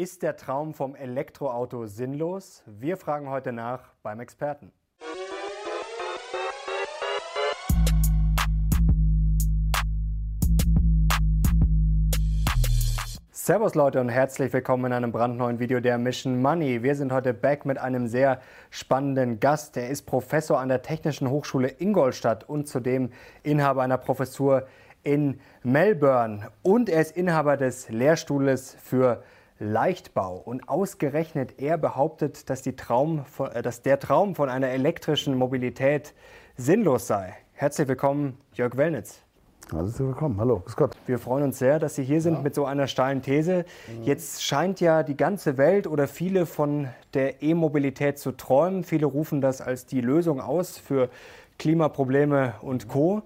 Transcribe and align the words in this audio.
Ist 0.00 0.22
der 0.22 0.34
Traum 0.38 0.72
vom 0.72 0.94
Elektroauto 0.94 1.84
sinnlos? 1.84 2.62
Wir 2.64 2.96
fragen 2.96 3.28
heute 3.28 3.52
nach 3.52 3.92
beim 4.02 4.18
Experten. 4.18 4.72
Servus 13.30 13.74
Leute 13.74 14.00
und 14.00 14.08
herzlich 14.08 14.50
willkommen 14.54 14.86
in 14.86 14.92
einem 14.94 15.12
brandneuen 15.12 15.58
Video 15.58 15.80
der 15.80 15.98
Mission 15.98 16.40
Money. 16.40 16.82
Wir 16.82 16.94
sind 16.94 17.12
heute 17.12 17.34
back 17.34 17.66
mit 17.66 17.76
einem 17.76 18.06
sehr 18.06 18.40
spannenden 18.70 19.38
Gast. 19.38 19.76
Er 19.76 19.90
ist 19.90 20.06
Professor 20.06 20.60
an 20.60 20.70
der 20.70 20.80
Technischen 20.80 21.28
Hochschule 21.28 21.68
Ingolstadt 21.78 22.48
und 22.48 22.68
zudem 22.68 23.10
Inhaber 23.42 23.82
einer 23.82 23.98
Professur 23.98 24.66
in 25.02 25.40
Melbourne. 25.62 26.48
Und 26.62 26.88
er 26.88 27.02
ist 27.02 27.14
Inhaber 27.14 27.58
des 27.58 27.90
Lehrstuhles 27.90 28.78
für 28.82 29.22
Leichtbau. 29.60 30.36
Und 30.36 30.68
ausgerechnet 30.68 31.60
er 31.60 31.78
behauptet, 31.78 32.50
dass, 32.50 32.62
Traum, 32.76 33.24
äh, 33.52 33.62
dass 33.62 33.82
der 33.82 34.00
Traum 34.00 34.34
von 34.34 34.48
einer 34.48 34.68
elektrischen 34.68 35.36
Mobilität 35.36 36.14
sinnlos 36.56 37.06
sei. 37.06 37.36
Herzlich 37.52 37.86
willkommen, 37.86 38.38
Jörg 38.54 38.76
Wellnitz. 38.76 39.20
Herzlich 39.70 40.08
willkommen. 40.08 40.40
Hallo, 40.40 40.60
grüß 40.60 40.74
Gott. 40.74 40.96
Wir 41.06 41.18
freuen 41.18 41.44
uns 41.44 41.58
sehr, 41.58 41.78
dass 41.78 41.94
Sie 41.94 42.02
hier 42.02 42.20
sind 42.20 42.34
ja. 42.34 42.40
mit 42.40 42.54
so 42.56 42.64
einer 42.64 42.88
steilen 42.88 43.22
These. 43.22 43.64
Jetzt 44.02 44.42
scheint 44.42 44.80
ja 44.80 45.04
die 45.04 45.16
ganze 45.16 45.58
Welt 45.58 45.86
oder 45.86 46.08
viele 46.08 46.46
von 46.46 46.88
der 47.14 47.40
E-Mobilität 47.42 48.18
zu 48.18 48.32
träumen. 48.32 48.82
Viele 48.82 49.06
rufen 49.06 49.40
das 49.40 49.60
als 49.60 49.86
die 49.86 50.00
Lösung 50.00 50.40
aus 50.40 50.76
für 50.76 51.08
Klimaprobleme 51.58 52.54
und 52.62 52.88
Co. 52.88 53.22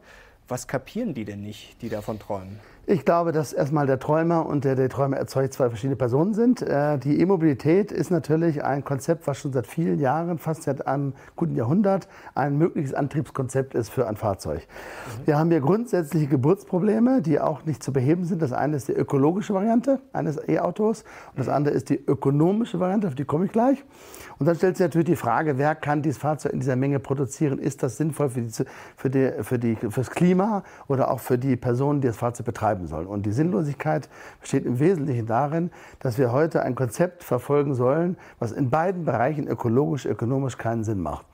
Was 0.46 0.66
kapieren 0.66 1.14
die 1.14 1.24
denn 1.24 1.40
nicht, 1.40 1.80
die 1.80 1.88
davon 1.88 2.18
träumen? 2.18 2.60
Ich 2.86 3.06
glaube, 3.06 3.32
dass 3.32 3.54
erstmal 3.54 3.86
der 3.86 3.98
Träumer 3.98 4.44
und 4.44 4.66
der, 4.66 4.74
der 4.74 4.90
Träumer 4.90 5.16
erzeugt 5.16 5.54
zwei 5.54 5.70
verschiedene 5.70 5.96
Personen 5.96 6.34
sind. 6.34 6.60
Äh, 6.60 6.98
die 6.98 7.18
E-Mobilität 7.18 7.90
ist 7.90 8.10
natürlich 8.10 8.62
ein 8.62 8.84
Konzept, 8.84 9.26
was 9.26 9.38
schon 9.38 9.54
seit 9.54 9.66
vielen 9.66 9.98
Jahren, 9.98 10.36
fast 10.36 10.64
seit 10.64 10.86
einem 10.86 11.14
guten 11.34 11.56
Jahrhundert, 11.56 12.08
ein 12.34 12.58
mögliches 12.58 12.92
Antriebskonzept 12.92 13.74
ist 13.74 13.88
für 13.88 14.06
ein 14.06 14.16
Fahrzeug. 14.16 14.58
Mhm. 14.58 15.26
Wir 15.26 15.38
haben 15.38 15.50
hier 15.50 15.60
grundsätzliche 15.60 16.26
Geburtsprobleme, 16.26 17.22
die 17.22 17.40
auch 17.40 17.64
nicht 17.64 17.82
zu 17.82 17.90
beheben 17.90 18.26
sind. 18.26 18.42
Das 18.42 18.52
eine 18.52 18.76
ist 18.76 18.88
die 18.88 18.92
ökologische 18.92 19.54
Variante 19.54 20.00
eines 20.12 20.38
E-Autos 20.46 21.04
und 21.30 21.38
das 21.38 21.48
andere 21.48 21.74
ist 21.74 21.88
die 21.88 22.04
ökonomische 22.06 22.80
Variante, 22.80 23.08
auf 23.08 23.14
die 23.14 23.24
komme 23.24 23.46
ich 23.46 23.52
gleich. 23.52 23.82
Und 24.38 24.46
dann 24.46 24.56
stellt 24.56 24.76
sich 24.76 24.84
natürlich 24.84 25.06
die 25.06 25.16
Frage, 25.16 25.58
wer 25.58 25.74
kann 25.74 26.02
dieses 26.02 26.18
Fahrzeug 26.18 26.52
in 26.52 26.60
dieser 26.60 26.76
Menge 26.76 26.98
produzieren? 26.98 27.58
Ist 27.58 27.82
das 27.82 27.96
sinnvoll 27.96 28.30
für, 28.30 28.42
die, 28.42 28.64
für, 28.96 29.10
die, 29.10 29.32
für, 29.42 29.58
die, 29.58 29.76
für 29.76 30.00
das 30.00 30.10
Klima 30.10 30.64
oder 30.88 31.10
auch 31.10 31.20
für 31.20 31.38
die 31.38 31.56
Personen, 31.56 32.00
die 32.00 32.08
das 32.08 32.16
Fahrzeug 32.16 32.46
betreiben 32.46 32.73
sollen? 32.86 33.06
Und 33.06 33.26
die 33.26 33.32
Sinnlosigkeit 33.32 34.08
besteht 34.40 34.64
im 34.66 34.78
Wesentlichen 34.78 35.26
darin, 35.26 35.70
dass 36.00 36.18
wir 36.18 36.32
heute 36.32 36.62
ein 36.62 36.74
Konzept 36.74 37.24
verfolgen 37.24 37.74
sollen, 37.74 38.16
was 38.38 38.52
in 38.52 38.70
beiden 38.70 39.04
Bereichen 39.04 39.46
ökologisch, 39.48 40.06
ökonomisch 40.06 40.58
keinen 40.58 40.84
Sinn 40.84 41.00
macht. 41.00 41.26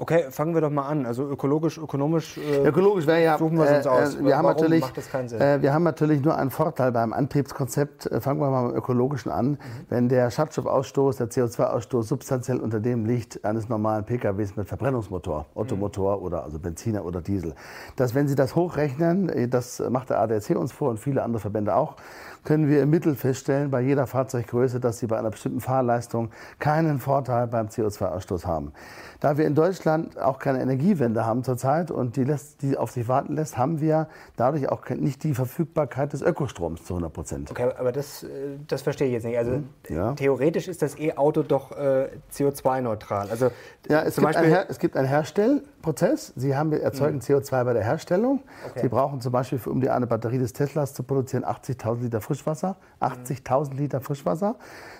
Okay, 0.00 0.26
fangen 0.30 0.54
wir 0.54 0.60
doch 0.60 0.70
mal 0.70 0.86
an. 0.86 1.06
Also 1.06 1.28
ökologisch, 1.28 1.76
ökonomisch. 1.76 2.38
Äh, 2.38 2.68
ökologisch 2.68 3.08
wäre 3.08 3.20
ja. 3.20 3.36
Suchen 3.36 3.58
wir 3.58 3.64
es 3.64 3.78
uns 3.78 3.86
äh, 3.86 3.88
aus. 3.88 4.14
Äh, 4.14 4.24
wir, 4.24 4.38
haben 4.38 4.46
natürlich, 4.46 4.80
macht 4.80 4.96
das 4.96 5.10
keinen 5.10 5.28
Sinn? 5.28 5.40
Äh, 5.40 5.60
wir 5.60 5.74
haben 5.74 5.82
natürlich 5.82 6.22
nur 6.22 6.38
einen 6.38 6.50
Vorteil 6.50 6.92
beim 6.92 7.12
Antriebskonzept. 7.12 8.06
Äh, 8.06 8.20
fangen 8.20 8.40
wir 8.40 8.48
mal 8.48 8.62
mit 8.62 8.72
dem 8.74 8.78
ökologischen 8.78 9.32
an. 9.32 9.50
Mhm. 9.50 9.56
Wenn 9.88 10.08
der 10.08 10.30
Schadstoffausstoß, 10.30 11.16
der 11.16 11.30
CO2-Ausstoß 11.30 12.04
substanziell 12.04 12.60
unter 12.60 12.78
dem 12.78 13.06
liegt 13.06 13.44
eines 13.44 13.68
normalen 13.68 14.04
PKWs 14.04 14.54
mit 14.54 14.68
Verbrennungsmotor, 14.68 15.46
Ottomotor 15.56 16.18
mhm. 16.18 16.22
oder 16.22 16.44
also 16.44 16.60
Benziner 16.60 17.04
oder 17.04 17.20
Diesel, 17.20 17.56
dass 17.96 18.14
wenn 18.14 18.28
Sie 18.28 18.36
das 18.36 18.54
hochrechnen, 18.54 19.50
das 19.50 19.82
macht 19.90 20.10
der 20.10 20.20
ADAC 20.20 20.50
uns 20.50 20.70
vor 20.70 20.90
und 20.90 21.00
viele 21.00 21.24
andere 21.24 21.40
Verbände 21.40 21.74
auch, 21.74 21.96
können 22.44 22.68
wir 22.68 22.82
im 22.82 22.90
Mittel 22.90 23.14
feststellen, 23.14 23.70
bei 23.70 23.80
jeder 23.80 24.06
Fahrzeuggröße, 24.06 24.80
dass 24.80 24.98
sie 24.98 25.06
bei 25.06 25.18
einer 25.18 25.30
bestimmten 25.30 25.60
Fahrleistung 25.60 26.30
keinen 26.58 26.98
Vorteil 26.98 27.46
beim 27.46 27.66
CO2-Ausstoß 27.66 28.46
haben. 28.46 28.72
Da 29.20 29.36
wir 29.36 29.46
in 29.46 29.56
Deutschland 29.56 30.16
auch 30.16 30.38
keine 30.38 30.62
Energiewende 30.62 31.26
haben 31.26 31.42
zurzeit 31.42 31.90
und 31.90 32.14
die, 32.14 32.22
lässt, 32.22 32.62
die 32.62 32.76
auf 32.76 32.92
sich 32.92 33.08
warten 33.08 33.34
lässt, 33.34 33.58
haben 33.58 33.80
wir 33.80 34.08
dadurch 34.36 34.68
auch 34.68 34.88
nicht 34.90 35.24
die 35.24 35.34
Verfügbarkeit 35.34 36.12
des 36.12 36.22
Ökostroms 36.22 36.84
zu 36.84 36.94
100 36.94 37.12
Prozent. 37.12 37.50
Okay, 37.50 37.68
aber 37.76 37.90
das, 37.90 38.22
äh, 38.22 38.28
das 38.68 38.82
verstehe 38.82 39.08
ich 39.08 39.14
jetzt 39.14 39.24
nicht. 39.24 39.36
Also 39.36 39.52
hm, 39.52 39.68
ja. 39.88 40.12
theoretisch 40.12 40.68
ist 40.68 40.82
das 40.82 40.96
E-Auto 40.96 41.42
doch 41.42 41.72
äh, 41.72 42.10
CO2-neutral. 42.32 43.28
Also 43.28 43.50
ja, 43.88 44.02
es, 44.02 44.14
zum 44.14 44.22
gibt 44.22 44.34
Beispiel 44.34 44.54
ein, 44.54 44.66
es 44.68 44.78
gibt 44.78 44.96
einen 44.96 45.08
Herstellprozess. 45.08 46.32
Sie 46.36 46.54
haben, 46.54 46.72
erzeugen 46.72 47.16
mhm. 47.16 47.22
CO2 47.22 47.64
bei 47.64 47.72
der 47.72 47.82
Herstellung. 47.82 48.42
Okay. 48.70 48.82
Sie 48.82 48.88
brauchen 48.88 49.20
zum 49.20 49.32
Beispiel, 49.32 49.58
um 49.66 49.80
die 49.80 49.90
eine 49.90 50.06
Batterie 50.06 50.38
des 50.38 50.52
Teslas 50.52 50.94
zu 50.94 51.02
produzieren, 51.02 51.44
80.000 51.44 52.02
Liter 52.02 52.20
Frischwasser. 52.20 52.76
80.000 53.00 53.74
Liter 53.74 54.00
Frischwasser. 54.00 54.54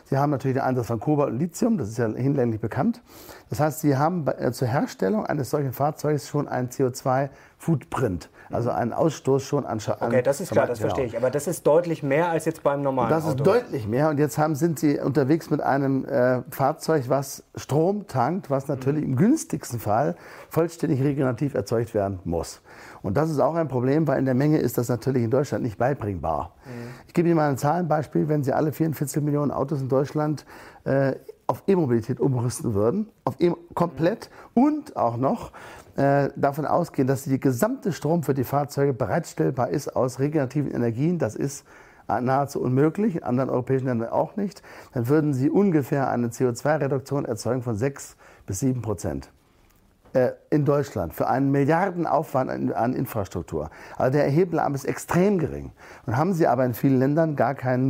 Sie 0.04 0.16
haben 0.16 0.30
natürlich 0.30 0.56
den 0.56 0.64
Einsatz 0.64 0.86
von 0.86 1.00
Kobalt 1.00 1.32
und 1.32 1.38
Lithium, 1.38 1.76
das 1.76 1.90
ist 1.90 1.98
ja 1.98 2.08
hinlänglich 2.08 2.60
bekannt. 2.60 3.02
Das 3.50 3.60
heißt, 3.60 3.80
Sie 3.80 3.96
haben 3.96 4.07
äh, 4.08 4.52
zur 4.52 4.68
Herstellung 4.68 5.26
eines 5.26 5.50
solchen 5.50 5.72
Fahrzeugs 5.72 6.28
schon 6.28 6.48
einen 6.48 6.68
CO2-Footprint, 6.68 8.30
also 8.50 8.70
einen 8.70 8.92
Ausstoß 8.92 9.42
schon 9.42 9.66
an 9.66 9.80
Schaden. 9.80 10.08
Okay, 10.08 10.22
das 10.22 10.40
ist 10.40 10.52
klar, 10.52 10.66
das 10.66 10.80
verstehe 10.80 11.04
ich. 11.04 11.16
Aber 11.16 11.30
das 11.30 11.46
ist 11.46 11.66
deutlich 11.66 12.02
mehr 12.02 12.28
als 12.28 12.44
jetzt 12.44 12.62
beim 12.62 12.82
normalen 12.82 13.10
Das 13.10 13.26
ist 13.26 13.36
deutlich 13.36 13.86
mehr. 13.86 14.08
Und 14.08 14.18
jetzt 14.18 14.38
haben, 14.38 14.54
sind 14.54 14.78
Sie 14.78 14.98
unterwegs 14.98 15.50
mit 15.50 15.60
einem 15.60 16.04
äh, 16.04 16.42
Fahrzeug, 16.50 17.04
was 17.08 17.44
Strom 17.54 18.06
tankt, 18.06 18.50
was 18.50 18.68
natürlich 18.68 19.04
mhm. 19.04 19.12
im 19.12 19.16
günstigsten 19.16 19.80
Fall 19.80 20.16
vollständig 20.48 21.02
regenerativ 21.02 21.54
erzeugt 21.54 21.94
werden 21.94 22.20
muss. 22.24 22.60
Und 23.02 23.16
das 23.16 23.30
ist 23.30 23.38
auch 23.38 23.54
ein 23.54 23.68
Problem, 23.68 24.06
weil 24.06 24.18
in 24.18 24.24
der 24.24 24.34
Menge 24.34 24.58
ist 24.58 24.78
das 24.78 24.88
natürlich 24.88 25.22
in 25.22 25.30
Deutschland 25.30 25.62
nicht 25.62 25.78
beibringbar. 25.78 26.54
Mhm. 26.64 26.70
Ich 27.06 27.14
gebe 27.14 27.28
Ihnen 27.28 27.36
mal 27.36 27.48
ein 27.48 27.58
Zahlenbeispiel. 27.58 28.28
Wenn 28.28 28.42
Sie 28.42 28.52
alle 28.52 28.72
44 28.72 29.22
Millionen 29.22 29.50
Autos 29.50 29.80
in 29.80 29.88
Deutschland 29.88 30.44
äh, 30.84 31.14
auf 31.48 31.64
E-Mobilität 31.66 32.20
umrüsten 32.20 32.74
würden, 32.74 33.08
auf 33.24 33.40
e 33.40 33.52
komplett 33.74 34.30
und 34.54 34.96
auch 34.96 35.16
noch 35.16 35.50
äh, 35.96 36.28
davon 36.36 36.66
ausgehen, 36.66 37.08
dass 37.08 37.24
die 37.24 37.40
gesamte 37.40 37.92
Strom 37.92 38.22
für 38.22 38.34
die 38.34 38.44
Fahrzeuge 38.44 38.92
bereitstellbar 38.92 39.70
ist 39.70 39.96
aus 39.96 40.20
regenerativen 40.20 40.70
Energien, 40.70 41.18
das 41.18 41.34
ist 41.34 41.64
nahezu 42.06 42.60
unmöglich, 42.60 43.16
in 43.16 43.22
anderen 43.22 43.50
europäischen 43.50 43.86
Ländern 43.86 44.10
auch 44.10 44.36
nicht, 44.36 44.62
dann 44.92 45.08
würden 45.08 45.34
sie 45.34 45.50
ungefähr 45.50 46.08
eine 46.08 46.28
CO2-Reduktion 46.28 47.24
erzeugen 47.24 47.62
von 47.62 47.76
6 47.76 48.16
bis 48.46 48.60
7 48.60 48.80
Prozent. 48.80 49.30
Äh, 50.14 50.32
in 50.48 50.64
Deutschland 50.64 51.12
für 51.12 51.28
einen 51.28 51.50
Milliardenaufwand 51.50 52.72
an, 52.72 52.94
Infrastruktur. 52.94 53.70
Also 53.98 54.12
der 54.12 54.24
Erhebelarm 54.24 54.74
ist 54.74 54.84
extrem 54.86 55.38
gering. 55.38 55.70
Und 56.06 56.16
haben 56.16 56.32
sie 56.32 56.46
aber 56.46 56.64
in 56.64 56.72
vielen 56.72 56.98
Ländern 56.98 57.36
gar 57.36 57.54
keine 57.54 57.82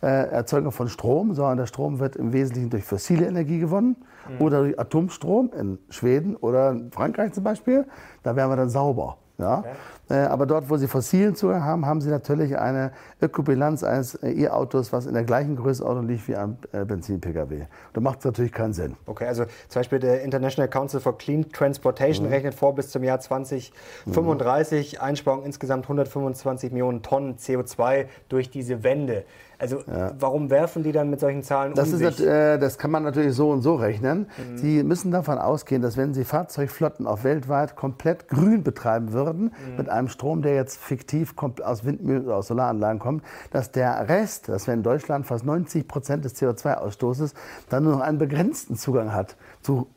Null-Emissions-Erzeugung 0.00 0.72
von 0.72 0.88
Strom, 0.88 1.34
sondern 1.34 1.58
der 1.58 1.66
Strom 1.66 1.98
wird 1.98 2.16
im 2.16 2.32
Wesentlichen 2.32 2.70
durch 2.70 2.84
fossile 2.84 3.26
Energie 3.26 3.58
gewonnen 3.58 3.96
mhm. 4.28 4.44
oder 4.44 4.60
durch 4.60 4.78
Atomstrom 4.78 5.50
in 5.58 5.78
Schweden 5.90 6.36
oder 6.36 6.70
in 6.70 6.90
Frankreich 6.90 7.32
zum 7.32 7.44
Beispiel. 7.44 7.86
Da 8.22 8.36
wären 8.36 8.50
wir 8.50 8.56
dann 8.56 8.70
sauber. 8.70 9.18
Ja? 9.38 9.60
Okay. 9.60 9.68
Äh, 10.10 10.14
aber 10.26 10.46
dort, 10.46 10.68
wo 10.68 10.76
sie 10.76 10.88
fossilen 10.88 11.36
Zugang 11.36 11.62
haben, 11.62 11.86
haben 11.86 12.00
sie 12.00 12.10
natürlich 12.10 12.58
eine 12.58 12.92
Ökobilanz 13.20 13.84
eines 13.84 14.18
E-Autos, 14.22 14.92
was 14.92 15.06
in 15.06 15.14
der 15.14 15.22
gleichen 15.22 15.54
Größenordnung 15.54 16.08
liegt 16.08 16.26
wie 16.26 16.34
ein 16.34 16.58
äh, 16.72 16.84
Benzin-Pkw. 16.84 17.66
Da 17.92 18.00
macht 18.00 18.20
es 18.20 18.24
natürlich 18.24 18.52
keinen 18.52 18.72
Sinn. 18.72 18.96
Okay, 19.06 19.26
also 19.26 19.44
zum 19.68 19.80
Beispiel 19.80 20.00
der 20.00 20.22
International 20.22 20.68
Council 20.68 20.98
for 20.98 21.16
Clean 21.18 21.48
Transportation 21.52 22.26
mhm. 22.26 22.32
rechnet 22.32 22.54
vor, 22.54 22.74
bis 22.74 22.90
zum 22.90 23.04
Jahr 23.04 23.20
2035 23.20 24.94
mhm. 24.94 25.00
Einsparung 25.00 25.44
insgesamt 25.44 25.84
125 25.84 26.72
Millionen 26.72 27.02
Tonnen 27.02 27.36
CO2 27.36 28.06
durch 28.28 28.50
diese 28.50 28.82
Wende. 28.82 29.24
Also 29.58 29.82
ja. 29.88 30.12
warum 30.18 30.50
werfen 30.50 30.84
die 30.84 30.92
dann 30.92 31.10
mit 31.10 31.18
solchen 31.18 31.42
Zahlen 31.42 31.74
das 31.74 31.92
um 31.92 32.00
ist, 32.00 32.20
äh, 32.20 32.58
das 32.58 32.78
kann 32.78 32.92
man 32.92 33.02
natürlich 33.02 33.34
so 33.34 33.50
und 33.50 33.62
so 33.62 33.74
rechnen. 33.74 34.28
Mhm. 34.38 34.58
Sie 34.58 34.82
müssen 34.84 35.10
davon 35.10 35.38
ausgehen, 35.38 35.82
dass 35.82 35.96
wenn 35.96 36.14
Sie 36.14 36.24
Fahrzeugflotten 36.24 37.08
auch 37.08 37.24
weltweit 37.24 37.74
komplett 37.74 38.28
grün 38.28 38.62
betreiben 38.62 39.12
würden, 39.12 39.44
mhm. 39.44 39.76
mit 39.76 39.88
einem 39.88 40.08
Strom, 40.08 40.42
der 40.42 40.54
jetzt 40.54 40.78
fiktiv 40.78 41.34
aus 41.64 41.84
Windmühlen 41.84 42.26
oder 42.26 42.36
aus 42.36 42.46
Solaranlagen 42.46 43.00
kommt, 43.00 43.24
dass 43.50 43.72
der 43.72 44.08
Rest, 44.08 44.48
dass 44.48 44.68
wir 44.68 44.74
in 44.74 44.84
Deutschland 44.84 45.26
fast 45.26 45.44
90 45.44 45.88
Prozent 45.88 46.24
des 46.24 46.40
CO2-Ausstoßes, 46.40 47.34
dann 47.68 47.82
nur 47.82 47.94
noch 47.94 48.00
einen 48.00 48.18
begrenzten 48.18 48.76
Zugang 48.76 49.12
hat 49.12 49.36
zu 49.60 49.88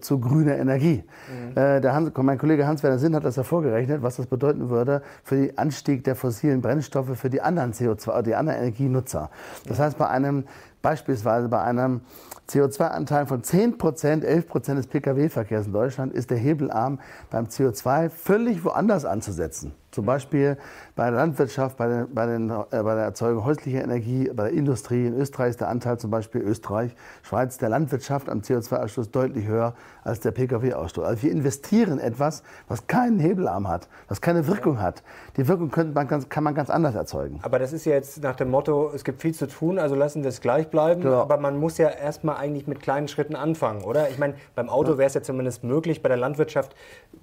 zu 0.00 0.20
grüner 0.20 0.56
Energie. 0.56 1.04
Mhm. 1.28 1.50
Äh, 1.56 1.80
der 1.80 1.92
Hans, 1.92 2.12
mein 2.16 2.38
Kollege 2.38 2.66
Hans-Werner 2.66 2.98
Sinn 2.98 3.14
hat 3.14 3.24
das 3.24 3.36
ja 3.36 3.42
vorgerechnet, 3.42 4.02
was 4.02 4.16
das 4.16 4.26
bedeuten 4.26 4.70
würde 4.70 5.02
für 5.22 5.36
den 5.36 5.58
Anstieg 5.58 6.04
der 6.04 6.16
fossilen 6.16 6.62
Brennstoffe 6.62 7.18
für 7.18 7.28
die 7.28 7.42
anderen 7.42 7.72
CO2, 7.72 8.22
die 8.22 8.34
anderen 8.34 8.58
Energienutzer. 8.58 9.30
Das 9.66 9.78
heißt, 9.78 9.98
bei 9.98 10.08
einem 10.08 10.44
Beispielsweise 10.82 11.48
bei 11.48 11.60
einem 11.62 12.00
CO2-Anteil 12.48 13.26
von 13.26 13.42
10 13.42 13.78
Prozent, 13.78 14.24
11 14.24 14.48
Prozent 14.48 14.78
des 14.78 14.86
Pkw-Verkehrs 14.88 15.66
in 15.66 15.72
Deutschland 15.72 16.12
ist 16.12 16.30
der 16.30 16.38
Hebelarm 16.38 16.98
beim 17.30 17.46
CO2 17.46 18.08
völlig 18.08 18.64
woanders 18.64 19.04
anzusetzen. 19.04 19.72
Zum 19.90 20.06
Beispiel 20.06 20.56
bei 20.94 21.10
der 21.10 21.18
Landwirtschaft, 21.18 21.76
bei, 21.76 21.88
den, 21.88 22.14
bei, 22.14 22.26
den, 22.26 22.48
äh, 22.48 22.64
bei, 22.70 22.94
der 22.94 23.04
Erzeugung 23.04 23.44
häuslicher 23.44 23.82
Energie, 23.82 24.30
bei 24.32 24.44
der 24.44 24.52
Industrie. 24.52 25.06
In 25.06 25.14
Österreich 25.14 25.50
ist 25.50 25.60
der 25.60 25.68
Anteil 25.68 25.98
zum 25.98 26.12
Beispiel 26.12 26.42
Österreich, 26.42 26.94
Schweiz 27.22 27.58
der 27.58 27.70
Landwirtschaft 27.70 28.28
am 28.28 28.40
CO2-Ausstoß 28.40 29.10
deutlich 29.10 29.46
höher 29.46 29.74
als 30.04 30.20
der 30.20 30.30
Pkw-Ausstoß. 30.30 31.04
Also 31.04 31.22
wir 31.24 31.32
investieren 31.32 31.98
etwas, 31.98 32.44
was 32.68 32.86
keinen 32.86 33.18
Hebelarm 33.18 33.66
hat, 33.66 33.88
was 34.06 34.20
keine 34.20 34.46
Wirkung 34.46 34.80
hat. 34.80 35.02
Die 35.36 35.48
Wirkung 35.48 35.72
man 35.92 36.06
ganz, 36.06 36.28
kann 36.28 36.44
man 36.44 36.54
ganz 36.54 36.70
anders 36.70 36.94
erzeugen. 36.94 37.40
Aber 37.42 37.58
das 37.58 37.72
ist 37.72 37.84
ja 37.84 37.94
jetzt 37.94 38.22
nach 38.22 38.36
dem 38.36 38.50
Motto, 38.50 38.92
es 38.94 39.02
gibt 39.02 39.20
viel 39.20 39.34
zu 39.34 39.48
tun, 39.48 39.78
also 39.78 39.96
lassen 39.96 40.22
wir 40.22 40.28
es 40.28 40.40
gleich 40.40 40.69
bleiben. 40.70 41.02
Genau. 41.02 41.20
Aber 41.20 41.36
man 41.36 41.56
muss 41.56 41.78
ja 41.78 41.88
erstmal 41.88 42.36
eigentlich 42.36 42.66
mit 42.66 42.80
kleinen 42.80 43.08
Schritten 43.08 43.36
anfangen, 43.36 43.84
oder? 43.84 44.08
Ich 44.08 44.18
meine, 44.18 44.34
beim 44.54 44.68
Auto 44.68 44.98
wäre 44.98 45.06
es 45.06 45.14
ja 45.14 45.22
zumindest 45.22 45.64
möglich, 45.64 46.02
bei 46.02 46.08
der 46.08 46.18
Landwirtschaft 46.18 46.74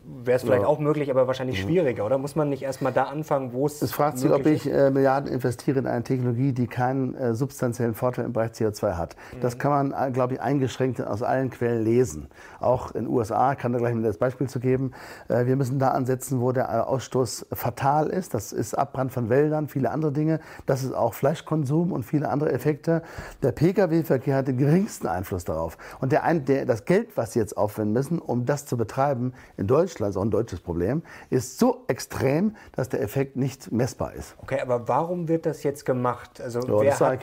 wäre 0.07 0.37
es 0.37 0.43
vielleicht 0.43 0.63
ja. 0.63 0.67
auch 0.67 0.79
möglich, 0.79 1.11
aber 1.11 1.27
wahrscheinlich 1.27 1.61
mhm. 1.63 1.67
schwieriger, 1.67 2.05
oder? 2.05 2.17
Muss 2.17 2.35
man 2.35 2.49
nicht 2.49 2.63
erstmal 2.63 2.93
da 2.93 3.03
anfangen, 3.03 3.53
wo 3.53 3.65
es. 3.65 3.81
Es 3.81 3.91
fragt 3.91 4.17
sich, 4.17 4.31
ob 4.31 4.45
ich 4.45 4.71
äh, 4.71 4.89
Milliarden 4.89 5.31
investiere 5.31 5.79
in 5.79 5.87
eine 5.87 6.03
Technologie, 6.03 6.53
die 6.53 6.67
keinen 6.67 7.15
äh, 7.15 7.33
substanziellen 7.33 7.93
Vorteil 7.93 8.25
im 8.25 8.33
Bereich 8.33 8.51
CO2 8.51 8.93
hat. 8.93 9.15
Mhm. 9.33 9.41
Das 9.41 9.57
kann 9.57 9.71
man, 9.71 10.07
äh, 10.07 10.11
glaube 10.11 10.35
ich, 10.35 10.41
eingeschränkt 10.41 11.01
aus 11.01 11.23
allen 11.23 11.49
Quellen 11.49 11.83
lesen. 11.83 12.29
Auch 12.59 12.91
in 12.95 13.05
den 13.05 13.13
USA, 13.13 13.55
kann 13.55 13.73
da 13.73 13.79
gleich 13.79 13.93
mal 13.93 14.03
das 14.03 14.17
Beispiel 14.17 14.47
zu 14.47 14.59
geben. 14.59 14.91
Äh, 15.27 15.45
wir 15.45 15.55
müssen 15.55 15.79
da 15.79 15.89
ansetzen, 15.89 16.41
wo 16.41 16.51
der 16.51 16.65
äh, 16.65 16.79
Ausstoß 16.79 17.47
fatal 17.53 18.07
ist. 18.07 18.33
Das 18.33 18.53
ist 18.53 18.77
Abbrand 18.77 19.11
von 19.11 19.29
Wäldern, 19.29 19.67
viele 19.67 19.91
andere 19.91 20.11
Dinge. 20.11 20.39
Das 20.65 20.83
ist 20.83 20.93
auch 20.93 21.13
Fleischkonsum 21.13 21.91
und 21.91 22.03
viele 22.03 22.29
andere 22.29 22.51
Effekte. 22.51 23.01
Der 23.43 23.51
Pkw-Verkehr 23.51 24.37
hat 24.37 24.47
den 24.47 24.57
geringsten 24.57 25.07
Einfluss 25.07 25.43
darauf. 25.43 25.77
Und 25.99 26.11
der, 26.11 26.33
der, 26.35 26.65
das 26.65 26.85
Geld, 26.85 27.09
was 27.15 27.33
sie 27.33 27.39
jetzt 27.39 27.57
aufwenden 27.57 27.93
müssen, 27.93 28.19
um 28.19 28.45
das 28.45 28.65
zu 28.65 28.77
betreiben, 28.77 29.33
in 29.57 29.67
Deutschland, 29.67 29.76
ist 29.83 30.01
auch 30.17 30.21
ein 30.21 30.31
deutsches 30.31 30.59
Problem, 30.59 31.01
ist 31.29 31.59
so 31.59 31.83
extrem, 31.87 32.55
dass 32.75 32.89
der 32.89 33.01
Effekt 33.01 33.35
nicht 33.35 33.71
messbar 33.71 34.13
ist. 34.13 34.35
Okay, 34.41 34.59
aber 34.61 34.87
warum 34.87 35.27
wird 35.27 35.45
das 35.45 35.63
jetzt 35.63 35.85
gemacht? 35.85 36.41
Also 36.41 36.61
so, 36.61 36.81
wer, 36.81 36.99
hat, 36.99 37.19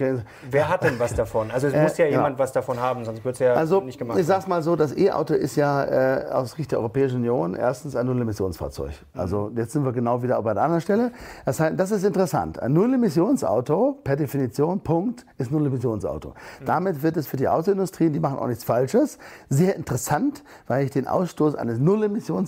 wer, 0.50 0.68
hat, 0.68 0.84
denn 0.84 0.98
was 0.98 1.14
davon? 1.14 1.50
Also 1.50 1.68
es 1.68 1.74
äh, 1.74 1.82
muss 1.82 1.98
ja 1.98 2.06
jemand 2.06 2.36
ja. 2.36 2.38
was 2.38 2.52
davon 2.52 2.80
haben, 2.80 3.04
sonst 3.04 3.24
wird 3.24 3.34
es 3.34 3.40
ja 3.40 3.54
also, 3.54 3.80
nicht 3.80 3.98
gemacht. 3.98 4.18
Ich 4.18 4.26
sag's 4.26 4.46
mal 4.46 4.62
so, 4.62 4.76
das 4.76 4.96
E-Auto 4.96 5.34
ist 5.34 5.56
ja 5.56 5.84
äh, 5.84 6.30
aus 6.30 6.52
Sicht 6.52 6.72
der 6.72 6.78
Europäischen 6.78 7.16
Union 7.16 7.54
erstens 7.54 7.96
ein 7.96 8.06
Null-Emissionsfahrzeug. 8.06 8.92
Also 9.14 9.50
jetzt 9.56 9.72
sind 9.72 9.84
wir 9.84 9.92
genau 9.92 10.22
wieder 10.22 10.40
bei 10.42 10.54
der 10.54 10.62
anderen 10.62 10.80
Stelle. 10.80 11.12
Das, 11.44 11.60
heißt, 11.60 11.78
das 11.78 11.90
ist 11.90 12.04
interessant. 12.04 12.60
Ein 12.60 12.72
Null-Emissionsauto 12.72 13.98
per 14.04 14.16
Definition, 14.16 14.80
Punkt, 14.80 15.24
ist 15.38 15.50
Null-Emissionsauto. 15.50 16.30
Mhm. 16.30 16.64
Damit 16.64 17.02
wird 17.02 17.16
es 17.16 17.26
für 17.26 17.36
die 17.36 17.48
Autoindustrie, 17.48 18.10
die 18.10 18.20
machen 18.20 18.38
auch 18.38 18.46
nichts 18.46 18.64
Falsches, 18.64 19.18
sehr 19.48 19.76
interessant, 19.76 20.42
weil 20.66 20.84
ich 20.84 20.90
den 20.90 21.06
Ausstoß 21.06 21.54
eines 21.54 21.78
Null-Emissionsautos 21.78 22.43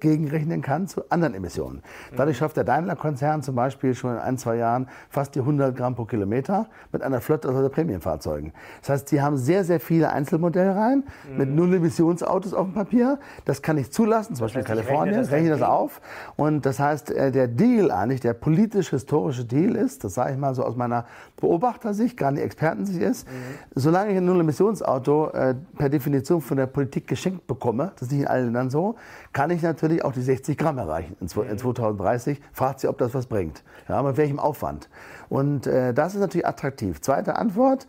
gegenrechnen 0.00 0.62
kann 0.62 0.88
zu 0.88 1.02
anderen 1.10 1.34
Emissionen. 1.34 1.82
Dadurch 2.16 2.38
schafft 2.38 2.56
der 2.56 2.64
Daimler-Konzern 2.64 3.42
zum 3.42 3.54
Beispiel 3.54 3.94
schon 3.94 4.12
in 4.12 4.18
ein, 4.18 4.38
zwei 4.38 4.56
Jahren 4.56 4.88
fast 5.10 5.34
die 5.34 5.40
100 5.40 5.76
Gramm 5.76 5.94
pro 5.94 6.04
Kilometer 6.04 6.66
mit 6.92 7.02
einer 7.02 7.20
Flotte 7.20 7.48
aus 7.48 7.70
Prämienfahrzeugen. 7.70 8.52
Das 8.80 8.90
heißt, 8.90 9.08
sie 9.08 9.20
haben 9.20 9.36
sehr, 9.36 9.64
sehr 9.64 9.80
viele 9.80 10.10
Einzelmodelle 10.10 10.74
rein 10.74 11.04
mhm. 11.30 11.36
mit 11.36 11.48
Null-Emissionsautos 11.50 12.54
auf 12.54 12.66
dem 12.66 12.74
Papier. 12.74 13.18
Das 13.44 13.62
kann 13.62 13.78
ich 13.78 13.92
zulassen, 13.92 14.34
zum 14.34 14.44
Beispiel 14.44 14.62
in 14.62 14.66
Kalifornien, 14.66 15.20
rechne, 15.20 15.36
rechne 15.36 15.50
das 15.50 15.62
auf. 15.62 16.00
Und 16.36 16.66
das 16.66 16.78
heißt, 16.78 17.10
äh, 17.10 17.30
der 17.32 17.48
Deal 17.48 17.90
eigentlich, 17.90 18.20
der 18.20 18.34
politisch-historische 18.34 19.44
Deal 19.44 19.76
ist, 19.76 20.04
das 20.04 20.14
sage 20.14 20.32
ich 20.32 20.38
mal 20.38 20.54
so 20.54 20.64
aus 20.64 20.76
meiner 20.76 21.06
Beobachtersicht, 21.36 22.16
gar 22.16 22.30
nicht 22.30 22.42
Expertensicht 22.42 23.02
ist, 23.02 23.28
mhm. 23.28 23.32
solange 23.74 24.12
ich 24.12 24.16
ein 24.16 24.24
Null-Emissionsauto 24.24 25.28
äh, 25.28 25.54
per 25.76 25.88
Definition 25.90 26.40
von 26.40 26.56
der 26.56 26.66
Politik 26.66 27.06
geschenkt 27.06 27.46
bekomme, 27.46 27.92
das 27.94 28.08
ist 28.08 28.12
nicht 28.12 28.22
in 28.22 28.26
allen 28.26 28.44
Ländern 28.46 28.70
so, 28.70 28.96
kann 29.32 29.50
ich 29.50 29.62
natürlich 29.62 30.04
auch 30.04 30.12
die 30.12 30.22
60 30.22 30.56
Gramm 30.56 30.78
erreichen 30.78 31.16
in, 31.20 31.26
in 31.26 31.58
2030. 31.58 32.40
Fragt 32.52 32.80
sie, 32.80 32.88
ob 32.88 32.96
das 32.98 33.12
was 33.12 33.26
bringt. 33.26 33.62
Ja, 33.88 34.02
mit 34.02 34.16
welchem 34.16 34.38
Aufwand. 34.38 34.88
Und 35.28 35.66
äh, 35.66 35.92
das 35.92 36.14
ist 36.14 36.20
natürlich 36.20 36.46
attraktiv. 36.46 37.00
Zweite 37.00 37.36
Antwort. 37.36 37.86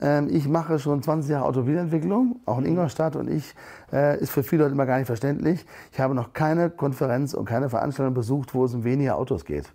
Ähm, 0.00 0.28
ich 0.30 0.48
mache 0.48 0.78
schon 0.78 1.02
20 1.02 1.30
Jahre 1.30 1.46
Automobilentwicklung, 1.46 2.40
auch 2.46 2.58
in 2.58 2.66
Ingolstadt, 2.66 3.16
und 3.16 3.28
ich, 3.28 3.54
äh, 3.92 4.20
ist 4.20 4.30
für 4.30 4.42
viele 4.42 4.64
Leute 4.64 4.74
immer 4.74 4.86
gar 4.86 4.98
nicht 4.98 5.06
verständlich. 5.06 5.64
Ich 5.92 6.00
habe 6.00 6.14
noch 6.14 6.32
keine 6.32 6.70
Konferenz 6.70 7.34
und 7.34 7.44
keine 7.44 7.68
Veranstaltung 7.68 8.14
besucht, 8.14 8.54
wo 8.54 8.64
es 8.64 8.74
um 8.74 8.84
weniger 8.84 9.16
Autos 9.16 9.44
geht. 9.44 9.72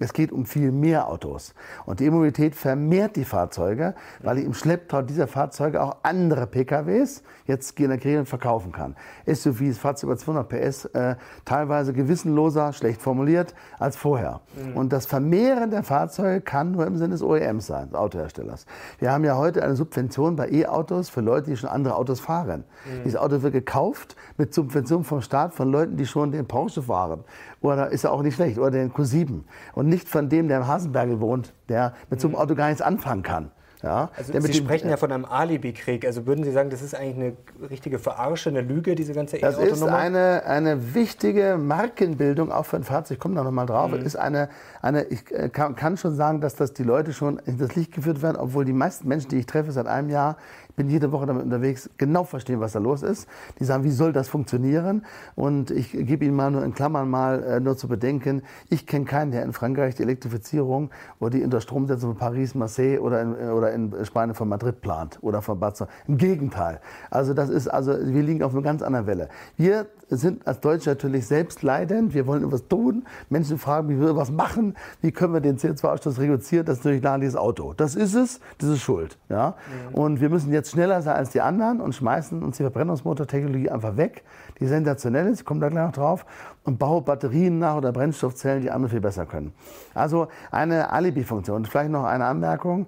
Es 0.00 0.14
geht 0.14 0.32
um 0.32 0.46
viel 0.46 0.72
mehr 0.72 1.08
Autos. 1.08 1.54
Und 1.84 2.00
die 2.00 2.06
E-Mobilität 2.06 2.54
vermehrt 2.54 3.16
die 3.16 3.26
Fahrzeuge, 3.26 3.94
weil 4.22 4.38
ich 4.38 4.46
im 4.46 4.54
Schlepptau 4.54 5.02
dieser 5.02 5.26
Fahrzeuge 5.26 5.82
auch 5.82 5.98
andere 6.02 6.46
PKWs 6.46 7.22
jetzt 7.44 7.76
generieren 7.76 8.20
und 8.20 8.26
verkaufen 8.26 8.72
kann. 8.72 8.96
SUVs, 9.26 9.76
Fahrzeuge 9.78 10.12
über 10.12 10.18
200 10.18 10.48
PS, 10.48 10.84
äh, 10.86 11.16
teilweise 11.44 11.92
gewissenloser, 11.92 12.72
schlecht 12.72 13.02
formuliert, 13.02 13.54
als 13.78 13.96
vorher. 13.96 14.40
Mhm. 14.56 14.76
Und 14.76 14.92
das 14.92 15.04
Vermehren 15.04 15.70
der 15.70 15.82
Fahrzeuge 15.82 16.40
kann 16.40 16.72
nur 16.72 16.86
im 16.86 16.96
Sinne 16.96 17.10
des 17.10 17.22
OEMs 17.22 17.66
sein, 17.66 17.90
des 17.90 17.94
Autoherstellers. 17.94 18.64
Wir 18.98 19.12
haben 19.12 19.24
ja 19.24 19.36
heute 19.36 19.62
eine 19.62 19.76
Subvention 19.76 20.34
bei 20.34 20.50
E-Autos 20.50 21.10
für 21.10 21.20
Leute, 21.20 21.50
die 21.50 21.56
schon 21.58 21.68
andere 21.68 21.96
Autos 21.96 22.20
fahren. 22.20 22.64
Mhm. 22.86 23.04
Dieses 23.04 23.16
Auto 23.20 23.42
wird 23.42 23.52
gekauft 23.52 24.16
mit 24.38 24.54
Subvention 24.54 25.04
vom 25.04 25.20
Staat 25.20 25.52
von 25.52 25.70
Leuten, 25.70 25.98
die 25.98 26.06
schon 26.06 26.32
den 26.32 26.46
Porsche 26.46 26.82
fahren. 26.82 27.22
Oder 27.60 27.90
ist 27.90 28.04
ja 28.04 28.10
auch 28.10 28.22
nicht 28.22 28.34
schlecht, 28.34 28.58
oder 28.58 28.70
den 28.70 28.92
Q7. 28.92 29.42
Und 29.74 29.88
nicht 29.88 30.08
von 30.08 30.28
dem, 30.28 30.48
der 30.48 30.58
im 30.58 30.66
Hasenbergel 30.66 31.20
wohnt, 31.20 31.52
der 31.68 31.94
mit 32.08 32.20
so 32.20 32.28
einem 32.28 32.36
mhm. 32.36 32.40
Auto 32.40 32.54
gar 32.54 32.68
nichts 32.68 32.82
anfangen 32.82 33.22
kann. 33.22 33.50
Ja, 33.82 34.10
also 34.16 34.38
Sie 34.38 34.52
sprechen 34.52 34.90
ja 34.90 34.98
von 34.98 35.10
einem 35.10 35.24
Alibi-Krieg. 35.24 36.04
Also 36.04 36.26
würden 36.26 36.44
Sie 36.44 36.52
sagen, 36.52 36.68
das 36.68 36.82
ist 36.82 36.94
eigentlich 36.94 37.16
eine 37.60 37.68
richtige 37.70 37.98
Verarsche, 37.98 38.50
eine 38.50 38.60
Lüge, 38.60 38.94
diese 38.94 39.14
ganze 39.14 39.38
e 39.38 39.40
Das 39.40 39.58
ist 39.58 39.82
eine, 39.82 40.44
eine 40.44 40.94
wichtige 40.94 41.56
Markenbildung, 41.58 42.52
auch 42.52 42.66
für 42.66 42.76
ein 42.76 42.84
Fahrzeug, 42.84 43.16
ich 43.16 43.20
komme 43.20 43.36
da 43.36 43.42
nochmal 43.42 43.64
drauf, 43.64 43.90
mhm. 43.90 44.04
ist 44.04 44.16
eine, 44.16 44.50
eine, 44.82 45.04
ich 45.04 45.30
äh, 45.30 45.48
kann, 45.48 45.76
kann, 45.76 45.96
schon 45.96 46.14
sagen, 46.14 46.42
dass 46.42 46.56
das 46.56 46.74
die 46.74 46.82
Leute 46.82 47.14
schon 47.14 47.38
in 47.46 47.56
das 47.56 47.74
Licht 47.74 47.92
geführt 47.92 48.20
werden, 48.20 48.36
obwohl 48.36 48.66
die 48.66 48.74
meisten 48.74 49.08
Menschen, 49.08 49.30
die 49.30 49.38
ich 49.38 49.46
treffe 49.46 49.72
seit 49.72 49.86
einem 49.86 50.10
Jahr, 50.10 50.36
bin 50.80 50.88
jede 50.88 51.12
Woche 51.12 51.26
damit 51.26 51.44
unterwegs, 51.44 51.90
genau 51.98 52.24
verstehen, 52.24 52.58
was 52.60 52.72
da 52.72 52.78
los 52.78 53.02
ist. 53.02 53.28
Die 53.58 53.66
sagen, 53.66 53.84
wie 53.84 53.90
soll 53.90 54.14
das 54.14 54.28
funktionieren? 54.28 55.04
Und 55.34 55.70
ich 55.70 55.92
gebe 55.92 56.24
Ihnen 56.24 56.34
mal 56.34 56.50
nur 56.50 56.64
in 56.64 56.72
Klammern 56.72 57.10
mal 57.10 57.42
äh, 57.42 57.60
nur 57.60 57.76
zu 57.76 57.86
bedenken, 57.86 58.40
ich 58.70 58.86
kenne 58.86 59.04
keinen, 59.04 59.30
der 59.30 59.42
in 59.42 59.52
Frankreich 59.52 59.94
die 59.96 60.04
Elektrifizierung 60.04 60.88
oder 61.18 61.32
die 61.32 61.44
Unterstromsetzung 61.44 62.12
von 62.12 62.18
Paris, 62.18 62.54
Marseille 62.54 62.98
oder 62.98 63.20
in, 63.20 63.34
oder 63.34 63.72
in 63.74 63.94
Spanien 64.06 64.34
von 64.34 64.48
Madrid 64.48 64.80
plant 64.80 65.18
oder 65.20 65.42
von 65.42 65.60
Barcelona. 65.60 65.92
Im 66.08 66.16
Gegenteil. 66.16 66.80
Also 67.10 67.34
das 67.34 67.50
ist, 67.50 67.68
also 67.68 67.92
wir 67.92 68.22
liegen 68.22 68.42
auf 68.42 68.54
einer 68.54 68.62
ganz 68.62 68.80
anderen 68.80 69.06
Welle. 69.06 69.28
Wir 69.58 69.86
sind 70.08 70.46
als 70.46 70.60
Deutsche 70.60 70.90
natürlich 70.90 71.26
selbst 71.26 71.62
leidend. 71.62 72.14
Wir 72.14 72.26
wollen 72.26 72.44
etwas 72.44 72.66
tun. 72.68 73.04
Menschen 73.28 73.58
fragen, 73.58 73.88
wie 73.88 74.00
wir 74.00 74.16
was 74.16 74.30
machen. 74.30 74.76
Wie 75.00 75.12
können 75.12 75.32
wir 75.32 75.40
den 75.40 75.58
CO2-Ausstoß 75.58 76.18
reduzieren? 76.18 76.64
Das 76.64 76.78
ist 76.78 76.84
natürlich 76.84 77.02
klar 77.02 77.18
dieses 77.18 77.36
Auto. 77.36 77.74
Das 77.76 77.94
ist 77.94 78.14
es. 78.14 78.40
Das 78.58 78.70
ist 78.70 78.80
Schuld. 78.80 79.18
Ja? 79.28 79.56
Mhm. 79.90 79.94
Und 79.94 80.20
wir 80.20 80.28
müssen 80.28 80.52
jetzt 80.52 80.69
schneller 80.70 81.02
sein 81.02 81.16
als 81.16 81.30
die 81.30 81.40
anderen 81.40 81.80
und 81.80 81.94
schmeißen 81.94 82.42
uns 82.42 82.56
die 82.56 82.62
Verbrennungsmotortechnologie 82.62 83.70
einfach 83.70 83.96
weg, 83.96 84.24
die 84.58 84.66
sensationell 84.66 85.26
ist, 85.26 85.40
ich 85.40 85.44
komme 85.44 85.60
da 85.60 85.68
gleich 85.68 85.86
noch 85.86 85.92
drauf, 85.92 86.26
und 86.64 86.78
baue 86.78 87.02
Batterien 87.02 87.58
nach 87.58 87.76
oder 87.76 87.92
Brennstoffzellen, 87.92 88.62
die 88.62 88.70
andere 88.70 88.90
viel 88.90 89.00
besser 89.00 89.26
können. 89.26 89.52
Also 89.94 90.28
eine 90.50 90.90
Alibi-Funktion. 90.90 91.64
Vielleicht 91.64 91.90
noch 91.90 92.04
eine 92.04 92.26
Anmerkung. 92.26 92.86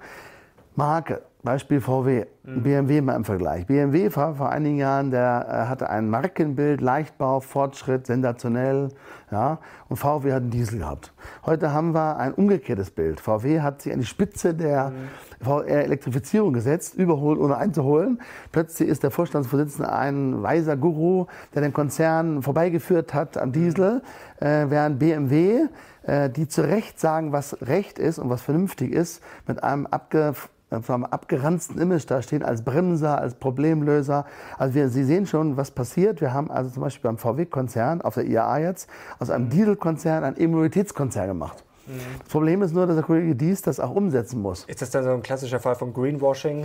Marke. 0.75 1.23
Beispiel 1.45 1.81
VW, 1.81 2.27
mhm. 2.45 2.63
BMW 2.63 3.01
mal 3.01 3.17
im 3.17 3.25
Vergleich. 3.25 3.67
BMW 3.67 4.15
war 4.15 4.37
vor 4.37 4.51
einigen 4.51 4.77
Jahren, 4.77 5.11
der 5.11 5.47
äh, 5.49 5.69
hatte 5.69 5.91
ein 5.91 6.09
Markenbild, 6.09 6.81
Leichtbau, 6.81 7.41
Fortschritt, 7.41 8.07
sensationell, 8.07 8.91
ja, 9.33 9.59
und 9.89 9.97
VW 9.97 10.33
hat 10.33 10.43
einen 10.43 10.51
Diesel 10.51 10.79
gehabt. 10.79 11.13
Heute 11.45 11.73
haben 11.73 11.95
wir 11.95 12.17
ein 12.19 12.33
umgekehrtes 12.33 12.93
Bild. 12.93 13.19
VW 13.19 13.61
hat 13.61 13.83
sich 13.83 13.93
an 13.93 13.99
die 13.99 14.07
Spitze 14.07 14.55
der 14.55 14.91
mhm. 14.91 15.45
VR-Elektrifizierung 15.45 16.53
gesetzt, 16.53 16.95
überholt 16.95 17.41
ohne 17.41 17.57
einzuholen. 17.57 18.21
Plötzlich 18.53 18.89
ist 18.89 19.03
der 19.03 19.11
Vorstandsvorsitzende 19.11 19.93
ein 19.93 20.45
weiser 20.45 20.77
Guru, 20.77 21.27
der 21.55 21.63
den 21.63 21.73
Konzern 21.73 22.43
vorbeigeführt 22.43 23.15
hat 23.15 23.37
am 23.37 23.51
Diesel, 23.51 24.03
mhm. 24.41 24.47
äh, 24.47 24.71
während 24.71 25.01
BMW, 25.01 25.67
äh, 26.05 26.31
die 26.31 26.47
zu 26.47 26.63
Recht 26.63 27.01
sagen, 27.01 27.33
was 27.33 27.61
Recht 27.63 27.99
ist 27.99 28.21
und 28.21 28.31
was 28.31 28.43
vernünftig 28.43 28.93
ist, 28.93 29.25
mit 29.49 29.65
einem 29.65 29.87
abge 29.87 30.35
vom 30.81 31.05
abgeranzten 31.05 31.79
Image 31.79 32.05
da 32.09 32.23
stehen 32.23 32.43
als 32.43 32.63
Bremser, 32.63 33.19
als 33.19 33.35
Problemlöser. 33.35 34.25
Also 34.57 34.75
wir, 34.75 34.89
Sie 34.89 35.05
sehen 35.05 35.27
schon, 35.27 35.57
was 35.57 35.71
passiert. 35.71 36.21
Wir 36.21 36.33
haben 36.33 36.51
also 36.51 36.71
zum 36.71 36.83
Beispiel 36.83 37.11
beim 37.11 37.19
VW-Konzern 37.19 38.01
auf 38.01 38.15
der 38.15 38.25
IAA 38.25 38.59
jetzt 38.59 38.89
aus 39.19 39.29
einem 39.29 39.51
Dieselkonzern 39.51 40.25
einen 40.25 40.41
E-Mobilitätskonzern 40.41 41.29
gemacht. 41.29 41.65
Mhm. 41.87 42.19
Das 42.21 42.29
Problem 42.29 42.63
ist 42.63 42.75
nur, 42.75 42.87
dass 42.87 42.97
der 42.97 43.05
Kollege 43.05 43.35
Dies 43.35 43.63
das 43.63 43.81
auch 43.81 43.95
umsetzen 43.95 44.41
muss. 44.41 44.65
Ist 44.65 44.83
das 44.83 44.91
dann 44.91 45.05
so 45.05 45.11
ein 45.11 45.23
klassischer 45.23 45.61
Fall 45.61 45.75
von 45.75 45.93
Greenwashing? 45.93 46.65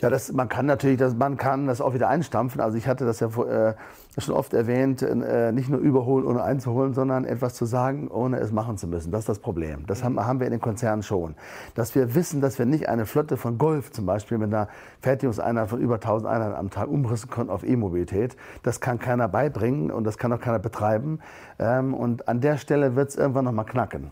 Ja, 0.00 0.10
das, 0.10 0.32
man 0.32 0.48
kann 0.48 0.66
natürlich, 0.66 0.98
das, 0.98 1.14
man 1.14 1.36
kann 1.36 1.66
das 1.66 1.80
auch 1.80 1.94
wieder 1.94 2.08
einstampfen. 2.08 2.60
Also 2.60 2.76
ich 2.76 2.88
hatte 2.88 3.06
das 3.06 3.20
ja 3.20 3.28
äh, 3.28 3.74
schon 4.18 4.34
oft 4.34 4.52
erwähnt, 4.52 5.02
äh, 5.02 5.52
nicht 5.52 5.68
nur 5.68 5.78
überholen, 5.80 6.26
ohne 6.26 6.42
einzuholen, 6.42 6.94
sondern 6.94 7.24
etwas 7.24 7.54
zu 7.54 7.64
sagen, 7.64 8.08
ohne 8.08 8.38
es 8.38 8.52
machen 8.52 8.76
zu 8.76 8.88
müssen. 8.88 9.12
Das 9.12 9.20
ist 9.20 9.28
das 9.28 9.38
Problem. 9.38 9.86
Das 9.86 10.02
haben, 10.02 10.18
haben 10.18 10.40
wir 10.40 10.46
in 10.46 10.52
den 10.52 10.60
Konzernen 10.60 11.02
schon. 11.02 11.36
Dass 11.74 11.94
wir 11.94 12.14
wissen, 12.14 12.40
dass 12.40 12.58
wir 12.58 12.66
nicht 12.66 12.88
eine 12.88 13.06
Flotte 13.06 13.36
von 13.36 13.56
Golf 13.56 13.92
zum 13.92 14.04
Beispiel 14.04 14.38
mit 14.38 14.52
einer 14.52 14.68
Fertigungseinheit 15.00 15.68
von 15.68 15.80
über 15.80 15.94
1000 15.94 16.30
Einheiten 16.30 16.56
am 16.56 16.70
Tag 16.70 16.88
umrüsten 16.88 17.30
können 17.30 17.50
auf 17.50 17.64
E-Mobilität. 17.64 18.36
Das 18.62 18.80
kann 18.80 18.98
keiner 18.98 19.28
beibringen 19.28 19.90
und 19.90 20.04
das 20.04 20.18
kann 20.18 20.32
auch 20.32 20.40
keiner 20.40 20.58
betreiben. 20.58 21.20
Ähm, 21.58 21.94
und 21.94 22.28
an 22.28 22.40
der 22.40 22.58
Stelle 22.58 22.96
wird 22.96 23.10
es 23.10 23.16
irgendwann 23.16 23.44
nochmal 23.44 23.66
knacken. 23.66 24.10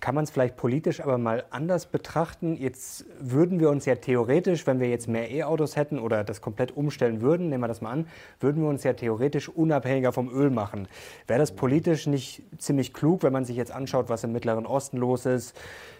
Kann 0.00 0.14
man 0.14 0.24
es 0.24 0.30
vielleicht 0.30 0.56
politisch 0.56 1.00
aber 1.00 1.18
mal 1.18 1.44
anders 1.50 1.86
betrachten? 1.86 2.56
Jetzt 2.56 3.04
würden 3.18 3.58
wir 3.58 3.68
uns 3.68 3.84
ja 3.84 3.96
theoretisch, 3.96 4.66
wenn 4.66 4.78
wir 4.78 4.88
jetzt 4.88 5.08
mehr 5.08 5.28
E-Autos 5.30 5.74
hätten 5.74 5.98
oder 5.98 6.22
das 6.22 6.40
komplett 6.40 6.76
umstellen 6.76 7.20
würden, 7.20 7.48
nehmen 7.48 7.64
wir 7.64 7.68
das 7.68 7.80
mal 7.80 7.90
an, 7.90 8.06
würden 8.38 8.62
wir 8.62 8.68
uns 8.68 8.84
ja 8.84 8.92
theoretisch 8.92 9.48
unabhängiger 9.48 10.12
vom 10.12 10.30
Öl 10.30 10.50
machen. 10.50 10.86
Wäre 11.26 11.40
das 11.40 11.52
politisch 11.52 12.06
nicht 12.06 12.42
ziemlich 12.58 12.94
klug, 12.94 13.24
wenn 13.24 13.32
man 13.32 13.44
sich 13.44 13.56
jetzt 13.56 13.72
anschaut, 13.72 14.08
was 14.08 14.22
im 14.22 14.32
Mittleren 14.32 14.66
Osten 14.66 14.98
los 14.98 15.26
ist? 15.26 15.56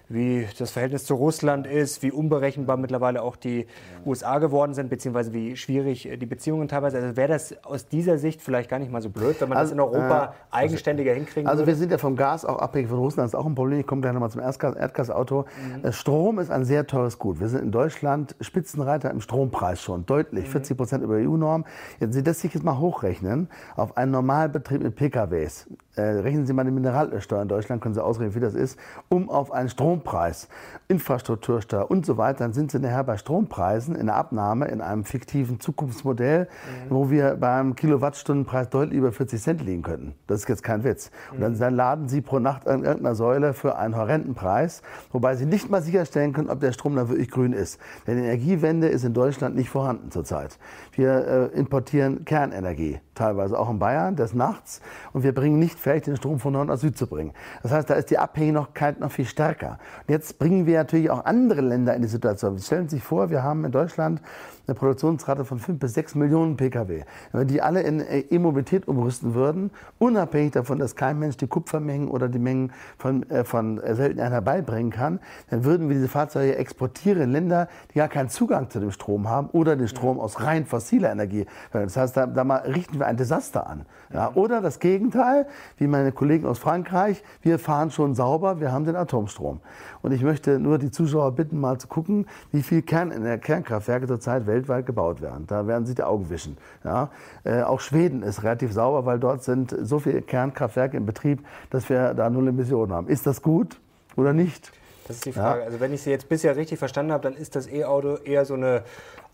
Wie 0.09 0.47
das 0.59 0.71
Verhältnis 0.71 1.05
zu 1.05 1.15
Russland 1.15 1.67
ist, 1.67 2.03
wie 2.03 2.11
unberechenbar 2.11 2.77
mittlerweile 2.77 3.23
auch 3.23 3.37
die 3.37 3.67
USA 4.07 4.38
geworden 4.38 4.75
sind, 4.75 4.88
beziehungsweise 4.88 5.33
wie 5.33 5.57
schwierig 5.57 6.09
die 6.21 6.27
Beziehungen 6.27 6.69
teilweise. 6.69 6.99
Also 6.99 7.17
wäre 7.17 7.29
das 7.29 7.55
aus 7.65 7.88
dieser 7.88 8.19
Sicht 8.19 8.41
vielleicht 8.41 8.71
gar 8.71 8.79
nicht 8.79 8.91
mal 8.91 9.03
so 9.03 9.11
blöd, 9.11 9.41
wenn 9.41 9.50
man 9.50 9.59
also, 9.59 9.75
das 9.75 9.75
in 9.75 9.81
Europa 9.81 10.25
äh, 10.25 10.55
eigenständiger 10.55 11.12
hinkriegen 11.12 11.47
also 11.47 11.61
würde? 11.61 11.71
Also 11.71 11.79
wir 11.79 11.81
sind 11.81 11.93
ja 11.93 11.99
vom 11.99 12.17
Gas 12.17 12.45
auch 12.45 12.59
abhängig 12.59 12.88
von 12.88 12.99
Russland, 12.99 13.27
das 13.27 13.35
ist 13.35 13.38
auch 13.38 13.47
ein 13.47 13.55
Problem. 13.55 13.81
Ich 13.81 13.87
komme 13.87 14.00
gleich 14.00 14.12
nochmal 14.12 14.31
zum 14.31 14.41
Erdgas, 14.41 14.77
Erdgasauto. 14.77 15.45
Mhm. 15.77 15.85
Äh, 15.85 15.93
Strom 15.93 16.38
ist 16.38 16.50
ein 16.50 16.65
sehr 16.65 16.87
teures 16.87 17.19
Gut. 17.19 17.41
Wir 17.41 17.49
sind 17.49 17.62
in 17.62 17.73
Deutschland 17.73 18.35
Spitzenreiter 18.41 19.11
im 19.11 19.21
Strompreis 19.21 19.83
schon, 19.83 20.07
deutlich, 20.07 20.47
mhm. 20.47 20.53
40 20.53 20.77
Prozent 20.77 21.05
über 21.05 21.15
EU-Norm. 21.15 21.65
Jetzt 22.00 22.15
Sie 22.15 22.23
das 22.23 22.41
sich 22.41 22.55
jetzt 22.55 22.62
mal 22.65 22.79
hochrechnen 22.79 23.49
auf 23.77 23.97
einen 23.97 24.12
Normalbetrieb 24.12 24.83
mit 24.83 24.97
PKWs. 24.97 25.67
Äh, 25.97 26.03
rechnen 26.03 26.47
Sie 26.47 26.53
mal 26.53 26.65
die 26.65 26.71
Mineralsteuer 26.71 27.43
in 27.43 27.49
Deutschland, 27.49 27.83
können 27.83 27.95
Sie 27.95 28.03
ausrechnen, 28.03 28.35
wie 28.35 28.41
das 28.41 28.55
ist, 28.55 28.79
um 29.09 29.29
auf 29.29 29.53
einen 29.53 29.69
Strom 29.69 29.98
Strompreis, 29.99 30.49
Infrastruktursteuer 30.88 31.90
und 31.90 32.07
so 32.07 32.17
weiter, 32.17 32.45
dann 32.45 32.52
sind 32.52 32.71
sie 32.71 32.78
nachher 32.78 33.05
bei 33.05 33.17
Strompreisen 33.17 33.95
in 33.95 34.07
der 34.07 34.14
Abnahme 34.14 34.69
in 34.69 34.81
einem 34.81 35.05
fiktiven 35.05 35.61
Zukunftsmodell, 35.61 36.45
mhm. 36.45 36.90
wo 36.90 37.11
wir 37.11 37.37
beim 37.37 37.75
Kilowattstundenpreis 37.75 38.71
deutlich 38.71 38.99
über 38.99 39.12
40 39.12 39.43
Cent 39.43 39.64
liegen 39.64 39.83
könnten. 39.83 40.14
Das 40.26 40.40
ist 40.40 40.49
jetzt 40.49 40.62
kein 40.62 40.85
Witz. 40.85 41.11
Und 41.33 41.40
dann, 41.40 41.59
dann 41.59 41.75
laden 41.75 42.09
sie 42.09 42.21
pro 42.21 42.38
Nacht 42.38 42.67
an 42.69 42.85
irgendeiner 42.85 43.14
Säule 43.14 43.55
für 43.55 43.76
einen 43.76 43.97
horrenden 43.97 44.35
Preis, 44.35 44.83
wobei 45.12 45.37
sie 45.37 45.47
nicht 45.47 45.69
mal 45.69 45.83
sicherstellen 45.83 46.33
können, 46.33 46.49
ob 46.49 46.61
der 46.61 46.73
Strom 46.73 46.97
dann 46.97 47.09
wirklich 47.09 47.31
grün 47.31 47.52
ist. 47.52 47.81
Denn 48.07 48.17
die 48.17 48.25
Energiewende 48.25 48.88
ist 48.88 49.05
in 49.05 49.14
Deutschland 49.14 49.57
nicht 49.57 49.71
vorhanden 49.71 50.11
zurzeit. 50.11 50.59
Wir 50.93 51.50
äh, 51.52 51.59
importieren 51.59 52.25
Kernenergie, 52.25 53.00
teilweise 53.19 53.59
auch 53.59 53.69
in 53.71 53.79
Bayern, 53.79 54.17
des 54.17 54.35
Nachts, 54.35 54.81
und 55.13 55.23
wir 55.23 55.35
bringen 55.35 55.59
nicht 55.59 55.79
fähig, 55.79 56.05
den 56.05 56.17
Strom 56.17 56.39
von 56.39 56.53
Nord 56.53 56.69
nach 56.69 56.79
Süd 56.79 56.97
zu 56.97 57.07
bringen. 57.07 57.33
Das 57.63 57.73
heißt, 57.73 57.91
da 57.91 57.95
ist 57.95 58.11
die 58.11 58.19
Abhängigkeit 58.19 59.01
noch 59.01 59.11
viel 59.11 59.27
stärker. 59.27 59.79
Und 60.07 60.13
jetzt 60.13 60.39
bringen 60.39 60.67
wir 60.67 60.79
natürlich 60.79 61.11
auch 61.11 61.25
andere 61.25 61.61
Länder 61.61 61.95
in 61.95 62.03
die 62.03 62.09
Situation. 62.09 62.59
Stellen 62.59 62.89
Sie 62.89 62.97
sich 62.97 63.05
vor, 63.05 63.31
wir 63.31 63.43
haben 63.43 63.65
in 63.65 63.73
Deutschland 63.73 64.21
eine 64.69 64.75
Produktionsrate 64.75 65.45
von 65.45 65.59
5 65.59 65.79
bis 65.79 65.95
6 65.95 66.15
Millionen 66.15 66.57
Pkw. 66.57 67.05
Wenn 67.33 67.49
die 67.49 67.63
alle 67.63 67.81
in 67.81 68.01
äh, 68.01 68.21
E-Mobilität 68.21 68.87
umrüsten 68.87 69.35
würden, 69.35 69.71
unabhängig 69.99 70.53
davon, 70.53 70.79
dass 70.79 70.95
kein 70.95 71.19
Mensch 71.19 71.39
die 71.39 71.47
Kupfermengen 71.47 72.09
oder 72.09 72.29
die 72.29 72.39
Mengen 72.39 72.73
von, 72.99 73.29
äh, 73.31 73.45
von 73.45 73.81
äh, 73.81 73.95
Seltenheit 73.95 74.31
herbeibringen 74.31 74.93
kann, 74.93 75.21
dann 75.49 75.65
würden 75.65 75.89
wir 75.89 75.97
diese 75.97 76.09
Fahrzeuge 76.09 76.57
exportieren 76.57 77.23
in 77.23 77.33
Länder, 77.33 77.69
die 77.93 77.99
gar 77.99 78.09
keinen 78.09 78.29
Zugang 78.29 78.69
zu 78.69 78.79
dem 78.79 78.91
Strom 78.91 79.29
haben 79.29 79.49
oder 79.51 79.75
den 79.75 79.89
Strom 79.89 80.21
aus 80.21 80.43
rein 80.43 80.67
fossiler 80.67 81.11
Energie. 81.11 81.47
Das 81.73 81.97
heißt, 81.97 82.17
da, 82.17 82.27
da 82.27 82.45
mal 82.45 82.59
richten 82.59 82.99
wir 82.99 83.07
ein 83.09 83.17
Desaster 83.17 83.67
an. 83.67 83.87
Ja, 84.12 84.33
oder 84.35 84.61
das 84.61 84.79
Gegenteil, 84.79 85.47
wie 85.77 85.87
meine 85.87 86.12
Kollegen 86.12 86.47
aus 86.47 86.59
Frankreich, 86.59 87.23
wir 87.43 87.59
fahren 87.59 87.91
schon 87.91 88.15
sauber, 88.15 88.61
wir 88.61 88.73
haben 88.73 88.85
den 88.85 88.97
Atomstrom. 88.97 89.61
Und 90.00 90.12
ich 90.12 90.23
möchte 90.23 90.59
nur 90.59 90.79
die 90.79 90.91
Zuschauer 90.91 91.33
bitten, 91.33 91.61
mal 91.61 91.79
zu 91.79 91.88
gucken, 91.88 92.27
wie 92.53 92.62
viel 92.62 92.83
Kern, 92.83 93.41
Kernkraftwerke 93.41 94.07
zurzeit 94.07 94.47
weltweit 94.47 94.87
gebaut 94.87 95.21
werden. 95.21 95.47
Da 95.47 95.67
werden 95.67 95.85
sie 95.87 95.95
die 95.95 96.03
Augen 96.03 96.31
wischen. 96.31 96.57
Ja? 96.85 97.11
Äh, 97.45 97.62
auch 97.62 97.81
Schweden 97.81 98.23
ist 98.23 98.43
relativ 98.43 98.73
sauber, 98.73 99.05
weil 99.05 99.19
dort 99.19 99.43
sind 99.43 99.77
so 99.83 99.99
viele 99.99 100.23
Kernkraftwerke 100.23 100.97
in 100.97 101.05
Betrieb, 101.05 101.45
dass 101.71 101.88
wir 101.88 102.15
da 102.15 102.31
null 102.31 102.49
Emissionen 102.49 102.93
haben. 102.93 103.09
Ist 103.09 103.27
das 103.27 103.43
gut 103.43 103.79
oder 104.17 104.33
nicht? 104.33 104.73
Das 105.09 105.17
ist 105.17 105.25
die 105.25 105.33
Frage. 105.33 105.61
Ja. 105.61 105.67
Also 105.67 105.81
wenn 105.81 105.93
ich 105.93 106.03
Sie 106.03 106.11
jetzt 106.11 106.29
bisher 106.29 106.55
richtig 106.57 106.79
verstanden 106.79 107.12
habe, 107.12 107.23
dann 107.23 107.35
ist 107.35 107.57
das 107.57 107.67
E-Auto 107.67 108.17
eher 108.17 108.45
so 108.45 108.55
eine 108.55 108.83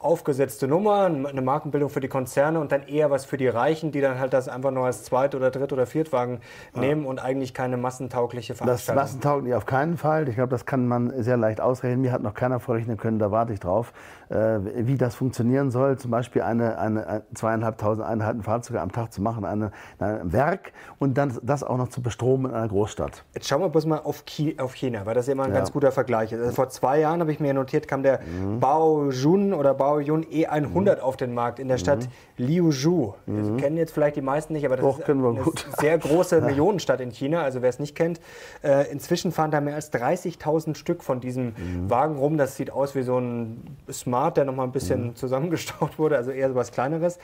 aufgesetzte 0.05 0.69
Nummer, 0.69 1.07
eine 1.07 1.41
Markenbildung 1.41 1.89
für 1.89 2.01
die 2.01 2.09
Konzerne 2.09 2.61
und 2.61 2.73
dann 2.73 2.87
eher 2.87 3.11
was 3.11 3.25
für 3.25 3.39
die 3.39 3.49
Reichen, 3.49 3.91
die 3.91 4.03
dann 4.03 4.19
halt 4.19 4.35
das 4.35 4.49
einfach 4.49 4.71
nur 4.71 4.85
als 4.85 5.03
Zweit- 5.03 5.35
oder 5.35 5.51
Dritt- 5.51 5.73
oder 5.73 5.87
Viertwagen 5.87 6.41
ja. 6.75 6.81
nehmen 6.81 7.07
und 7.07 7.21
eigentlich 7.25 7.55
keine 7.55 7.79
massentaugliche 7.79 8.55
Veranstaltung. 8.55 8.97
Das 9.01 9.13
massentauglich 9.13 9.55
auf 9.55 9.65
keinen 9.65 9.97
Fall. 9.97 10.29
Ich 10.29 10.35
glaube, 10.35 10.51
das 10.51 10.67
kann 10.67 10.87
man 10.87 11.23
sehr 11.23 11.39
leicht 11.39 11.61
ausrechnen. 11.61 12.03
Mir 12.03 12.13
hat 12.13 12.23
noch 12.23 12.35
keiner 12.35 12.61
vorrechnen 12.61 12.99
können, 12.99 13.19
da 13.19 13.31
warte 13.31 13.55
ich 13.55 13.61
drauf, 13.61 13.95
wie 14.35 14.97
das 14.97 15.15
funktionieren 15.15 15.71
soll. 15.71 15.97
Zum 15.99 16.11
Beispiel 16.11 16.43
eine, 16.43 16.79
eine 16.79 17.23
zweieinhalbtausend 17.35 18.07
Einheiten 18.07 18.43
Fahrzeuge 18.43 18.81
am 18.81 18.93
Tag 18.93 19.13
zu 19.13 19.23
machen, 19.23 19.45
eine, 19.45 19.73
einem 19.99 20.33
Werk 20.33 20.73
und 20.99 21.17
dann 21.17 21.39
das 21.43 21.63
auch 21.63 21.77
noch 21.77 21.89
zu 21.89 22.03
bestromen 22.03 22.51
in 22.51 22.57
einer 22.57 22.69
Großstadt. 22.69 23.25
Jetzt 23.35 23.49
schauen 23.49 23.61
wir 23.61 23.69
bloß 23.69 23.87
mal 23.87 23.99
auf, 23.99 24.25
China, 24.25 25.07
weil 25.07 25.15
das 25.15 25.27
ja 25.27 25.33
immer 25.33 25.45
ein 25.45 25.51
ja. 25.51 25.57
ganz 25.57 25.73
guter 25.73 25.93
Vergleich 25.93 26.33
ist. 26.33 26.41
Also 26.41 26.53
vor 26.53 26.69
zwei 26.69 27.01
Jahren 27.01 27.21
habe 27.21 27.33
ich 27.33 27.41
mir 27.41 27.55
notiert, 27.55 27.89
kam 27.89 28.03
der 28.03 28.21
mhm. 28.21 28.61
Bao 28.61 29.11
Jun 29.11 29.55
oder 29.55 29.73
Bao 29.75 29.95
Baoyun 29.95 30.25
E100 30.25 30.97
mhm. 30.97 31.03
auf 31.03 31.17
den 31.17 31.35
Markt 31.35 31.59
in 31.59 31.69
der 31.69 31.79
Stadt 31.79 32.09
mhm. 32.37 32.47
Liuzhou. 32.47 33.15
Mhm. 33.27 33.57
kennen 33.59 33.77
jetzt 33.77 33.93
vielleicht 33.93 34.17
die 34.17 34.23
meisten 34.23 34.53
nicht, 34.53 34.65
aber 34.65 34.77
das 34.77 34.85
Doch, 34.85 34.99
ist 34.99 35.09
eine 35.09 35.45
sehr 35.79 35.99
große 35.99 36.41
Millionenstadt 36.41 37.01
in 37.01 37.11
China. 37.11 37.43
Also 37.43 37.63
wer 37.63 37.69
es 37.69 37.79
nicht 37.79 37.95
kennt, 37.95 38.21
äh, 38.63 38.91
inzwischen 38.91 39.31
fahren 39.31 39.51
da 39.51 39.61
mehr 39.61 39.75
als 39.75 39.93
30.000 39.93 40.75
Stück 40.75 41.05
von 41.05 41.21
diesem 41.21 41.47
mhm. 41.47 41.91
Wagen 41.91 42.17
rum. 42.17 42.37
Das 42.37 42.57
sieht 42.57 42.71
aus 42.71 42.95
wie 42.95 43.03
so 43.03 43.19
ein 43.19 43.77
Smart, 43.93 44.24
der 44.33 44.45
noch 44.45 44.55
mal 44.55 44.65
ein 44.65 44.73
bisschen 44.73 45.09
mhm. 45.09 45.17
zusammengestaut 45.17 45.99
wurde, 45.99 46.17
also 46.17 46.31
eher 46.31 46.49
so 46.49 46.55
was 46.55 46.73
Kleineres. 46.73 47.19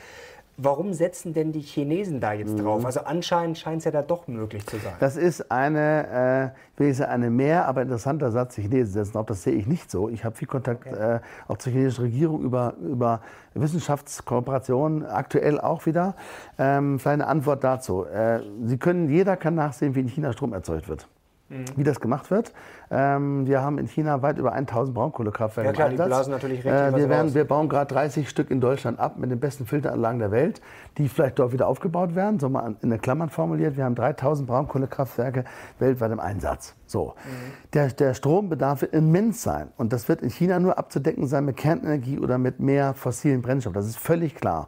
Warum 0.57 0.93
setzen 0.93 1.33
denn 1.33 1.53
die 1.53 1.61
Chinesen 1.61 2.19
da 2.19 2.33
jetzt 2.33 2.53
mhm. 2.53 2.63
drauf? 2.63 2.85
Also 2.85 3.01
anscheinend 3.01 3.57
scheint 3.57 3.79
es 3.79 3.85
ja 3.85 3.91
da 3.91 4.01
doch 4.01 4.27
möglich 4.27 4.65
zu 4.67 4.77
sein. 4.77 4.93
Das 4.99 5.15
ist 5.15 5.49
eine, 5.49 6.53
äh, 6.77 6.79
will 6.79 6.89
ich 6.89 6.97
sagen, 6.97 7.11
eine 7.11 7.29
mehr, 7.29 7.67
aber 7.67 7.81
interessanter 7.81 8.31
Satz. 8.31 8.55
Die 8.55 8.63
Chinesen 8.63 8.93
setzen 8.93 9.13
drauf. 9.13 9.25
Das 9.25 9.43
sehe 9.43 9.53
ich 9.53 9.65
nicht 9.65 9.89
so. 9.89 10.09
Ich 10.09 10.25
habe 10.25 10.35
viel 10.35 10.47
Kontakt 10.47 10.85
okay. 10.85 11.15
äh, 11.15 11.19
auch 11.47 11.57
zur 11.57 11.71
chinesischen 11.71 12.03
Regierung 12.03 12.43
über, 12.43 12.75
über 12.81 13.21
Wissenschaftskooperationen, 13.53 15.05
aktuell 15.05 15.59
auch 15.59 15.85
wieder. 15.85 16.15
Ähm, 16.59 16.99
vielleicht 16.99 17.13
eine 17.13 17.27
Antwort 17.27 17.63
dazu. 17.63 18.05
Äh, 18.05 18.41
Sie 18.65 18.77
können, 18.77 19.09
jeder 19.09 19.37
kann 19.37 19.55
nachsehen, 19.55 19.95
wie 19.95 20.01
in 20.01 20.07
China 20.09 20.33
Strom 20.33 20.53
erzeugt 20.53 20.89
wird 20.89 21.07
mhm. 21.51 21.65
wie 21.75 21.83
das 21.83 21.99
gemacht 21.99 22.31
wird. 22.31 22.53
Ähm, 22.89 23.45
wir 23.45 23.61
haben 23.61 23.77
in 23.77 23.87
China 23.87 24.21
weit 24.21 24.37
über 24.37 24.53
1000 24.53 24.95
Braunkohlekraftwerke 24.95 25.69
ja, 25.69 25.73
klar, 25.73 25.87
im 25.87 25.91
Einsatz. 25.93 26.07
Die 26.07 26.09
blasen 26.09 26.31
natürlich 26.31 26.57
richtig 26.65 26.73
äh, 26.73 26.95
wir, 26.95 27.09
werden, 27.09 27.33
wir 27.33 27.45
bauen 27.45 27.69
gerade 27.69 27.93
30 27.93 28.29
Stück 28.29 28.49
in 28.49 28.61
Deutschland 28.61 28.99
ab 28.99 29.17
mit 29.17 29.31
den 29.31 29.39
besten 29.39 29.65
Filteranlagen 29.65 30.19
der 30.19 30.31
Welt, 30.31 30.61
die 30.97 31.07
vielleicht 31.07 31.39
dort 31.39 31.53
wieder 31.53 31.67
aufgebaut 31.67 32.15
werden. 32.15 32.39
So 32.39 32.49
mal 32.49 32.75
in 32.81 32.89
den 32.89 33.01
Klammern 33.01 33.29
formuliert. 33.29 33.77
Wir 33.77 33.85
haben 33.85 33.95
3000 33.95 34.47
Braunkohlekraftwerke 34.47 35.45
weltweit 35.79 36.11
im 36.11 36.19
Einsatz. 36.19 36.75
So. 36.85 37.13
Mhm. 37.25 37.29
Der, 37.73 37.87
der 37.87 38.13
Strombedarf 38.13 38.81
wird 38.81 38.93
immens 38.93 39.43
sein. 39.43 39.69
Und 39.77 39.93
das 39.93 40.09
wird 40.09 40.21
in 40.21 40.29
China 40.29 40.59
nur 40.59 40.77
abzudecken 40.77 41.27
sein 41.27 41.45
mit 41.45 41.57
Kernenergie 41.57 42.19
oder 42.19 42.37
mit 42.37 42.59
mehr 42.59 42.93
fossilen 42.93 43.41
Brennstoffen. 43.41 43.75
Das 43.75 43.87
ist 43.87 43.99
völlig 43.99 44.35
klar. 44.35 44.67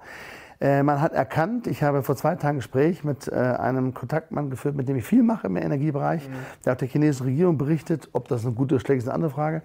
Äh, 0.63 0.82
man 0.82 1.01
hat 1.01 1.12
erkannt, 1.12 1.67
ich 1.67 1.84
habe 1.84 2.03
vor 2.03 2.15
zwei 2.15 2.36
Tagen 2.36 2.55
ein 2.55 2.60
Gespräch 2.60 3.03
mit 3.03 3.27
äh, 3.27 3.36
einem 3.36 3.93
Kontaktmann 3.93 4.50
geführt, 4.50 4.75
mit 4.75 4.88
dem 4.88 4.96
ich 4.96 5.03
viel 5.03 5.22
mache 5.22 5.48
im 5.48 5.58
Energiebereich. 5.58 6.29
Mhm. 6.29 6.34
Der 6.63 6.72
hat 6.72 6.82
der 6.82 6.88
chinesischen 6.88 7.25
Regierung 7.25 7.58
berichtet, 7.58 8.08
ob 8.13 8.29
das 8.29 8.46
eine 8.46 8.55
gute 8.55 8.75
oder 8.75 8.79
schlechte 8.79 9.03
ist 9.03 9.08
eine 9.10 9.15
andere 9.15 9.32
Frage. 9.32 9.62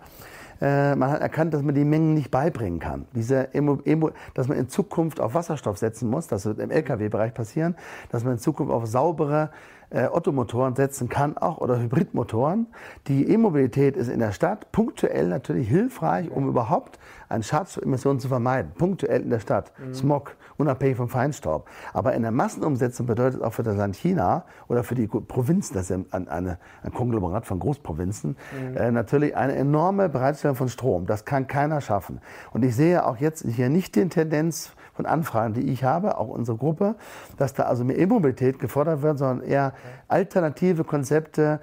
Äh, 0.60 0.96
man 0.96 1.10
hat 1.10 1.20
erkannt, 1.20 1.54
dass 1.54 1.62
man 1.62 1.76
die 1.76 1.84
Mengen 1.84 2.14
nicht 2.14 2.32
beibringen 2.32 2.80
kann. 2.80 3.04
Diese 3.14 3.54
Emo, 3.54 3.78
Emo, 3.84 4.10
dass 4.34 4.48
man 4.48 4.58
in 4.58 4.68
Zukunft 4.68 5.20
auf 5.20 5.34
Wasserstoff 5.34 5.78
setzen 5.78 6.10
muss, 6.10 6.26
das 6.26 6.44
wird 6.46 6.58
im 6.58 6.72
Lkw-Bereich 6.72 7.32
passieren, 7.32 7.76
dass 8.10 8.24
man 8.24 8.32
in 8.32 8.38
Zukunft 8.40 8.72
auf 8.72 8.84
saubere 8.86 9.50
äh, 9.90 10.06
Ottomotoren 10.06 10.74
setzen 10.74 11.08
kann, 11.08 11.38
auch 11.38 11.58
oder 11.58 11.78
Hybridmotoren. 11.78 12.66
Die 13.06 13.30
E-Mobilität 13.30 13.96
ist 13.96 14.08
in 14.08 14.18
der 14.18 14.32
Stadt 14.32 14.72
punktuell 14.72 15.28
natürlich 15.28 15.68
hilfreich, 15.68 16.30
um 16.30 16.48
überhaupt 16.48 16.98
eine 17.28 17.42
Schadstoffelmission 17.42 18.20
zu 18.20 18.28
vermeiden. 18.28 18.72
Punktuell 18.76 19.22
in 19.22 19.30
der 19.30 19.40
Stadt. 19.40 19.72
Mhm. 19.78 19.94
Smog, 19.94 20.36
unabhängig 20.58 20.96
vom 20.96 21.08
Feinstaub. 21.08 21.68
Aber 21.92 22.14
in 22.14 22.22
der 22.22 22.30
Massenumsetzung 22.30 23.06
bedeutet 23.06 23.42
auch 23.42 23.52
für 23.52 23.62
das 23.62 23.76
Land 23.76 23.96
China 23.96 24.44
oder 24.68 24.84
für 24.84 24.94
die 24.94 25.06
Provinzen, 25.06 25.74
das 25.74 25.90
ist 25.90 26.12
ein, 26.12 26.28
eine, 26.28 26.58
ein 26.82 26.92
Konglomerat 26.92 27.46
von 27.46 27.58
Großprovinzen, 27.58 28.36
mhm. 28.70 28.76
äh, 28.76 28.90
natürlich 28.90 29.36
eine 29.36 29.54
enorme 29.54 30.08
Bereitstellung 30.08 30.56
von 30.56 30.68
Strom. 30.68 31.06
Das 31.06 31.24
kann 31.24 31.46
keiner 31.46 31.80
schaffen. 31.80 32.20
Und 32.52 32.64
ich 32.64 32.76
sehe 32.76 33.06
auch 33.06 33.16
jetzt 33.16 33.46
hier 33.46 33.68
nicht 33.68 33.94
die 33.96 34.08
Tendenz 34.08 34.72
von 34.94 35.06
Anfragen, 35.06 35.54
die 35.54 35.70
ich 35.70 35.84
habe, 35.84 36.18
auch 36.18 36.28
unsere 36.28 36.58
Gruppe, 36.58 36.96
dass 37.36 37.54
da 37.54 37.64
also 37.64 37.84
mehr 37.84 37.98
E-Mobilität 37.98 38.58
gefordert 38.58 39.00
wird, 39.02 39.18
sondern 39.18 39.46
eher 39.46 39.72
alternative 40.08 40.82
Konzepte, 40.82 41.60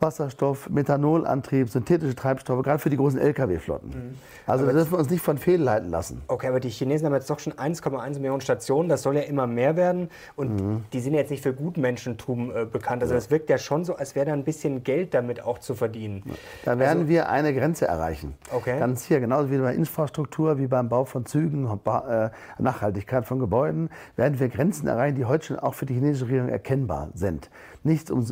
Wasserstoff, 0.00 0.68
Methanolantrieb, 0.70 1.68
synthetische 1.68 2.14
Treibstoffe, 2.14 2.62
gerade 2.62 2.78
für 2.78 2.90
die 2.90 2.96
großen 2.96 3.18
Lkw-Flotten. 3.18 3.88
Mhm. 3.88 4.14
Also 4.46 4.66
da 4.66 4.72
dürfen 4.72 4.92
wir 4.92 4.98
uns 4.98 5.10
nicht 5.10 5.22
von 5.22 5.38
fehlleiten 5.38 5.90
lassen. 5.90 6.22
Okay, 6.28 6.48
aber 6.48 6.60
die 6.60 6.70
Chinesen 6.70 7.06
haben 7.06 7.14
jetzt 7.14 7.28
doch 7.30 7.38
schon 7.38 7.52
1,1 7.52 8.14
Millionen 8.14 8.40
Stationen, 8.40 8.88
das 8.88 9.02
soll 9.02 9.16
ja 9.16 9.22
immer 9.22 9.46
mehr 9.46 9.76
werden 9.76 10.10
und 10.36 10.60
mhm. 10.60 10.84
die 10.92 11.00
sind 11.00 11.14
jetzt 11.14 11.30
nicht 11.30 11.42
für 11.42 11.52
Gutmenschentum 11.52 12.50
äh, 12.54 12.64
bekannt. 12.64 13.02
Also 13.02 13.14
es 13.14 13.30
wirkt 13.30 13.50
ja 13.50 13.58
schon 13.58 13.84
so, 13.84 13.96
als 13.96 14.14
wäre 14.14 14.26
da 14.26 14.32
ein 14.32 14.44
bisschen 14.44 14.82
Geld 14.82 15.14
damit 15.14 15.42
auch 15.42 15.58
zu 15.58 15.74
verdienen. 15.74 16.22
Da 16.64 16.78
werden 16.78 17.00
also, 17.00 17.08
wir 17.08 17.28
eine 17.28 17.54
Grenze 17.54 17.86
erreichen. 17.86 18.34
Okay. 18.52 18.78
Ganz 18.78 19.04
hier, 19.04 19.20
genauso 19.20 19.50
wie 19.50 19.58
bei 19.58 19.74
Infrastruktur, 19.74 20.58
wie 20.58 20.66
beim 20.66 20.88
Bau 20.88 21.04
von 21.04 21.26
Zügen, 21.26 21.66
äh, 21.66 22.30
Nachhaltigkeit 22.58 23.24
von 23.26 23.38
Gebäuden, 23.38 23.90
werden 24.16 24.38
wir 24.40 24.48
Grenzen 24.48 24.88
erreichen, 24.88 25.16
die 25.16 25.24
heute 25.24 25.46
schon 25.46 25.58
auch 25.58 25.74
für 25.74 25.86
die 25.86 25.94
chinesische 25.94 26.26
Regierung 26.26 26.48
erkennbar 26.48 27.08
sind. 27.14 27.50
Nicht, 27.82 28.10
um, 28.10 28.26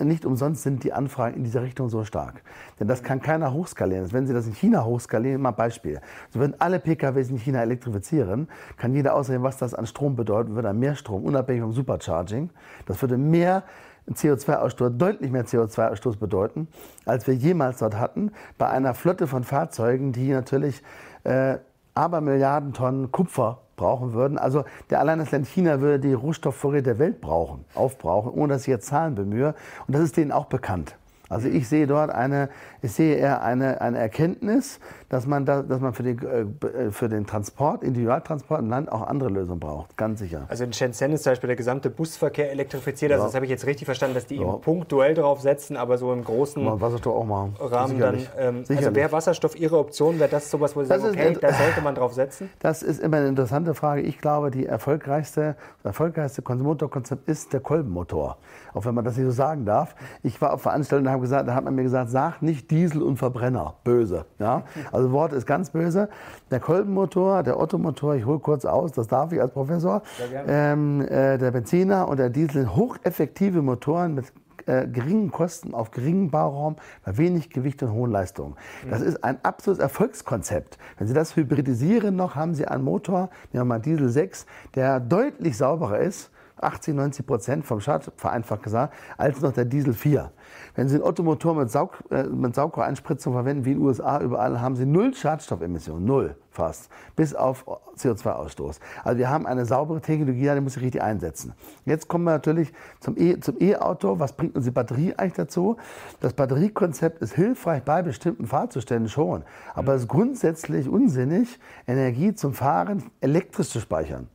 nicht 0.00 0.24
umsonst 0.24 0.62
sind 0.64 0.82
die 0.82 0.92
Anfragen 0.92 1.36
in 1.36 1.44
dieser 1.44 1.62
Richtung 1.62 1.88
so 1.88 2.04
stark. 2.04 2.42
Denn 2.80 2.88
das 2.88 3.02
kann 3.02 3.20
keiner 3.20 3.52
hochskalieren. 3.52 4.12
Wenn 4.12 4.26
Sie 4.26 4.34
das 4.34 4.46
in 4.46 4.54
China 4.54 4.84
hochskalieren, 4.84 5.40
mal 5.40 5.52
Beispiel. 5.52 6.00
So 6.30 6.40
würden 6.40 6.56
alle 6.58 6.80
PKWs 6.80 7.30
in 7.30 7.38
China 7.38 7.62
elektrifizieren, 7.62 8.48
kann 8.76 8.94
jeder 8.94 9.14
ausrechnen, 9.14 9.44
was 9.44 9.56
das 9.56 9.74
an 9.74 9.86
Strom 9.86 10.16
bedeutet, 10.16 10.54
würde 10.54 10.72
mehr 10.72 10.96
Strom, 10.96 11.24
unabhängig 11.24 11.62
vom 11.62 11.72
Supercharging. 11.72 12.50
Das 12.86 13.00
würde 13.00 13.16
mehr 13.16 13.62
CO2-Ausstoß, 14.10 14.90
deutlich 14.90 15.30
mehr 15.30 15.44
CO2-Ausstoß 15.44 16.18
bedeuten, 16.18 16.68
als 17.04 17.26
wir 17.26 17.34
jemals 17.34 17.78
dort 17.78 17.96
hatten, 17.96 18.32
bei 18.56 18.68
einer 18.68 18.94
Flotte 18.94 19.26
von 19.26 19.44
Fahrzeugen, 19.44 20.12
die 20.12 20.30
natürlich 20.30 20.82
äh, 21.24 21.58
aber 21.94 22.20
Milliarden 22.20 22.72
Tonnen 22.72 23.12
Kupfer 23.12 23.60
brauchen 23.78 24.12
würden. 24.12 24.36
Also 24.36 24.64
der 24.90 25.00
allein 25.00 25.18
das 25.18 25.30
Land 25.30 25.46
China 25.46 25.80
würde 25.80 25.98
die 25.98 26.12
Rohstoffvorräte 26.12 26.82
der 26.82 26.98
Welt 26.98 27.22
brauchen, 27.22 27.64
aufbrauchen, 27.74 28.30
ohne 28.32 28.52
dass 28.52 28.62
ich 28.62 28.68
jetzt 28.68 28.88
Zahlen 28.88 29.14
bemühe. 29.14 29.54
Und 29.86 29.94
das 29.94 30.02
ist 30.02 30.18
denen 30.18 30.32
auch 30.32 30.46
bekannt. 30.46 30.96
Also 31.30 31.48
ich 31.48 31.68
sehe 31.68 31.86
dort 31.86 32.10
eine, 32.10 32.48
ich 32.80 32.92
sehe 32.92 33.16
eher 33.16 33.42
eine, 33.42 33.80
eine 33.80 33.98
Erkenntnis, 33.98 34.80
dass 35.08 35.26
man, 35.26 35.44
da, 35.44 35.62
dass 35.62 35.80
man 35.80 35.92
für, 35.92 36.02
die, 36.02 36.10
äh, 36.10 36.90
für 36.90 37.08
den 37.08 37.26
Transport, 37.26 37.82
Individualtransport 37.82 38.60
im 38.60 38.68
Land 38.68 38.92
auch 38.92 39.06
andere 39.06 39.30
Lösungen 39.30 39.60
braucht, 39.60 39.96
ganz 39.96 40.20
sicher. 40.20 40.46
Also 40.48 40.64
in 40.64 40.72
Shenzhen 40.72 41.12
ist 41.12 41.24
zum 41.24 41.32
Beispiel 41.32 41.48
der 41.48 41.56
gesamte 41.56 41.90
Busverkehr 41.90 42.50
elektrifiziert. 42.50 43.12
Also 43.12 43.24
ja. 43.24 43.28
das 43.28 43.34
habe 43.34 43.46
ich 43.46 43.50
jetzt 43.50 43.66
richtig 43.66 43.86
verstanden, 43.86 44.14
dass 44.14 44.26
die 44.26 44.36
ja. 44.36 44.42
eben 44.42 44.60
punktuell 44.60 45.14
drauf 45.14 45.40
setzen, 45.40 45.76
aber 45.76 45.98
so 45.98 46.12
im 46.12 46.24
großen 46.24 46.64
Wasserstoff 46.80 47.14
auch 47.14 47.24
machen. 47.24 47.56
Rahmen 47.58 47.96
Sicherlich. 47.96 48.28
dann. 48.36 48.56
Ähm, 48.56 48.64
also 48.68 48.94
wäre 48.94 49.12
Wasserstoff 49.12 49.58
Ihre 49.58 49.78
Option? 49.78 50.18
Wäre 50.18 50.30
das 50.30 50.50
sowas, 50.50 50.76
wo 50.76 50.82
Sie 50.82 50.88
das 50.88 51.00
sagen, 51.00 51.14
okay, 51.14 51.36
da 51.40 51.52
sollte 51.52 51.80
man 51.80 51.94
drauf 51.94 52.12
setzen? 52.12 52.50
Das 52.58 52.82
ist 52.82 53.00
immer 53.00 53.18
eine 53.18 53.28
interessante 53.28 53.74
Frage. 53.74 54.02
Ich 54.02 54.18
glaube, 54.18 54.50
die 54.50 54.66
erfolgreichste, 54.66 55.56
das 55.82 55.90
erfolgreichste 55.90 56.42
Motorkonzept 56.54 57.28
ist 57.28 57.52
der 57.52 57.60
Kolbenmotor. 57.60 58.36
Auch 58.74 58.84
wenn 58.84 58.94
man 58.94 59.04
das 59.04 59.16
nicht 59.16 59.26
so 59.26 59.32
sagen 59.32 59.64
darf. 59.64 59.94
Ich 60.22 60.40
war 60.40 60.52
auf 60.52 60.62
Veranstaltungen 60.62 61.08
und 61.08 61.12
habe 61.12 61.22
gesagt, 61.22 61.48
da 61.48 61.54
hat 61.54 61.64
man 61.64 61.74
mir 61.74 61.82
gesagt, 61.82 62.10
sag 62.10 62.42
nicht 62.42 62.70
Diesel 62.70 63.02
und 63.02 63.16
Verbrenner. 63.16 63.74
Böse. 63.84 64.26
Ja? 64.38 64.64
Also 64.92 64.97
Wort 65.12 65.32
ist 65.32 65.46
ganz 65.46 65.70
böse. 65.70 66.08
Der 66.50 66.60
Kolbenmotor, 66.60 67.42
der 67.42 67.58
Ottomotor, 67.58 68.14
ich 68.14 68.26
hole 68.26 68.38
kurz 68.38 68.64
aus, 68.64 68.92
das 68.92 69.08
darf 69.08 69.32
ich 69.32 69.40
als 69.40 69.52
Professor. 69.52 70.02
Ähm, 70.46 71.00
äh, 71.02 71.38
der 71.38 71.50
Benziner 71.50 72.08
und 72.08 72.18
der 72.18 72.30
Diesel 72.30 72.62
sind 72.62 72.76
hocheffektive 72.76 73.62
Motoren 73.62 74.14
mit 74.14 74.32
äh, 74.66 74.86
geringen 74.86 75.30
Kosten 75.30 75.74
auf 75.74 75.90
geringem 75.90 76.30
Bauraum, 76.30 76.76
bei 77.04 77.16
wenig 77.16 77.50
Gewicht 77.50 77.82
und 77.82 77.92
hohen 77.92 78.10
Leistungen. 78.10 78.54
Das 78.90 79.00
ist 79.00 79.24
ein 79.24 79.38
absolutes 79.42 79.82
Erfolgskonzept. 79.82 80.78
Wenn 80.98 81.08
Sie 81.08 81.14
das 81.14 81.36
hybridisieren 81.36 82.16
noch, 82.16 82.34
haben 82.34 82.54
Sie 82.54 82.66
einen 82.66 82.84
Motor, 82.84 83.30
nehmen 83.52 83.62
wir 83.62 83.64
mal 83.64 83.80
Diesel 83.80 84.10
6, 84.10 84.46
der 84.74 85.00
deutlich 85.00 85.56
sauberer 85.56 85.98
ist 86.00 86.30
80, 86.62 86.94
90 86.94 87.26
Prozent 87.26 87.66
vom 87.66 87.80
Schad, 87.80 88.10
vereinfacht 88.16 88.62
gesagt, 88.62 88.94
als 89.16 89.40
noch 89.40 89.52
der 89.52 89.64
Diesel 89.64 89.92
4. 89.92 90.30
Wenn 90.74 90.88
Sie 90.88 90.96
einen 90.96 91.04
Ottomotor 91.04 91.54
mit, 91.54 91.70
Saug, 91.70 91.98
äh, 92.10 92.24
mit 92.24 92.54
Saugrohreinspritzung 92.54 93.32
verwenden, 93.32 93.64
wie 93.64 93.72
in 93.72 93.78
den 93.78 93.86
USA 93.86 94.20
überall, 94.20 94.60
haben 94.60 94.76
Sie 94.76 94.86
null 94.86 95.14
Schadstoffemissionen, 95.14 96.04
null 96.04 96.36
fast, 96.58 96.90
bis 97.14 97.34
auf 97.34 97.64
CO2-Ausstoß. 97.96 98.80
Also 99.04 99.18
wir 99.18 99.30
haben 99.30 99.46
eine 99.46 99.64
saubere 99.64 100.00
Technologie, 100.00 100.50
die 100.52 100.60
muss 100.60 100.76
ich 100.76 100.82
richtig 100.82 101.02
einsetzen. 101.02 101.52
Jetzt 101.84 102.08
kommen 102.08 102.24
wir 102.24 102.32
natürlich 102.32 102.72
zum 102.98 103.16
E-Auto. 103.16 104.14
E 104.14 104.18
Was 104.18 104.32
bringt 104.32 104.56
uns 104.56 104.64
die 104.64 104.72
Batterie 104.72 105.14
eigentlich 105.16 105.34
dazu? 105.34 105.76
Das 106.20 106.32
Batteriekonzept 106.32 107.22
ist 107.22 107.34
hilfreich 107.34 107.84
bei 107.84 108.02
bestimmten 108.02 108.46
Fahrzuständen 108.46 109.08
schon, 109.08 109.44
aber 109.74 109.94
es 109.94 110.02
ist 110.02 110.08
grundsätzlich 110.08 110.88
unsinnig, 110.88 111.60
Energie 111.86 112.34
zum 112.34 112.52
Fahren 112.54 113.04
elektrisch 113.20 113.68
zu 113.68 113.78
speichern. 113.78 114.28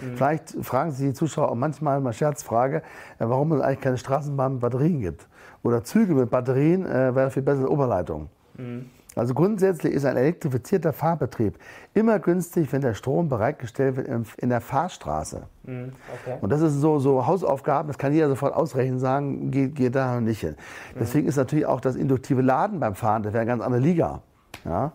Mhm. 0.00 0.16
Vielleicht 0.16 0.56
fragen 0.62 0.90
sich 0.90 1.08
die 1.08 1.14
Zuschauer 1.14 1.50
auch 1.50 1.54
manchmal 1.54 2.00
mal 2.00 2.12
Scherzfrage, 2.12 2.78
äh, 2.78 2.80
warum 3.18 3.52
es 3.52 3.60
eigentlich 3.60 3.80
keine 3.80 3.98
Straßenbahn 3.98 4.52
mit 4.52 4.60
Batterien 4.60 5.00
gibt. 5.00 5.28
Oder 5.62 5.84
Züge 5.84 6.14
mit 6.14 6.30
Batterien 6.30 6.86
äh, 6.86 7.14
wäre 7.14 7.30
viel 7.30 7.42
bessere 7.42 7.70
Oberleitung. 7.70 8.28
Mhm. 8.56 8.86
Also 9.14 9.34
grundsätzlich 9.34 9.92
ist 9.92 10.06
ein 10.06 10.16
elektrifizierter 10.16 10.92
Fahrbetrieb 10.92 11.58
immer 11.92 12.18
günstig, 12.18 12.72
wenn 12.72 12.80
der 12.80 12.94
Strom 12.94 13.28
bereitgestellt 13.28 13.96
wird 13.96 14.08
in 14.38 14.48
der 14.48 14.60
Fahrstraße. 14.60 15.42
Mhm, 15.64 15.92
okay. 16.14 16.38
Und 16.40 16.50
das 16.50 16.62
ist 16.62 16.80
so, 16.80 16.98
so 16.98 17.26
Hausaufgaben, 17.26 17.88
das 17.88 17.98
kann 17.98 18.12
jeder 18.12 18.28
sofort 18.28 18.54
ausrechnen, 18.54 18.98
sagen, 18.98 19.50
geht, 19.50 19.74
geht 19.74 19.94
da 19.94 20.20
nicht 20.20 20.40
hin. 20.40 20.56
Mhm. 20.94 20.98
Deswegen 21.00 21.28
ist 21.28 21.36
natürlich 21.36 21.66
auch 21.66 21.80
das 21.80 21.96
induktive 21.96 22.40
Laden 22.40 22.80
beim 22.80 22.94
Fahren, 22.94 23.22
das 23.22 23.34
wäre 23.34 23.42
eine 23.42 23.50
ganz 23.50 23.62
andere 23.62 23.82
Liga. 23.82 24.22
Ja? 24.64 24.92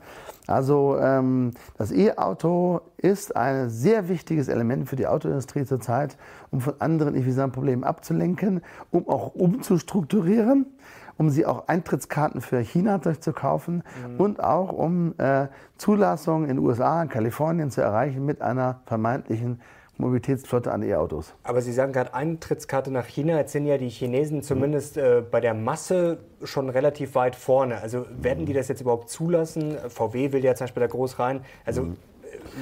Also 0.48 0.98
ähm, 0.98 1.52
das 1.78 1.92
E-Auto 1.92 2.82
ist 2.96 3.36
ein 3.36 3.70
sehr 3.70 4.08
wichtiges 4.08 4.48
Element 4.48 4.88
für 4.88 4.96
die 4.96 5.06
Autoindustrie 5.06 5.66
zurzeit, 5.66 6.18
um 6.52 6.62
von 6.62 6.76
anderen 6.80 7.16
Effizienzproblemen 7.16 7.84
abzulenken, 7.84 8.62
um 8.90 9.08
auch 9.10 9.36
umzustrukturieren, 9.36 10.66
um 11.18 11.30
sie 11.30 11.46
auch 11.46 11.68
Eintrittskarten 11.68 12.40
für 12.40 12.60
China 12.60 12.98
durchzukaufen 12.98 13.84
mhm. 14.08 14.20
und 14.20 14.44
auch 14.44 14.72
um 14.72 15.14
äh, 15.18 15.48
Zulassungen 15.78 16.50
in 16.50 16.56
den 16.58 16.66
USA, 16.66 17.02
in 17.02 17.10
Kalifornien 17.10 17.70
zu 17.70 17.82
erreichen 17.82 18.26
mit 18.26 18.42
einer 18.42 18.80
vermeintlichen 18.86 19.60
Mobilitätsflotte 19.98 20.72
an 20.72 20.84
E-Autos. 20.84 21.34
Aber 21.44 21.62
Sie 21.62 21.74
sagen 21.74 21.92
gerade 21.92 22.14
Eintrittskarte 22.14 22.92
nach 22.92 23.06
China. 23.06 23.38
Jetzt 23.38 23.52
sind 23.52 23.66
ja 23.66 23.78
die 23.78 23.90
Chinesen 23.90 24.44
zumindest 24.44 24.98
äh, 24.98 25.24
bei 25.30 25.42
der 25.42 25.54
Masse 25.54 26.20
schon 26.44 26.70
relativ 26.70 27.16
weit 27.16 27.36
vorne. 27.36 27.82
Also 27.82 28.06
werden 28.12 28.46
die 28.46 28.54
das 28.54 28.68
jetzt 28.68 28.82
überhaupt 28.82 29.10
zulassen? 29.10 29.78
VW 29.90 30.32
will 30.32 30.44
ja 30.44 30.56
zum 30.56 30.66
Beispiel 30.66 30.82
da 30.82 30.88
groß 30.88 31.20
rein. 31.20 31.42
Also 31.66 31.84
mhm 31.84 31.98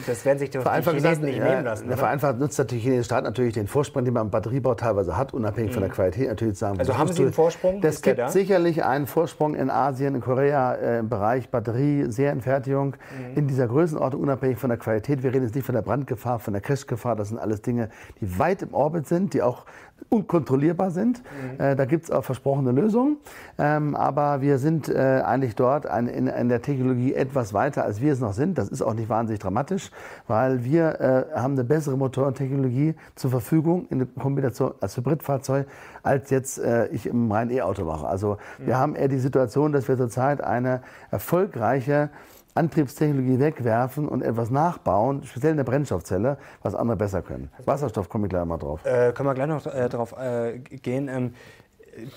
das 0.05 0.25
werden 0.25 0.39
sich 0.39 0.49
die 0.49 0.59
Chinesen 0.59 0.93
gesagt, 0.93 1.21
nicht 1.21 1.37
ja, 1.37 1.45
nehmen 1.45 1.63
lassen. 1.63 1.89
Ja, 1.89 1.97
vereinfacht 1.97 2.39
nutzt 2.39 2.59
der 2.59 2.67
chinesische 2.67 3.03
Staat 3.05 3.23
natürlich 3.23 3.53
den 3.53 3.67
Vorsprung, 3.67 4.05
den 4.05 4.13
man 4.13 4.27
im 4.27 4.29
Batteriebau 4.31 4.75
teilweise 4.75 5.17
hat, 5.17 5.33
unabhängig 5.33 5.71
mhm. 5.71 5.73
von 5.73 5.81
der 5.81 5.89
mhm. 5.89 5.95
Qualität 5.95 6.27
natürlich 6.27 6.57
sagen. 6.57 6.79
Also 6.79 6.97
haben 6.97 7.11
Sie 7.11 7.21
einen 7.21 7.33
Vorsprung? 7.33 7.81
Es 7.83 8.01
gibt 8.01 8.19
da? 8.19 8.29
sicherlich 8.29 8.83
einen 8.83 9.07
Vorsprung 9.07 9.55
in 9.55 9.69
Asien, 9.69 10.15
in 10.15 10.21
Korea 10.21 10.73
äh, 10.73 10.99
im 10.99 11.09
Bereich 11.09 11.49
Batterie, 11.49 12.11
Serienfertigung 12.11 12.95
mhm. 12.95 13.37
in 13.37 13.47
dieser 13.47 13.67
Größenordnung, 13.67 14.21
unabhängig 14.21 14.57
von 14.57 14.69
der 14.69 14.77
Qualität. 14.77 15.23
Wir 15.23 15.33
reden 15.33 15.43
jetzt 15.43 15.55
nicht 15.55 15.65
von 15.65 15.75
der 15.75 15.81
Brandgefahr, 15.81 16.39
von 16.39 16.53
der 16.53 16.61
Crashgefahr. 16.61 17.15
Das 17.15 17.29
sind 17.29 17.37
alles 17.37 17.61
Dinge, 17.61 17.89
die 18.21 18.39
weit 18.39 18.61
im 18.61 18.73
Orbit 18.73 19.07
sind, 19.07 19.33
die 19.33 19.41
auch 19.41 19.65
unkontrollierbar 20.09 20.91
sind. 20.91 21.21
Mhm. 21.23 21.59
Äh, 21.59 21.75
da 21.75 21.85
gibt 21.85 22.05
es 22.05 22.11
auch 22.11 22.23
versprochene 22.23 22.71
Lösungen. 22.71 23.17
Ähm, 23.57 23.95
aber 23.95 24.41
wir 24.41 24.59
sind 24.59 24.87
äh, 24.87 25.21
eigentlich 25.25 25.55
dort 25.55 25.87
ein, 25.87 26.07
in, 26.07 26.27
in, 26.27 26.49
der 26.49 26.61
Technologie 26.61 27.13
etwas 27.13 27.53
weiter, 27.53 27.83
als 27.83 28.01
wir 28.01 28.13
es 28.13 28.19
noch 28.19 28.33
sind. 28.33 28.57
Das 28.57 28.69
ist 28.69 28.81
auch 28.81 28.93
nicht 28.93 29.09
wahnsinnig 29.09 29.41
dramatisch, 29.41 29.91
weil 30.27 30.63
wir 30.63 30.99
äh, 31.01 31.39
haben 31.39 31.53
eine 31.53 31.63
bessere 31.63 31.97
Motorentechnologie 31.97 32.95
zur 33.15 33.31
Verfügung 33.31 33.87
in 33.89 34.13
Kombination 34.15 34.73
als 34.79 34.95
Hybridfahrzeug, 34.97 35.67
als 36.03 36.29
jetzt 36.29 36.59
äh, 36.59 36.87
ich 36.87 37.07
im 37.07 37.31
reinen 37.31 37.51
E-Auto 37.51 37.83
mache. 37.83 38.07
Also 38.07 38.37
mhm. 38.59 38.67
wir 38.67 38.77
haben 38.77 38.95
eher 38.95 39.07
die 39.07 39.19
Situation, 39.19 39.71
dass 39.71 39.87
wir 39.87 39.97
zurzeit 39.97 40.41
eine 40.41 40.81
erfolgreiche 41.11 42.09
Antriebstechnologie 42.55 43.39
wegwerfen 43.39 44.07
und 44.07 44.21
etwas 44.21 44.49
nachbauen, 44.49 45.23
speziell 45.23 45.51
in 45.51 45.57
der 45.57 45.65
Brennstoffzelle, 45.65 46.37
was 46.63 46.73
andere 46.73 46.97
besser 46.97 47.21
können. 47.21 47.51
Wasserstoff 47.65 48.07
komme 48.07 48.27
ich 48.27 48.29
gleich 48.29 48.45
mal 48.45 48.57
drauf. 48.57 48.85
Äh, 48.85 49.11
können 49.11 49.27
wir 49.27 49.33
gleich 49.33 49.47
noch 49.47 49.65
äh, 49.67 49.89
drauf 49.89 50.15
äh, 50.17 50.59
gehen. 50.59 51.09
Ähm, 51.09 51.33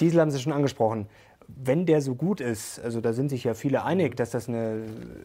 Diesel 0.01 0.21
haben 0.21 0.31
Sie 0.31 0.39
schon 0.39 0.53
angesprochen. 0.53 1.07
Wenn 1.49 1.87
der 1.87 2.03
so 2.03 2.15
gut 2.15 2.41
ist, 2.41 2.79
also 2.85 3.01
da 3.01 3.13
sind 3.13 3.31
sich 3.31 3.45
ja 3.45 3.55
viele 3.55 3.83
einig, 3.83 4.17
dass 4.17 4.31
das 4.31 4.49
eine, 4.49 4.83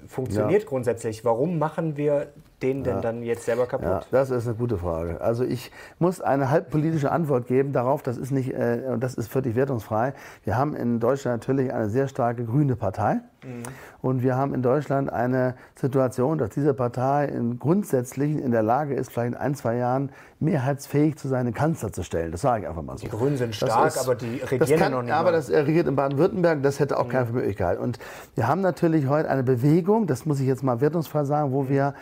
funktioniert 0.08 0.63
ja. 0.63 0.69
grundsätzlich, 0.69 1.23
warum 1.26 1.60
machen 1.60 1.95
wir 1.95 2.28
den 2.63 2.84
denn 2.84 2.95
ja. 2.95 3.02
dann 3.02 3.23
jetzt 3.23 3.45
selber 3.45 3.67
kaputt? 3.67 3.88
Ja, 3.88 4.02
das 4.12 4.30
ist 4.30 4.47
eine 4.47 4.56
gute 4.56 4.78
Frage. 4.78 5.21
Also 5.21 5.43
ich 5.43 5.71
muss 5.99 6.21
eine 6.21 6.49
halbpolitische 6.49 7.12
Antwort 7.12 7.47
geben 7.47 7.73
darauf, 7.73 8.02
das 8.02 8.17
ist 8.17 8.32
nicht, 8.32 8.54
äh, 8.54 8.97
das 8.97 9.15
ist 9.15 9.28
völlig 9.28 9.56
wertungsfrei. 9.56 10.13
Wir 10.43 10.58
haben 10.58 10.76
in 10.76 10.99
Deutschland 10.99 11.41
natürlich 11.41 11.73
eine 11.73 11.89
sehr 11.89 12.08
starke 12.08 12.45
grüne 12.45 12.76
Partei. 12.76 13.19
Mhm. 13.43 13.63
Und 14.02 14.23
wir 14.23 14.36
haben 14.36 14.54
in 14.54 14.62
Deutschland 14.62 15.12
eine 15.12 15.56
Situation, 15.76 16.38
dass 16.38 16.49
diese 16.49 16.73
Partei 16.73 17.26
in 17.26 17.60
grundsätzlich 17.60 18.38
in 18.38 18.52
der 18.52 18.63
Lage 18.63 18.95
ist, 18.95 19.12
vielleicht 19.12 19.34
in 19.34 19.38
ein, 19.38 19.56
zwei 19.56 19.78
Jahren 19.78 20.12
mehrheitsfähig 20.39 21.17
zu 21.17 21.28
sein, 21.28 21.41
einen 21.41 21.54
Kanzler 21.54 21.91
zu 21.91 22.04
stellen. 22.04 22.32
Das 22.32 22.41
sage 22.41 22.63
ich 22.63 22.69
einfach 22.69 22.82
mal 22.82 22.97
so. 22.97 23.06
Die 23.06 23.10
Grünen 23.10 23.38
sind 23.38 23.56
stark, 23.56 23.88
ist, 23.88 23.97
aber 23.97 24.15
die 24.15 24.39
regieren 24.39 24.80
kann, 24.80 24.91
noch 24.91 25.02
nicht. 25.02 25.13
Aber 25.13 25.32
mal. 25.32 25.38
das 25.38 25.49
regiert 25.49 25.88
in 25.88 25.95
Baden-Württemberg, 25.95 26.63
das 26.63 26.80
hätte 26.80 26.97
auch 26.97 27.06
mhm. 27.06 27.12
keine 27.12 27.32
Möglichkeit. 27.32 27.80
Und 27.80 27.97
wir 28.36 28.47
haben 28.47 28.62
natürlich 28.62 29.08
heute 29.08 29.30
eine 29.30 29.43
Bewegung, 29.43 30.06
das 30.06 30.26
muss 30.26 30.39
ich 30.39 30.47
jetzt 30.47 30.63
mal 30.63 30.82
wertungsfrei 30.82 31.23
sagen, 31.23 31.54
wo 31.54 31.69
wir 31.69 31.93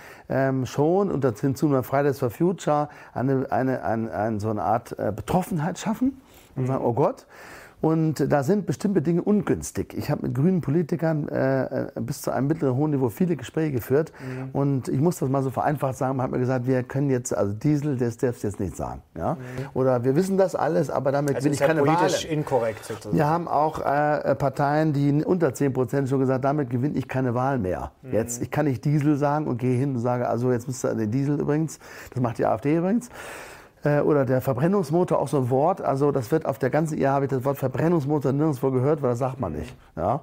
ähm, 0.51 0.65
schon 0.65 1.09
und 1.11 1.23
hinzu 1.39 1.67
mal 1.67 1.83
Fridays 1.83 2.19
for 2.19 2.29
Future 2.29 2.89
eine, 3.13 3.47
eine, 3.49 3.83
eine, 3.83 4.13
eine, 4.13 4.39
so 4.39 4.49
eine 4.49 4.63
Art 4.63 4.97
äh, 4.99 5.11
Betroffenheit 5.15 5.79
schaffen 5.79 6.21
und 6.55 6.67
sagen, 6.67 6.83
oh 6.83 6.93
Gott, 6.93 7.25
Und 7.81 8.31
da 8.31 8.43
sind 8.43 8.67
bestimmte 8.67 9.01
Dinge 9.01 9.23
ungünstig. 9.23 9.95
Ich 9.97 10.11
habe 10.11 10.27
mit 10.27 10.35
grünen 10.35 10.61
Politikern 10.61 11.27
äh, 11.29 11.87
bis 11.99 12.21
zu 12.21 12.31
einem 12.31 12.47
mittleren 12.47 12.75
hohen 12.77 12.91
Niveau 12.91 13.09
viele 13.09 13.35
Gespräche 13.35 13.71
geführt. 13.71 14.11
Mhm. 14.19 14.49
Und 14.53 14.87
ich 14.87 14.99
muss 14.99 15.17
das 15.17 15.29
mal 15.29 15.41
so 15.41 15.49
vereinfacht 15.49 15.97
sagen, 15.97 16.17
man 16.17 16.25
hat 16.25 16.31
mir 16.31 16.39
gesagt, 16.39 16.67
wir 16.67 16.83
können 16.83 17.09
jetzt, 17.09 17.35
also 17.35 17.53
Diesel, 17.53 17.97
das 17.97 18.17
darfst 18.17 18.43
du 18.43 18.47
jetzt 18.47 18.59
nicht 18.59 18.77
sagen. 18.77 19.01
Ja? 19.17 19.33
Mhm. 19.33 19.39
Oder 19.73 20.03
wir 20.03 20.15
wissen 20.15 20.37
das 20.37 20.53
alles, 20.55 20.91
aber 20.91 21.11
damit 21.11 21.35
also 21.35 21.45
will 21.45 21.53
ich 21.53 21.61
halt 21.61 21.69
keine 21.71 21.81
politisch 21.81 22.25
Wahlen. 22.25 22.37
inkorrekt 22.39 22.85
sozusagen. 22.85 23.17
Wir 23.17 23.25
haben 23.25 23.47
auch 23.47 23.79
äh, 23.79 24.35
Parteien, 24.35 24.93
die 24.93 25.23
unter 25.25 25.53
10 25.53 25.73
Prozent 25.73 26.07
schon 26.07 26.19
gesagt, 26.19 26.45
damit 26.45 26.69
gewinne 26.69 26.97
ich 26.97 27.07
keine 27.07 27.33
Wahl 27.33 27.57
mehr. 27.57 27.91
Mhm. 28.03 28.13
Jetzt, 28.13 28.43
ich 28.43 28.51
kann 28.51 28.67
nicht 28.67 28.85
Diesel 28.85 29.17
sagen 29.17 29.47
und 29.47 29.57
gehe 29.57 29.75
hin 29.75 29.95
und 29.95 30.01
sage, 30.01 30.29
also 30.29 30.51
jetzt 30.51 30.67
müsst 30.67 30.85
ihr 30.85 30.93
den 30.93 31.09
Diesel 31.09 31.39
übrigens, 31.39 31.79
das 32.13 32.21
macht 32.21 32.37
die 32.37 32.45
AfD 32.45 32.77
übrigens. 32.77 33.09
Äh, 33.83 34.01
oder 34.01 34.25
der 34.25 34.41
Verbrennungsmotor, 34.41 35.19
auch 35.19 35.27
so 35.27 35.37
ein 35.37 35.49
Wort. 35.49 35.81
Also 35.81 36.11
das 36.11 36.31
wird 36.31 36.45
auf 36.45 36.59
der 36.59 36.69
ganzen 36.69 36.99
Jahr 36.99 37.15
habe 37.15 37.25
ich 37.25 37.31
das 37.31 37.43
Wort 37.43 37.57
Verbrennungsmotor 37.57 38.31
nirgendwo 38.31 38.69
gehört, 38.71 39.01
weil 39.01 39.11
das 39.11 39.19
sagt 39.19 39.39
man 39.39 39.53
nicht. 39.53 39.75
Ja? 39.95 40.21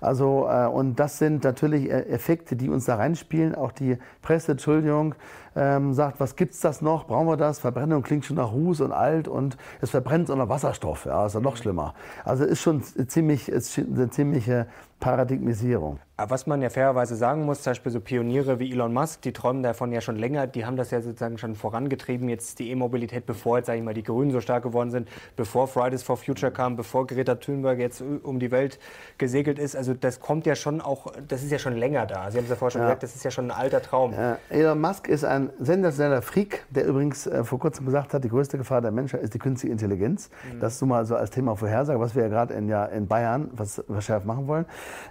Also 0.00 0.48
äh, 0.48 0.66
und 0.66 1.00
das 1.00 1.18
sind 1.18 1.42
natürlich 1.42 1.90
äh, 1.90 2.02
Effekte, 2.08 2.54
die 2.54 2.68
uns 2.68 2.84
da 2.84 2.96
reinspielen. 2.96 3.54
Auch 3.54 3.72
die 3.72 3.98
Presse, 4.22 4.52
Entschuldigung, 4.52 5.14
ähm, 5.60 5.92
sagt, 5.92 6.20
was 6.20 6.36
gibt's 6.36 6.60
das 6.60 6.80
noch? 6.80 7.06
Brauchen 7.06 7.26
wir 7.26 7.36
das? 7.36 7.58
Verbrennung 7.58 8.02
klingt 8.02 8.24
schon 8.24 8.36
nach 8.36 8.50
Ruß 8.50 8.80
und 8.80 8.92
alt 8.92 9.28
und 9.28 9.58
es 9.82 9.90
verbrennt 9.90 10.28
so 10.28 10.34
nach 10.34 10.48
Wasserstoff. 10.48 11.04
Ja, 11.04 11.26
ist 11.26 11.34
ja 11.34 11.40
noch 11.40 11.58
schlimmer. 11.58 11.92
Also 12.24 12.44
ist 12.44 12.62
schon 12.62 12.82
ziemlich, 12.82 13.50
ist 13.50 13.78
eine 13.78 14.08
ziemliche 14.08 14.66
Paradigmisierung. 15.00 15.98
Was 16.28 16.46
man 16.46 16.60
ja 16.60 16.68
fairerweise 16.68 17.16
sagen 17.16 17.46
muss, 17.46 17.62
zum 17.62 17.70
Beispiel 17.70 17.90
so 17.90 18.00
Pioniere 18.00 18.58
wie 18.58 18.70
Elon 18.70 18.92
Musk, 18.92 19.22
die 19.22 19.32
träumen 19.32 19.62
davon 19.62 19.90
ja 19.90 20.02
schon 20.02 20.16
länger, 20.16 20.46
die 20.46 20.66
haben 20.66 20.76
das 20.76 20.90
ja 20.90 21.00
sozusagen 21.00 21.38
schon 21.38 21.54
vorangetrieben, 21.54 22.28
jetzt 22.28 22.58
die 22.58 22.70
E-Mobilität, 22.70 23.24
bevor 23.24 23.56
jetzt, 23.56 23.66
sage 23.66 23.78
ich 23.78 23.84
mal, 23.84 23.94
die 23.94 24.02
Grünen 24.02 24.30
so 24.30 24.40
stark 24.42 24.62
geworden 24.62 24.90
sind, 24.90 25.08
bevor 25.36 25.66
Fridays 25.66 26.02
for 26.02 26.18
Future 26.18 26.52
kam, 26.52 26.76
bevor 26.76 27.06
Greta 27.06 27.36
Thunberg 27.36 27.78
jetzt 27.78 28.02
um 28.22 28.38
die 28.38 28.50
Welt 28.50 28.78
gesegelt 29.16 29.58
ist. 29.58 29.74
Also 29.74 29.94
das 29.94 30.20
kommt 30.20 30.44
ja 30.44 30.54
schon 30.54 30.82
auch, 30.82 31.10
das 31.26 31.42
ist 31.42 31.50
ja 31.50 31.58
schon 31.58 31.74
länger 31.74 32.04
da. 32.04 32.30
Sie 32.30 32.36
haben 32.36 32.44
es 32.44 32.50
ja 32.50 32.56
vorher 32.56 32.72
schon 32.72 32.82
ja. 32.82 32.88
gesagt, 32.88 33.02
das 33.02 33.16
ist 33.16 33.24
ja 33.24 33.30
schon 33.30 33.50
ein 33.50 33.56
alter 33.56 33.80
Traum. 33.80 34.12
Ja. 34.12 34.36
Elon 34.50 34.78
Musk 34.78 35.08
ist 35.08 35.24
ein 35.24 35.49
sensationeller 35.58 36.22
Freak, 36.22 36.64
der 36.70 36.86
übrigens 36.86 37.26
äh, 37.26 37.44
vor 37.44 37.58
kurzem 37.58 37.86
gesagt 37.86 38.14
hat, 38.14 38.24
die 38.24 38.28
größte 38.28 38.58
Gefahr 38.58 38.80
der 38.80 38.90
Menschheit 38.90 39.22
ist 39.22 39.34
die 39.34 39.38
künstliche 39.38 39.72
Intelligenz. 39.72 40.30
Mhm. 40.52 40.60
Das 40.60 40.74
ist 40.74 40.78
so 40.78 40.86
mal 40.86 41.04
so 41.04 41.16
als 41.16 41.30
Thema 41.30 41.56
Vorhersage, 41.56 42.00
was 42.00 42.14
wir 42.14 42.22
ja 42.22 42.28
gerade 42.28 42.54
in, 42.54 42.68
ja, 42.68 42.84
in 42.86 43.06
Bayern 43.06 43.50
was 43.52 43.82
verschärft 43.88 44.26
machen 44.26 44.46
wollen. 44.46 44.66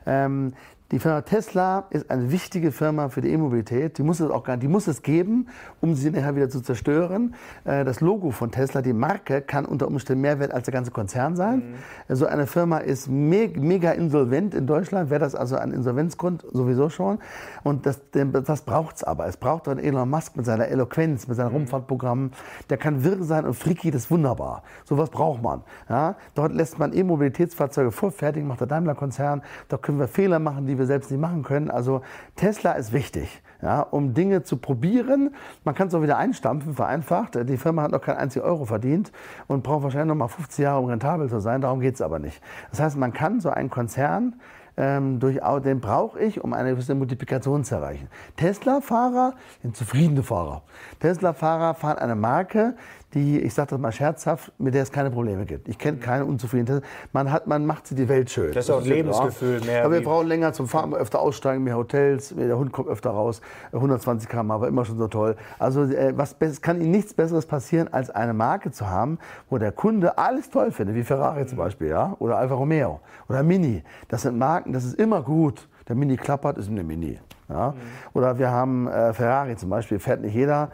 Ähm, 0.05 0.53
die 0.91 0.97
Firma 0.97 1.21
Tesla 1.21 1.85
ist 1.91 2.09
eine 2.09 2.31
wichtige 2.31 2.71
Firma 2.71 3.09
für 3.09 3.21
die 3.21 3.29
E-Mobilität. 3.29 3.99
Die 3.99 4.03
muss 4.03 4.19
es 4.19 4.31
auch 4.31 4.43
gar, 4.43 4.57
die 4.57 4.67
muss 4.67 4.87
es 4.87 5.03
geben, 5.03 5.47
um 5.81 5.93
sie 5.93 6.09
nachher 6.09 6.35
wieder 6.35 6.49
zu 6.49 6.61
zerstören. 6.61 7.35
Äh, 7.63 7.85
das 7.85 8.01
Logo 8.01 8.31
von 8.31 8.49
Tesla, 8.49 8.81
die 8.81 8.93
Marke, 8.93 9.41
kann 9.41 9.65
unter 9.65 9.87
Umständen 9.87 10.21
mehr 10.21 10.39
wert 10.39 10.51
als 10.51 10.65
der 10.65 10.73
ganze 10.73 10.89
Konzern 10.89 11.35
sein. 11.35 11.75
Mhm. 12.07 12.15
So 12.15 12.25
eine 12.25 12.47
Firma 12.47 12.79
ist 12.79 13.07
me 13.07 13.51
mega 13.55 13.91
insolvent 13.91 14.55
in 14.55 14.65
Deutschland. 14.65 15.11
Wäre 15.11 15.19
das 15.19 15.35
also 15.35 15.57
ein 15.57 15.73
Insolvenzgrund 15.73 16.43
sowieso 16.51 16.89
schon. 16.89 17.19
Und 17.63 17.85
das, 17.85 18.01
das 18.11 18.61
braucht 18.63 18.95
es 18.95 19.03
aber. 19.03 19.27
Es 19.27 19.37
braucht 19.37 19.67
einen 19.67 19.79
Elon 19.79 20.09
Musk 20.09 20.37
mit 20.37 20.47
seiner 20.47 20.69
Eloquenz, 20.69 21.27
mit 21.27 21.37
seinen 21.37 21.49
mhm. 21.49 21.57
Rumfahrtprogrammen. 21.57 22.31
Der 22.71 22.77
kann 22.77 23.03
wirr 23.03 23.23
sein 23.23 23.45
und 23.45 23.53
freaky, 23.53 23.91
das 23.91 24.05
ist 24.05 24.11
wunderbar. 24.11 24.63
Sowas 24.85 25.11
braucht 25.11 25.43
man. 25.43 25.61
Ja? 25.87 26.15
Dort 26.33 26.53
lässt 26.53 26.79
man 26.79 26.93
E-Mobilitätsfahrzeuge 26.93 27.91
vorfertigen, 27.91 28.47
macht 28.47 28.61
der 28.61 28.67
Daimler-Konzern. 28.67 29.43
Da 29.67 29.77
können 29.77 29.99
wir 29.99 30.07
Fehler 30.07 30.39
machen, 30.39 30.65
die 30.65 30.78
wir 30.79 30.87
selbst 30.87 31.11
nicht 31.11 31.19
machen 31.19 31.43
können. 31.43 31.69
Also 31.69 32.01
Tesla 32.35 32.71
ist 32.71 32.93
wichtig, 32.93 33.43
ja, 33.61 33.81
um 33.81 34.13
Dinge 34.13 34.43
zu 34.43 34.57
probieren. 34.57 35.35
Man 35.63 35.75
kann 35.75 35.89
es 35.89 35.93
auch 35.93 36.01
wieder 36.01 36.17
einstampfen, 36.17 36.73
vereinfacht. 36.73 37.35
Die 37.47 37.57
Firma 37.57 37.83
hat 37.83 37.91
noch 37.91 38.01
keinen 38.01 38.17
einzigen 38.17 38.45
Euro 38.45 38.65
verdient 38.65 39.11
und 39.47 39.63
braucht 39.63 39.83
wahrscheinlich 39.83 40.07
noch 40.07 40.15
mal 40.15 40.27
50 40.27 40.63
Jahre, 40.63 40.79
um 40.79 40.85
rentabel 40.85 41.29
zu 41.29 41.39
sein. 41.39 41.61
Darum 41.61 41.79
geht 41.79 41.95
es 41.95 42.01
aber 42.01 42.19
nicht. 42.19 42.41
Das 42.71 42.79
heißt, 42.79 42.97
man 42.97 43.13
kann 43.13 43.39
so 43.39 43.49
einen 43.49 43.69
Konzern 43.69 44.35
ähm, 44.79 45.19
durchaus, 45.19 45.61
den 45.61 45.81
brauche 45.81 46.19
ich, 46.19 46.41
um 46.41 46.53
eine 46.53 46.71
gewisse 46.71 46.95
Multiplikation 46.95 47.65
zu 47.65 47.75
erreichen. 47.75 48.07
Tesla-Fahrer 48.37 49.33
sind 49.61 49.75
zufriedene 49.75 50.23
Fahrer. 50.23 50.63
Tesla-Fahrer 51.01 51.73
fahren 51.73 51.97
eine 51.97 52.15
Marke, 52.15 52.75
die, 53.13 53.39
ich 53.39 53.53
sage 53.53 53.71
das 53.71 53.79
mal 53.79 53.91
scherzhaft, 53.91 54.51
mit 54.59 54.75
der 54.75 54.83
es 54.83 54.91
keine 54.91 55.09
Probleme 55.09 55.45
gibt. 55.45 55.67
Ich 55.67 55.77
kenne 55.77 55.97
keine 55.97 56.25
Unzufriedenheit. 56.25 56.83
Man, 57.11 57.31
hat, 57.31 57.47
man 57.47 57.65
macht 57.65 57.87
sie 57.87 57.95
die 57.95 58.07
Welt 58.07 58.29
schön. 58.29 58.51
Das 58.53 58.65
ist 58.65 58.71
auch 58.71 58.81
ein 58.81 58.87
Lebensgefühl. 58.87 59.61
Mehr 59.61 59.83
aber 59.83 59.95
wir 59.95 60.03
brauchen 60.03 60.27
länger 60.27 60.53
zum 60.53 60.67
Fahren, 60.67 60.93
öfter 60.93 61.19
aussteigen, 61.19 61.63
mehr 61.63 61.75
Hotels, 61.75 62.33
der 62.37 62.57
Hund 62.57 62.71
kommt 62.71 62.87
öfter 62.87 63.09
raus. 63.09 63.41
120 63.73 64.29
km 64.29 64.49
war 64.49 64.67
immer 64.67 64.85
schon 64.85 64.97
so 64.97 65.07
toll. 65.07 65.35
Also 65.57 65.83
äh, 65.83 66.13
was, 66.15 66.35
kann 66.61 66.79
Ihnen 66.79 66.91
nichts 66.91 67.13
Besseres 67.13 67.45
passieren, 67.45 67.91
als 67.91 68.09
eine 68.11 68.33
Marke 68.33 68.71
zu 68.71 68.87
haben, 68.87 69.17
wo 69.49 69.57
der 69.57 69.71
Kunde 69.71 70.17
alles 70.17 70.49
toll 70.49 70.71
findet, 70.71 70.95
wie 70.95 71.03
Ferrari 71.03 71.47
zum 71.47 71.57
Beispiel, 71.57 71.87
ja? 71.87 72.15
oder 72.19 72.37
Alfa 72.37 72.53
Romeo 72.53 72.99
oder 73.27 73.41
Mini. 73.41 73.83
Das 74.07 74.21
sind 74.21 74.37
Marken, 74.37 74.73
das 74.73 74.85
ist 74.85 74.99
immer 74.99 75.21
gut. 75.23 75.67
Der 75.87 75.95
Mini 75.95 76.17
klappert, 76.17 76.59
ist 76.59 76.69
eine 76.69 76.83
Mini. 76.83 77.19
Ja? 77.49 77.71
Mhm. 77.71 77.75
Oder 78.13 78.37
wir 78.37 78.51
haben 78.51 78.87
äh, 78.87 79.13
Ferrari 79.13 79.55
zum 79.55 79.69
Beispiel, 79.69 79.99
fährt 79.99 80.21
nicht 80.21 80.35
jeder. 80.35 80.69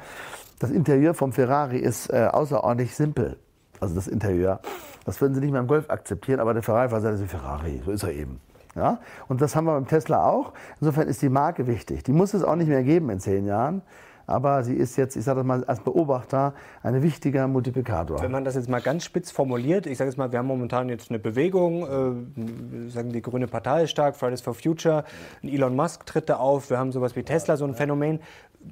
Das 0.60 0.72
Interieur 0.72 1.14
vom 1.14 1.32
Ferrari 1.32 1.78
ist 1.78 2.10
äh, 2.10 2.30
außerordentlich 2.32 2.96
simpel. 2.96 3.38
Also 3.80 3.96
das 3.96 4.08
Interieur. 4.08 4.62
Das 5.06 5.20
würden 5.22 5.34
Sie 5.34 5.42
nicht 5.42 5.52
mehr 5.52 5.62
im 5.62 5.68
Golf 5.68 5.90
akzeptieren, 5.90 6.40
aber 6.40 6.54
der 6.54 6.64
sagt, 6.64 6.92
das 6.92 7.20
ist 7.20 7.30
Ferrari. 7.30 7.82
So 7.86 7.92
ist 7.92 8.04
er 8.04 8.14
eben. 8.14 8.40
Ja? 8.76 9.00
Und 9.28 9.42
das 9.42 9.56
haben 9.56 9.66
wir 9.66 9.74
beim 9.74 9.88
Tesla 9.88 10.26
auch. 10.26 10.54
Insofern 10.80 11.08
ist 11.08 11.22
die 11.22 11.30
Marke 11.30 11.68
wichtig. 11.68 12.04
Die 12.04 12.14
muss 12.14 12.34
es 12.34 12.44
auch 12.44 12.56
nicht 12.56 12.68
mehr 12.68 12.84
geben 12.84 13.10
in 13.10 13.20
zehn 13.20 13.46
Jahren. 13.46 13.82
Aber 14.28 14.64
sie 14.64 14.74
ist 14.74 14.96
jetzt, 14.96 15.16
ich 15.16 15.24
sage 15.24 15.38
das 15.38 15.46
mal 15.46 15.64
als 15.66 15.82
Beobachter, 15.82 16.54
ein 16.82 17.04
wichtiger 17.04 17.48
Multiplikator. 17.48 18.22
Wenn 18.22 18.32
man 18.32 18.44
das 18.44 18.56
jetzt 18.56 18.70
mal 18.70 18.82
ganz 18.82 19.06
spitz 19.06 19.30
formuliert, 19.30 19.86
ich 19.86 20.00
sage 20.00 20.10
jetzt 20.10 20.18
mal, 20.18 20.32
wir 20.32 20.40
haben 20.40 20.48
momentan 20.48 20.90
jetzt 20.90 21.12
eine 21.12 21.20
Bewegung, 21.20 21.84
äh, 21.84 22.90
sagen 22.90 23.12
die 23.12 23.22
Grüne 23.22 23.48
Partei 23.48 23.84
ist 23.84 23.92
stark, 23.92 24.16
Fridays 24.16 24.42
for 24.42 24.56
Future, 24.56 25.04
Elon 25.44 25.76
Musk 25.76 26.08
tritt 26.08 26.30
da 26.30 26.38
auf, 26.38 26.72
wir 26.72 26.80
haben 26.80 26.92
sowas 26.92 27.16
wie 27.16 27.22
Tesla, 27.22 27.56
so 27.56 27.66
ein 27.66 27.76
Phänomen 27.76 28.20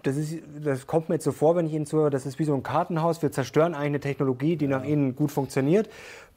das, 0.01 0.17
ist, 0.17 0.39
das 0.63 0.87
kommt 0.87 1.09
mir 1.09 1.15
jetzt 1.15 1.25
so 1.25 1.31
vor, 1.31 1.55
wenn 1.55 1.67
ich 1.67 1.73
Ihnen 1.73 1.85
zuhöre, 1.85 2.09
das 2.09 2.25
ist 2.25 2.39
wie 2.39 2.45
so 2.45 2.53
ein 2.53 2.63
Kartenhaus. 2.63 3.21
Wir 3.21 3.31
zerstören 3.31 3.75
eigentlich 3.75 3.85
eine 3.85 3.99
Technologie, 3.99 4.55
die 4.55 4.67
nach 4.67 4.83
innen 4.83 5.15
gut 5.15 5.31
funktioniert 5.31 5.89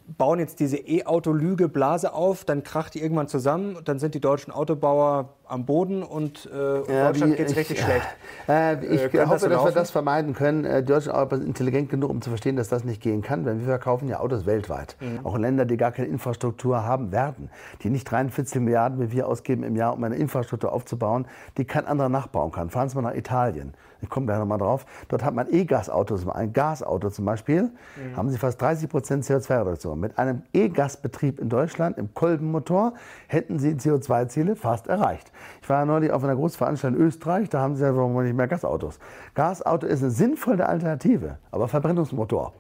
bauen 0.07 0.39
jetzt 0.39 0.61
diese 0.61 0.77
E-Auto-Lüge-Blase 0.77 2.13
auf, 2.13 2.45
dann 2.45 2.63
kracht 2.63 2.95
die 2.95 3.03
irgendwann 3.03 3.29
zusammen, 3.29 3.79
dann 3.85 3.99
sind 3.99 4.15
die 4.15 4.21
deutschen 4.21 4.53
Autobauer 4.53 5.31
am 5.49 5.65
Boden 5.65 6.03
und 6.03 6.49
äh, 6.53 6.93
ja, 6.93 7.09
Deutschland 7.09 7.37
geht 7.37 7.49
es 7.49 7.57
richtig 7.57 7.81
schlecht. 7.81 8.07
Äh, 8.49 8.85
ich 8.87 9.13
äh, 9.13 9.27
hoffe, 9.27 9.49
das 9.49 9.59
dass 9.59 9.65
wir 9.65 9.73
das 9.73 9.91
vermeiden 9.91 10.33
können. 10.33 10.65
Äh, 10.65 10.83
die 10.83 10.93
deutschen 10.93 11.11
Autobauer 11.11 11.39
sind 11.39 11.49
intelligent 11.49 11.91
genug, 11.91 12.11
um 12.11 12.23
zu 12.23 12.31
verstehen, 12.31 12.55
dass 12.55 12.69
das 12.69 12.85
nicht 12.85 13.03
gehen 13.03 13.21
kann, 13.21 13.43
denn 13.43 13.59
wir 13.59 13.67
verkaufen 13.67 14.07
ja 14.09 14.21
Autos 14.21 14.47
weltweit. 14.47 14.97
Mhm. 15.01 15.27
Auch 15.27 15.35
in 15.35 15.43
Ländern, 15.43 15.67
die 15.67 15.77
gar 15.77 15.91
keine 15.91 16.07
Infrastruktur 16.07 16.85
haben 16.85 17.11
werden, 17.11 17.51
die 17.83 17.91
nicht 17.91 18.09
43 18.09 18.61
Milliarden 18.61 19.01
wie 19.01 19.11
wir 19.11 19.27
ausgeben 19.27 19.65
im 19.65 19.75
Jahr, 19.75 19.95
um 19.95 20.05
eine 20.05 20.15
Infrastruktur 20.15 20.73
aufzubauen, 20.73 21.27
die 21.57 21.65
kein 21.65 21.87
anderer 21.87 22.09
nachbauen 22.09 22.53
kann. 22.53 22.71
Fahren 22.71 22.89
Sie 22.89 22.95
mal 22.95 23.03
nach 23.03 23.17
Italien 23.17 23.75
ich 24.01 24.09
komme 24.09 24.27
gleich 24.27 24.39
nochmal 24.39 24.59
drauf, 24.59 24.87
dort 25.09 25.25
hat 25.25 25.35
man 25.35 25.53
E-Gasautos, 25.53 26.27
ein 26.29 26.53
Gasauto 26.53 27.11
zum 27.11 27.25
Beispiel, 27.25 27.63
mhm. 27.63 28.17
haben 28.17 28.31
sie 28.31 28.39
fast 28.39 28.61
30 28.61 28.89
Prozent 28.89 29.25
CO2-Reduktion. 29.25 29.99
Mit 29.99 30.19
einem 30.19 30.43
E-Gasbetrieb 30.53 31.41
in 31.41 31.49
Deutschland, 31.49 31.99
im 31.99 32.13
Kolbenmotor, 32.15 32.95
hätten 33.29 33.59
sie 33.59 33.73
CO2-Ziele 33.75 34.57
fast 34.57 34.87
erreicht. 34.87 35.33
Ich 35.63 35.69
war 35.69 35.85
neulich 35.85 36.13
auf 36.13 36.23
einer 36.25 36.37
Großveranstaltung 36.37 37.01
in 37.01 37.07
Österreich, 37.07 37.49
da 37.49 37.61
haben 37.61 37.77
sie 37.77 37.85
ja 37.85 37.97
warum 37.97 38.23
nicht 38.23 38.37
mehr 38.37 38.49
Gasautos. 38.49 38.99
Gasauto 39.35 39.87
ist 39.87 40.03
eine 40.03 40.11
sinnvolle 40.11 40.69
Alternative, 40.69 41.39
aber 41.51 41.69
Verbrennungsmotor. 41.69 42.53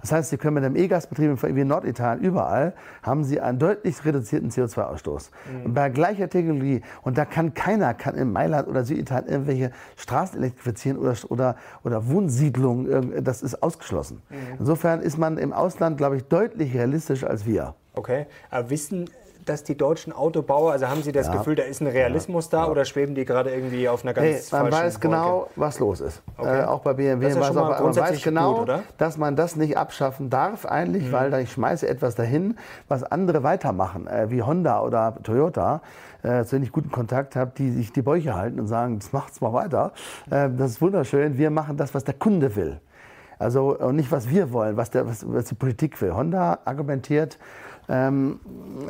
Das 0.00 0.12
heißt, 0.12 0.30
Sie 0.30 0.36
können 0.36 0.54
mit 0.54 0.64
einem 0.64 0.76
E-Gasbetrieb 0.76 1.42
wie 1.42 1.60
in 1.60 1.68
Norditalien 1.68 2.24
überall, 2.24 2.74
haben 3.02 3.24
Sie 3.24 3.40
einen 3.40 3.58
deutlich 3.58 4.04
reduzierten 4.04 4.50
CO2-Ausstoß. 4.50 5.30
Mhm. 5.64 5.74
Bei 5.74 5.88
gleicher 5.90 6.28
Technologie, 6.28 6.82
und 7.02 7.18
da 7.18 7.24
kann 7.24 7.54
keiner, 7.54 7.94
kann 7.94 8.14
in 8.14 8.32
Mailand 8.32 8.68
oder 8.68 8.84
Süditalien 8.84 9.28
irgendwelche 9.28 9.70
Straßen 9.96 10.38
elektrifizieren 10.38 10.98
oder, 10.98 11.14
oder, 11.28 11.56
oder 11.84 12.08
Wohnsiedlungen, 12.08 13.24
das 13.24 13.42
ist 13.42 13.62
ausgeschlossen. 13.62 14.22
Mhm. 14.30 14.36
Insofern 14.60 15.00
ist 15.00 15.18
man 15.18 15.38
im 15.38 15.52
Ausland, 15.52 15.96
glaube 15.98 16.16
ich, 16.16 16.24
deutlich 16.24 16.74
realistischer 16.74 17.28
als 17.28 17.46
wir. 17.46 17.74
Okay, 17.94 18.26
aber 18.50 18.70
wissen 18.70 19.10
dass 19.44 19.64
die 19.64 19.76
deutschen 19.76 20.12
Autobauer, 20.12 20.72
also 20.72 20.88
haben 20.88 21.02
Sie 21.02 21.12
das 21.12 21.28
ja. 21.28 21.34
Gefühl, 21.34 21.54
da 21.54 21.62
ist 21.62 21.80
ein 21.80 21.86
Realismus 21.86 22.50
ja. 22.50 22.64
da 22.64 22.70
oder 22.70 22.84
schweben 22.84 23.14
die 23.14 23.24
gerade 23.24 23.50
irgendwie 23.50 23.88
auf 23.88 24.04
einer 24.04 24.14
ganz 24.14 24.26
hey, 24.26 24.32
man 24.34 24.42
falschen 24.42 24.70
Man 24.70 24.86
weiß 24.86 25.00
genau, 25.00 25.48
was 25.56 25.78
los 25.78 26.00
ist. 26.00 26.22
Okay. 26.36 26.60
Äh, 26.60 26.64
auch 26.64 26.80
bei 26.80 26.94
BMW. 26.94 27.28
Das 27.28 27.36
ist 27.36 27.54
ja 27.54 27.62
auch, 27.62 27.80
man 27.80 27.96
weiß 27.96 28.22
genau, 28.22 28.54
gut, 28.64 28.70
dass 28.98 29.18
man 29.18 29.36
das 29.36 29.56
nicht 29.56 29.76
abschaffen 29.76 30.30
darf 30.30 30.66
eigentlich, 30.66 31.04
mhm. 31.04 31.12
weil 31.12 31.34
ich 31.40 31.52
schmeiße 31.52 31.88
etwas 31.88 32.14
dahin, 32.14 32.56
was 32.88 33.02
andere 33.02 33.42
weitermachen, 33.42 34.06
äh, 34.06 34.30
wie 34.30 34.42
Honda 34.42 34.82
oder 34.82 35.16
Toyota, 35.22 35.82
äh, 36.22 36.44
zu 36.44 36.56
denen 36.56 36.64
ich 36.64 36.72
guten 36.72 36.90
Kontakt 36.90 37.36
habe, 37.36 37.52
die 37.56 37.70
sich 37.70 37.92
die 37.92 38.02
Bäuche 38.02 38.34
halten 38.34 38.60
und 38.60 38.66
sagen, 38.66 38.98
das 38.98 39.12
macht's 39.12 39.40
mal 39.40 39.52
weiter. 39.52 39.92
Äh, 40.30 40.50
das 40.56 40.72
ist 40.72 40.82
wunderschön. 40.82 41.36
Wir 41.36 41.50
machen 41.50 41.76
das, 41.76 41.94
was 41.94 42.04
der 42.04 42.14
Kunde 42.14 42.54
will. 42.56 42.80
Also 43.42 43.76
und 43.76 43.96
nicht, 43.96 44.12
was 44.12 44.30
wir 44.30 44.52
wollen, 44.52 44.76
was, 44.76 44.90
der, 44.90 45.06
was, 45.06 45.26
was 45.28 45.46
die 45.46 45.54
Politik 45.54 46.00
will. 46.00 46.14
Honda 46.14 46.60
argumentiert, 46.64 47.38
ähm, 47.92 48.40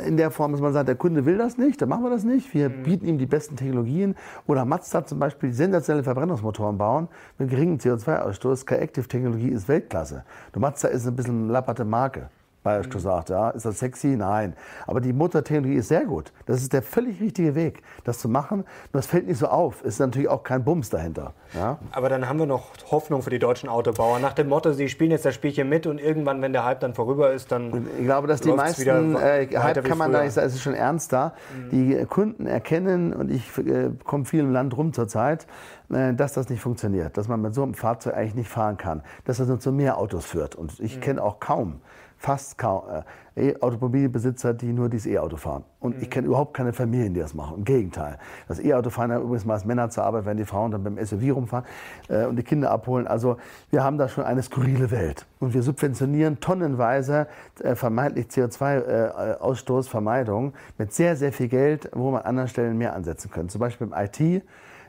in 0.06 0.16
der 0.16 0.30
Form, 0.30 0.52
dass 0.52 0.60
man 0.60 0.72
sagt, 0.72 0.86
der 0.86 0.94
Kunde 0.94 1.26
will 1.26 1.36
das 1.36 1.58
nicht, 1.58 1.82
dann 1.82 1.88
machen 1.88 2.04
wir 2.04 2.10
das 2.10 2.22
nicht. 2.22 2.54
Wir 2.54 2.68
mhm. 2.68 2.82
bieten 2.84 3.06
ihm 3.06 3.18
die 3.18 3.26
besten 3.26 3.56
Technologien. 3.56 4.14
Oder 4.46 4.64
Mazda 4.64 5.04
zum 5.04 5.18
Beispiel 5.18 5.52
sensationelle 5.52 6.04
Verbrennungsmotoren 6.04 6.78
bauen 6.78 7.08
mit 7.36 7.50
geringem 7.50 7.78
CO2-Ausstoß. 7.78 8.64
K-Active-Technologie 8.64 9.48
ist 9.48 9.66
Weltklasse. 9.68 10.24
Du, 10.52 10.60
Mazda 10.60 10.88
ist 10.88 11.06
ein 11.06 11.16
bisschen 11.16 11.48
lapperte 11.48 11.84
Marke. 11.84 12.30
Bayerisch 12.62 12.88
mhm. 12.88 12.92
gesagt. 12.92 13.30
Ja. 13.30 13.50
Ist 13.50 13.66
das 13.66 13.78
sexy? 13.78 14.08
Nein. 14.08 14.54
Aber 14.86 15.00
die 15.00 15.12
Motortechnologie 15.12 15.76
ist 15.76 15.88
sehr 15.88 16.04
gut. 16.04 16.32
Das 16.46 16.62
ist 16.62 16.72
der 16.72 16.82
völlig 16.82 17.20
richtige 17.20 17.54
Weg, 17.54 17.82
das 18.04 18.18
zu 18.18 18.28
machen. 18.28 18.64
Das 18.92 19.06
fällt 19.06 19.26
nicht 19.26 19.38
so 19.38 19.46
auf. 19.46 19.84
Ist 19.84 19.98
natürlich 19.98 20.28
auch 20.28 20.42
kein 20.42 20.64
Bums 20.64 20.90
dahinter. 20.90 21.34
Ja. 21.54 21.78
Aber 21.92 22.08
dann 22.08 22.28
haben 22.28 22.38
wir 22.38 22.46
noch 22.46 22.70
Hoffnung 22.90 23.22
für 23.22 23.30
die 23.30 23.38
deutschen 23.38 23.68
Autobauer. 23.68 24.18
Nach 24.18 24.32
dem 24.32 24.48
Motto, 24.48 24.72
sie 24.72 24.88
spielen 24.88 25.10
jetzt 25.10 25.24
das 25.24 25.34
Spielchen 25.34 25.68
mit 25.68 25.86
und 25.86 26.00
irgendwann, 26.00 26.40
wenn 26.42 26.52
der 26.52 26.64
Hype 26.64 26.80
dann 26.80 26.94
vorüber 26.94 27.32
ist, 27.32 27.52
dann. 27.52 27.86
Ich 27.98 28.04
glaube, 28.04 28.26
dass 28.26 28.40
die 28.40 28.52
meisten 28.52 29.16
äh, 29.16 29.48
Hype 29.54 29.84
kann 29.84 29.98
man 29.98 30.12
da 30.12 30.22
nicht 30.22 30.32
sagen, 30.32 30.46
es 30.46 30.54
ist 30.54 30.62
schon 30.62 30.74
ernster. 30.74 31.34
Mhm. 31.56 31.70
Die 31.70 32.04
Kunden 32.06 32.46
erkennen, 32.46 33.12
und 33.12 33.30
ich 33.30 33.56
äh, 33.58 33.90
komme 34.04 34.24
viel 34.24 34.40
im 34.40 34.52
Land 34.52 34.76
rum 34.76 34.92
zurzeit, 34.92 35.46
äh, 35.90 36.14
dass 36.14 36.32
das 36.32 36.48
nicht 36.48 36.60
funktioniert, 36.60 37.16
dass 37.16 37.28
man 37.28 37.40
mit 37.40 37.54
so 37.54 37.62
einem 37.62 37.74
Fahrzeug 37.74 38.14
eigentlich 38.14 38.34
nicht 38.34 38.50
fahren 38.50 38.76
kann, 38.76 39.02
dass 39.24 39.38
das 39.38 39.48
nur 39.48 39.60
zu 39.60 39.72
mehr 39.72 39.98
Autos 39.98 40.24
führt. 40.24 40.54
Und 40.54 40.80
ich 40.80 40.96
mhm. 40.96 41.00
kenne 41.00 41.22
auch 41.22 41.40
kaum 41.40 41.80
fast 42.22 42.56
kaum 42.56 42.84
äh, 42.88 43.02
e 43.34 43.56
Automobilbesitzer, 43.60 44.54
die 44.54 44.72
nur 44.72 44.88
dieses 44.88 45.06
E-Auto 45.06 45.36
fahren. 45.36 45.64
Und 45.80 45.96
mhm. 45.96 46.02
ich 46.02 46.10
kenne 46.10 46.28
überhaupt 46.28 46.54
keine 46.54 46.72
Familien, 46.72 47.14
die 47.14 47.20
das 47.20 47.34
machen. 47.34 47.56
Im 47.58 47.64
Gegenteil. 47.64 48.18
Das 48.46 48.60
E-Auto 48.60 48.90
fahren 48.90 49.10
ja 49.10 49.18
übrigens 49.18 49.44
meist 49.44 49.66
Männer 49.66 49.90
zur 49.90 50.04
Arbeit, 50.04 50.24
wenn 50.24 50.36
die 50.36 50.44
Frauen 50.44 50.70
dann 50.70 50.84
beim 50.84 51.04
SUV 51.04 51.34
rumfahren 51.34 51.66
äh, 52.08 52.26
und 52.26 52.36
die 52.36 52.44
Kinder 52.44 52.70
abholen. 52.70 53.08
Also 53.08 53.38
wir 53.70 53.82
haben 53.82 53.98
da 53.98 54.08
schon 54.08 54.22
eine 54.22 54.40
skurrile 54.42 54.92
Welt. 54.92 55.26
Und 55.40 55.52
wir 55.52 55.64
subventionieren 55.64 56.38
tonnenweise 56.38 57.26
äh, 57.60 57.74
vermeintlich 57.74 58.26
CO2-Ausstoßvermeidung 58.26 60.50
äh, 60.50 60.52
mit 60.78 60.92
sehr, 60.92 61.16
sehr 61.16 61.32
viel 61.32 61.48
Geld, 61.48 61.90
wo 61.92 62.12
man 62.12 62.20
an 62.20 62.28
anderen 62.28 62.48
Stellen 62.48 62.78
mehr 62.78 62.94
ansetzen 62.94 63.32
könnte. 63.32 63.50
Zum 63.52 63.60
Beispiel 63.60 63.88
im 63.88 63.94
IT 63.96 64.44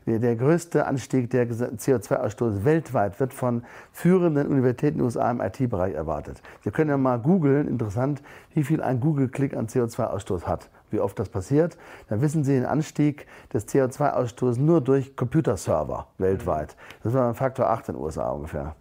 der 0.06 0.36
größte 0.36 0.86
Anstieg 0.86 1.30
der 1.30 1.48
CO2-Ausstoß 1.48 2.66
weltweit 2.66 3.20
wird 3.20 3.34
von 3.34 3.64
führenden 3.92 4.48
Universitäten 4.48 5.00
in 5.00 5.00
den 5.00 5.06
USA 5.06 5.32
im 5.32 5.42
IT-Bereich 5.42 5.94
erwartet. 5.94 6.42
Sie 6.64 6.72
können 6.72 6.90
ja 6.90 6.98
mal 6.98 7.20
googeln, 7.20 7.68
interessant, 7.68 8.22
wie 8.54 8.64
viel 8.64 8.82
ein 8.82 9.00
Google-Klick 9.00 9.56
an 9.56 9.68
CO2-Ausstoß 9.68 10.46
hat, 10.46 10.70
wie 10.92 11.00
oft 11.00 11.18
das 11.20 11.30
passiert. 11.30 11.78
Dann 12.10 12.22
wissen 12.22 12.44
Sie 12.44 12.54
den 12.54 12.66
Anstieg 12.66 13.28
des 13.54 13.68
CO2-Ausstoßes 13.68 14.60
nur 14.60 14.82
durch 14.82 15.16
Computerserver 15.16 16.08
weltweit. 16.18 16.76
Das 17.04 17.14
war 17.14 17.28
ein 17.28 17.36
Faktor 17.36 17.70
8 17.70 17.90
in 17.90 17.96
den 17.96 18.04
USA 18.04 18.30
ungefähr. 18.30 18.76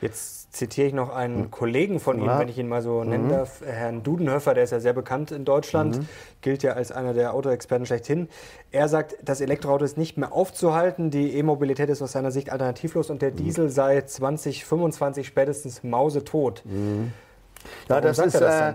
Jetzt 0.00 0.52
zitiere 0.52 0.88
ich 0.88 0.92
noch 0.92 1.14
einen 1.14 1.42
mhm. 1.42 1.50
Kollegen 1.50 2.00
von 2.00 2.18
Ihnen, 2.18 2.26
ja. 2.26 2.38
wenn 2.38 2.48
ich 2.48 2.58
ihn 2.58 2.68
mal 2.68 2.82
so 2.82 3.04
nennen 3.04 3.26
mhm. 3.26 3.30
darf, 3.30 3.62
Herrn 3.64 4.02
Dudenhöfer, 4.02 4.54
der 4.54 4.64
ist 4.64 4.70
ja 4.70 4.80
sehr 4.80 4.92
bekannt 4.92 5.30
in 5.30 5.44
Deutschland, 5.44 5.98
mhm. 5.98 6.08
gilt 6.40 6.62
ja 6.62 6.72
als 6.72 6.90
einer 6.90 7.14
der 7.14 7.34
Autoexperten 7.34 7.86
schlechthin. 7.86 8.28
Er 8.72 8.88
sagt, 8.88 9.16
das 9.22 9.40
Elektroauto 9.40 9.84
ist 9.84 9.96
nicht 9.96 10.16
mehr 10.16 10.32
aufzuhalten, 10.32 11.10
die 11.10 11.36
E-Mobilität 11.36 11.88
ist 11.88 12.02
aus 12.02 12.12
seiner 12.12 12.30
Sicht 12.30 12.50
alternativlos 12.50 13.10
und 13.10 13.22
der 13.22 13.30
mhm. 13.30 13.36
Diesel 13.36 13.68
sei 13.68 14.00
2025 14.00 15.26
spätestens 15.26 15.84
mausetot. 15.84 16.62
Mhm. 16.64 17.12
Ja, 17.88 18.00
das 18.00 18.18
ist, 18.18 18.34
das 18.34 18.74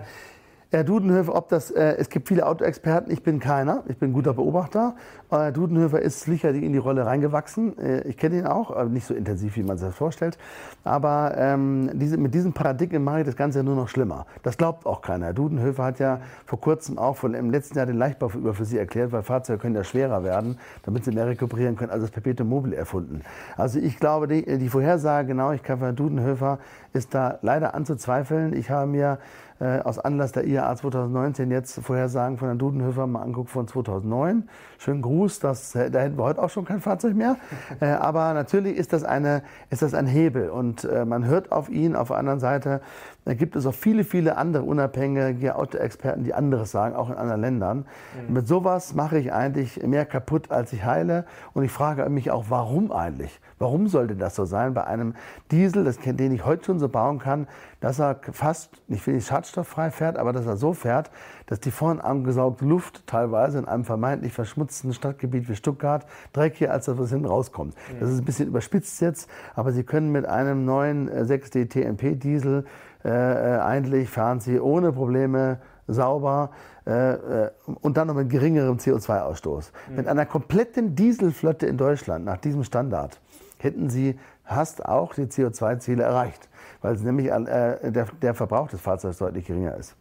Herr 0.72 0.82
Dudenhöfer, 0.82 1.32
ob 1.36 1.48
das, 1.48 1.70
äh, 1.70 1.94
es 1.96 2.08
gibt 2.08 2.26
viele 2.26 2.44
Autoexperten, 2.44 3.12
ich 3.12 3.22
bin 3.22 3.38
keiner, 3.38 3.84
ich 3.86 3.98
bin 3.98 4.10
ein 4.10 4.12
guter 4.12 4.34
Beobachter. 4.34 4.96
Herr 5.30 5.52
Dudenhöfer 5.52 6.02
ist 6.02 6.22
sicherlich 6.22 6.64
in 6.64 6.72
die 6.72 6.78
Rolle 6.78 7.06
reingewachsen. 7.06 7.78
Äh, 7.78 8.00
ich 8.08 8.16
kenne 8.16 8.38
ihn 8.38 8.46
auch, 8.46 8.72
aber 8.72 8.90
nicht 8.90 9.06
so 9.06 9.14
intensiv, 9.14 9.56
wie 9.56 9.62
man 9.62 9.78
sich 9.78 9.86
das 9.86 9.96
vorstellt. 9.96 10.38
Aber 10.82 11.34
ähm, 11.36 11.90
diese, 11.94 12.16
mit 12.16 12.34
diesem 12.34 12.52
Paradigmen 12.52 13.04
mache 13.04 13.20
ich 13.20 13.26
das 13.26 13.36
Ganze 13.36 13.60
ja 13.60 13.62
nur 13.62 13.76
noch 13.76 13.88
schlimmer. 13.88 14.26
Das 14.42 14.56
glaubt 14.56 14.86
auch 14.86 15.02
keiner. 15.02 15.26
Herr 15.26 15.34
Dudenhöfer 15.34 15.84
hat 15.84 16.00
ja 16.00 16.20
vor 16.46 16.60
kurzem 16.60 16.98
auch 16.98 17.16
von, 17.16 17.34
im 17.34 17.50
letzten 17.50 17.78
Jahr 17.78 17.86
den 17.86 17.96
Leichtbau 17.96 18.28
für 18.28 18.64
Sie 18.64 18.76
erklärt, 18.76 19.12
weil 19.12 19.22
Fahrzeuge 19.22 19.60
können 19.60 19.76
ja 19.76 19.84
schwerer 19.84 20.24
werden, 20.24 20.58
damit 20.82 21.04
sie 21.04 21.12
mehr 21.12 21.28
rekuperieren 21.28 21.76
können, 21.76 21.92
also 21.92 22.06
das 22.06 22.10
Perpetuum 22.10 22.48
mobile 22.48 22.74
erfunden. 22.74 23.22
Also 23.56 23.78
ich 23.78 24.00
glaube, 24.00 24.26
die, 24.26 24.58
die 24.58 24.68
Vorhersagegenauigkeit 24.68 25.78
von 25.78 25.86
Herrn 25.86 25.96
Dudenhöfer 25.96 26.58
ist 26.92 27.14
da 27.14 27.38
leider 27.42 27.74
anzuzweifeln. 27.74 28.52
Ich 28.52 28.70
habe 28.70 28.88
mir 28.88 29.18
äh, 29.58 29.80
aus 29.80 29.98
Anlass 29.98 30.32
der 30.32 30.46
IAA 30.46 30.76
2019 30.76 31.50
jetzt 31.50 31.80
Vorhersagen 31.80 32.36
von 32.36 32.48
Herrn 32.48 32.58
Dudenhöfer 32.58 33.06
mal 33.06 33.22
anguckt 33.22 33.50
von 33.50 33.66
2009. 33.66 34.48
Schönen 34.78 35.02
Gruß, 35.02 35.40
das, 35.40 35.74
äh, 35.74 35.90
da 35.90 36.00
hätten 36.00 36.18
wir 36.18 36.24
heute 36.24 36.42
auch 36.42 36.50
schon 36.50 36.64
kein 36.64 36.80
Fahrzeug 36.80 37.14
mehr. 37.14 37.36
äh, 37.80 37.86
aber 37.86 38.34
natürlich 38.34 38.76
ist 38.76 38.92
das, 38.92 39.04
eine, 39.04 39.42
ist 39.70 39.82
das 39.82 39.94
ein 39.94 40.06
Hebel 40.06 40.50
und 40.50 40.84
äh, 40.84 41.04
man 41.04 41.24
hört 41.24 41.52
auf 41.52 41.68
ihn. 41.68 41.96
Auf 41.96 42.08
der 42.08 42.18
anderen 42.18 42.40
Seite 42.40 42.80
gibt 43.24 43.56
es 43.56 43.66
auch 43.66 43.74
viele, 43.74 44.04
viele 44.04 44.36
andere 44.36 44.62
unabhängige 44.62 45.56
Autoexperten, 45.56 46.22
die 46.22 46.34
anderes 46.34 46.70
sagen, 46.70 46.94
auch 46.94 47.10
in 47.10 47.16
anderen 47.16 47.40
Ländern. 47.40 47.86
Mhm. 48.28 48.34
Mit 48.34 48.46
sowas 48.46 48.94
mache 48.94 49.18
ich 49.18 49.32
eigentlich 49.32 49.82
mehr 49.82 50.04
kaputt, 50.04 50.50
als 50.50 50.72
ich 50.72 50.84
heile. 50.84 51.24
Und 51.52 51.64
ich 51.64 51.72
frage 51.72 52.08
mich 52.08 52.30
auch, 52.30 52.46
warum 52.50 52.92
eigentlich? 52.92 53.40
Warum 53.58 53.88
sollte 53.88 54.14
das 54.16 54.36
so 54.36 54.44
sein 54.44 54.74
bei 54.74 54.84
einem 54.84 55.14
Diesel, 55.50 55.84
das, 55.84 55.98
den 55.98 56.32
ich 56.32 56.44
heute 56.44 56.64
schon 56.64 56.78
so 56.78 56.88
bauen 56.88 57.18
kann, 57.18 57.48
dass 57.80 57.98
er 57.98 58.20
fast, 58.32 58.70
ich 58.88 59.04
will 59.06 59.14
nicht 59.14 59.26
schadstofffrei 59.46 59.90
fährt, 59.90 60.16
aber 60.16 60.32
dass 60.32 60.46
er 60.46 60.56
so 60.56 60.72
fährt, 60.72 61.10
dass 61.46 61.60
die 61.60 61.70
vorn 61.70 62.00
angesaugte 62.00 62.64
Luft 62.64 63.06
teilweise 63.06 63.58
in 63.58 63.64
einem 63.66 63.84
vermeintlich 63.84 64.32
verschmutzten 64.32 64.92
Stadtgebiet 64.92 65.48
wie 65.48 65.54
Stuttgart 65.54 66.06
dreckiger 66.32 66.72
als 66.72 66.86
das, 66.86 66.98
was 66.98 67.10
hinten 67.10 67.26
rauskommt. 67.26 67.74
Mhm. 67.74 68.00
Das 68.00 68.10
ist 68.10 68.18
ein 68.20 68.24
bisschen 68.24 68.48
überspitzt 68.48 69.00
jetzt, 69.00 69.30
aber 69.54 69.72
Sie 69.72 69.84
können 69.84 70.12
mit 70.12 70.26
einem 70.26 70.64
neuen 70.64 71.08
6D 71.10 71.60
äh, 71.60 71.66
TMP 71.66 72.18
Diesel 72.18 72.64
äh, 73.04 73.08
äh, 73.08 73.60
eigentlich 73.60 74.10
fahren 74.10 74.40
Sie 74.40 74.58
ohne 74.58 74.92
Probleme 74.92 75.58
sauber 75.86 76.50
äh, 76.86 77.12
äh, 77.44 77.50
und 77.80 77.96
dann 77.96 78.08
noch 78.08 78.14
mit 78.14 78.28
geringerem 78.28 78.78
CO2-Ausstoß. 78.78 79.70
Mhm. 79.88 79.96
Mit 79.96 80.08
einer 80.08 80.26
kompletten 80.26 80.96
Dieselflotte 80.96 81.66
in 81.66 81.76
Deutschland 81.76 82.24
nach 82.24 82.38
diesem 82.38 82.64
Standard 82.64 83.20
hätten 83.58 83.88
Sie 83.88 84.18
fast 84.44 84.84
auch 84.84 85.14
die 85.14 85.26
CO2-Ziele 85.26 86.02
erreicht 86.02 86.48
weil 86.86 86.94
nämlich 86.98 87.26
äh, 87.26 87.90
der, 87.90 88.06
der, 88.22 88.34
Verbrauch 88.34 88.68
des 88.68 88.80
Fahrzeugs 88.80 89.18
deutlich 89.18 89.44
geringer 89.44 89.74
ist. 89.76 89.96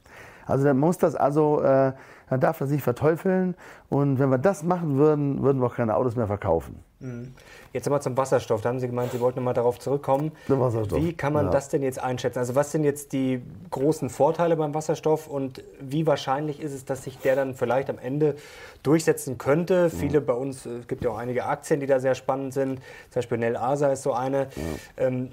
Also 0.45 0.65
dann 0.65 0.77
muss 0.77 0.99
das 0.99 1.15
also, 1.15 1.61
äh, 1.61 1.93
dann 2.29 2.39
darf 2.39 2.61
er 2.61 2.67
sich 2.67 2.83
verteufeln 2.83 3.55
und 3.89 4.19
wenn 4.19 4.29
wir 4.29 4.37
das 4.37 4.61
machen 4.61 4.97
würden, 4.97 5.41
würden 5.41 5.59
wir 5.61 5.67
auch 5.67 5.75
keine 5.75 5.95
Autos 5.95 6.15
mehr 6.15 6.27
verkaufen. 6.27 6.77
Mhm. 6.99 7.33
Jetzt 7.73 7.87
aber 7.87 7.99
zum 8.01 8.15
Wasserstoff. 8.15 8.61
Da 8.61 8.69
haben 8.69 8.79
Sie 8.79 8.85
gemeint, 8.85 9.11
Sie 9.11 9.19
wollten 9.19 9.39
nochmal 9.39 9.55
darauf 9.55 9.79
zurückkommen. 9.79 10.31
Wie 10.47 11.13
kann 11.13 11.33
man 11.33 11.45
ja. 11.45 11.51
das 11.51 11.69
denn 11.69 11.81
jetzt 11.81 12.01
einschätzen? 12.01 12.37
Also 12.37 12.53
was 12.53 12.71
sind 12.71 12.83
jetzt 12.83 13.11
die 13.13 13.41
großen 13.71 14.11
Vorteile 14.11 14.55
beim 14.55 14.75
Wasserstoff 14.75 15.27
und 15.27 15.63
wie 15.81 16.05
wahrscheinlich 16.05 16.61
ist 16.61 16.73
es, 16.73 16.85
dass 16.85 17.03
sich 17.03 17.17
der 17.17 17.35
dann 17.35 17.55
vielleicht 17.55 17.89
am 17.89 17.97
Ende 17.97 18.35
durchsetzen 18.83 19.39
könnte? 19.39 19.85
Mhm. 19.85 19.97
Viele 19.97 20.21
bei 20.21 20.33
uns, 20.33 20.67
es 20.67 20.87
gibt 20.87 21.03
ja 21.03 21.09
auch 21.09 21.17
einige 21.17 21.45
Aktien, 21.45 21.79
die 21.79 21.87
da 21.87 21.99
sehr 21.99 22.13
spannend 22.13 22.53
sind. 22.53 22.79
Zum 23.09 23.15
Beispiel 23.15 23.39
Nel 23.39 23.57
Asa 23.57 23.87
ist 23.87 24.03
so 24.03 24.13
eine. 24.13 24.47
Ja. 24.97 25.07
Ähm, 25.07 25.31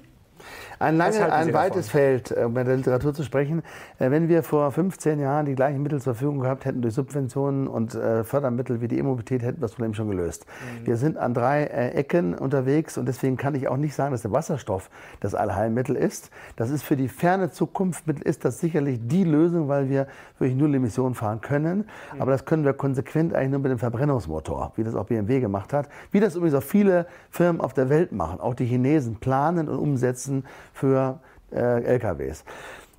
ein, 0.79 0.97
lange, 0.97 1.31
ein 1.31 1.53
weites 1.53 1.87
davon? 1.87 1.99
Feld, 1.99 2.31
um 2.31 2.37
äh, 2.37 2.59
mit 2.59 2.67
der 2.67 2.77
Literatur 2.77 3.13
zu 3.13 3.23
sprechen. 3.23 3.63
Äh, 3.99 4.11
wenn 4.11 4.27
wir 4.27 4.43
vor 4.43 4.71
15 4.71 5.19
Jahren 5.19 5.45
die 5.45 5.55
gleichen 5.55 5.81
Mittel 5.81 6.01
zur 6.01 6.15
Verfügung 6.15 6.39
gehabt 6.39 6.65
hätten 6.65 6.81
durch 6.81 6.93
Subventionen 6.93 7.67
und 7.67 7.95
äh, 7.95 8.23
Fördermittel 8.23 8.81
wie 8.81 8.87
die 8.87 8.97
E-Mobilität, 8.99 9.43
hätten 9.43 9.59
wir 9.59 9.67
das 9.67 9.73
Problem 9.73 9.93
schon 9.93 10.09
gelöst. 10.09 10.45
Mhm. 10.45 10.85
Wir 10.87 10.97
sind 10.97 11.17
an 11.17 11.33
drei 11.33 11.63
Ecken 11.63 12.33
unterwegs 12.33 12.97
und 12.97 13.07
deswegen 13.07 13.37
kann 13.37 13.55
ich 13.55 13.67
auch 13.67 13.77
nicht 13.77 13.93
sagen, 13.93 14.11
dass 14.11 14.21
der 14.21 14.31
Wasserstoff 14.31 14.89
das 15.19 15.35
Allheilmittel 15.35 15.95
ist. 15.95 16.29
Das 16.55 16.69
ist 16.69 16.83
für 16.83 16.95
die 16.95 17.07
ferne 17.07 17.51
Zukunft 17.51 18.07
ist 18.23 18.45
das 18.45 18.59
sicherlich 18.59 18.99
die 19.03 19.23
Lösung, 19.23 19.67
weil 19.67 19.89
wir 19.89 20.07
wirklich 20.39 20.57
null 20.57 20.73
Emissionen 20.75 21.15
fahren 21.15 21.41
können. 21.41 21.79
Mhm. 22.13 22.21
Aber 22.21 22.31
das 22.31 22.45
können 22.45 22.65
wir 22.65 22.73
konsequent 22.73 23.33
eigentlich 23.33 23.51
nur 23.51 23.59
mit 23.59 23.71
dem 23.71 23.79
Verbrennungsmotor, 23.79 24.73
wie 24.75 24.83
das 24.83 24.95
auch 24.95 25.05
BMW 25.05 25.39
gemacht 25.39 25.73
hat. 25.73 25.87
Wie 26.11 26.19
das 26.19 26.35
übrigens 26.35 26.55
auch 26.55 26.63
viele 26.63 27.05
Firmen 27.29 27.61
auf 27.61 27.73
der 27.73 27.89
Welt 27.89 28.11
machen. 28.11 28.39
Auch 28.39 28.53
die 28.53 28.65
Chinesen 28.65 29.17
planen 29.17 29.69
und 29.69 29.77
umsetzen 29.77 30.32
für 30.73 31.19
äh, 31.51 31.83
LKWs. 31.83 32.43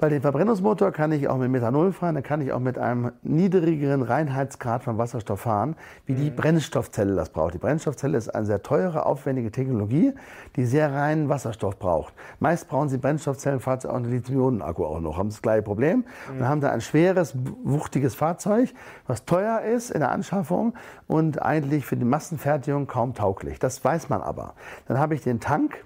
Weil 0.00 0.10
den 0.10 0.22
Verbrennungsmotor 0.22 0.90
kann 0.90 1.12
ich 1.12 1.28
auch 1.28 1.38
mit 1.38 1.50
Methanol 1.50 1.92
fahren, 1.92 2.16
dann 2.16 2.24
kann 2.24 2.40
ich 2.40 2.52
auch 2.52 2.58
mit 2.58 2.78
einem 2.78 3.12
niedrigeren 3.22 4.02
Reinheitsgrad 4.02 4.82
von 4.82 4.98
Wasserstoff 4.98 5.42
fahren, 5.42 5.76
wie 6.04 6.14
die 6.14 6.30
mhm. 6.30 6.36
Brennstoffzelle 6.36 7.14
das 7.14 7.30
braucht. 7.30 7.54
Die 7.54 7.58
Brennstoffzelle 7.58 8.18
ist 8.18 8.28
eine 8.28 8.44
sehr 8.44 8.60
teure, 8.62 9.06
aufwendige 9.06 9.52
Technologie, 9.52 10.12
die 10.56 10.66
sehr 10.66 10.92
reinen 10.92 11.28
Wasserstoff 11.28 11.78
braucht. 11.78 12.12
Meist 12.40 12.68
brauchen 12.68 12.88
Sie 12.88 12.98
Brennstoffzellenfahrzeuge 12.98 13.94
auch 13.94 13.96
einen 13.96 14.10
Lithium-Ionen-Akku 14.10 14.84
auch 14.84 15.00
noch, 15.00 15.16
haben 15.16 15.28
das 15.28 15.40
gleiche 15.40 15.62
Problem. 15.62 15.98
Mhm. 15.98 16.38
Dann 16.40 16.48
haben 16.48 16.60
Sie 16.60 16.70
ein 16.70 16.80
schweres, 16.80 17.34
wuchtiges 17.62 18.16
Fahrzeug, 18.16 18.74
was 19.06 19.24
teuer 19.24 19.60
ist 19.60 19.90
in 19.90 20.00
der 20.00 20.10
Anschaffung 20.10 20.74
und 21.06 21.40
eigentlich 21.40 21.86
für 21.86 21.96
die 21.96 22.04
Massenfertigung 22.04 22.88
kaum 22.88 23.14
tauglich. 23.14 23.60
Das 23.60 23.84
weiß 23.84 24.08
man 24.08 24.22
aber. 24.22 24.54
Dann 24.86 24.98
habe 24.98 25.14
ich 25.14 25.22
den 25.22 25.38
Tank, 25.38 25.84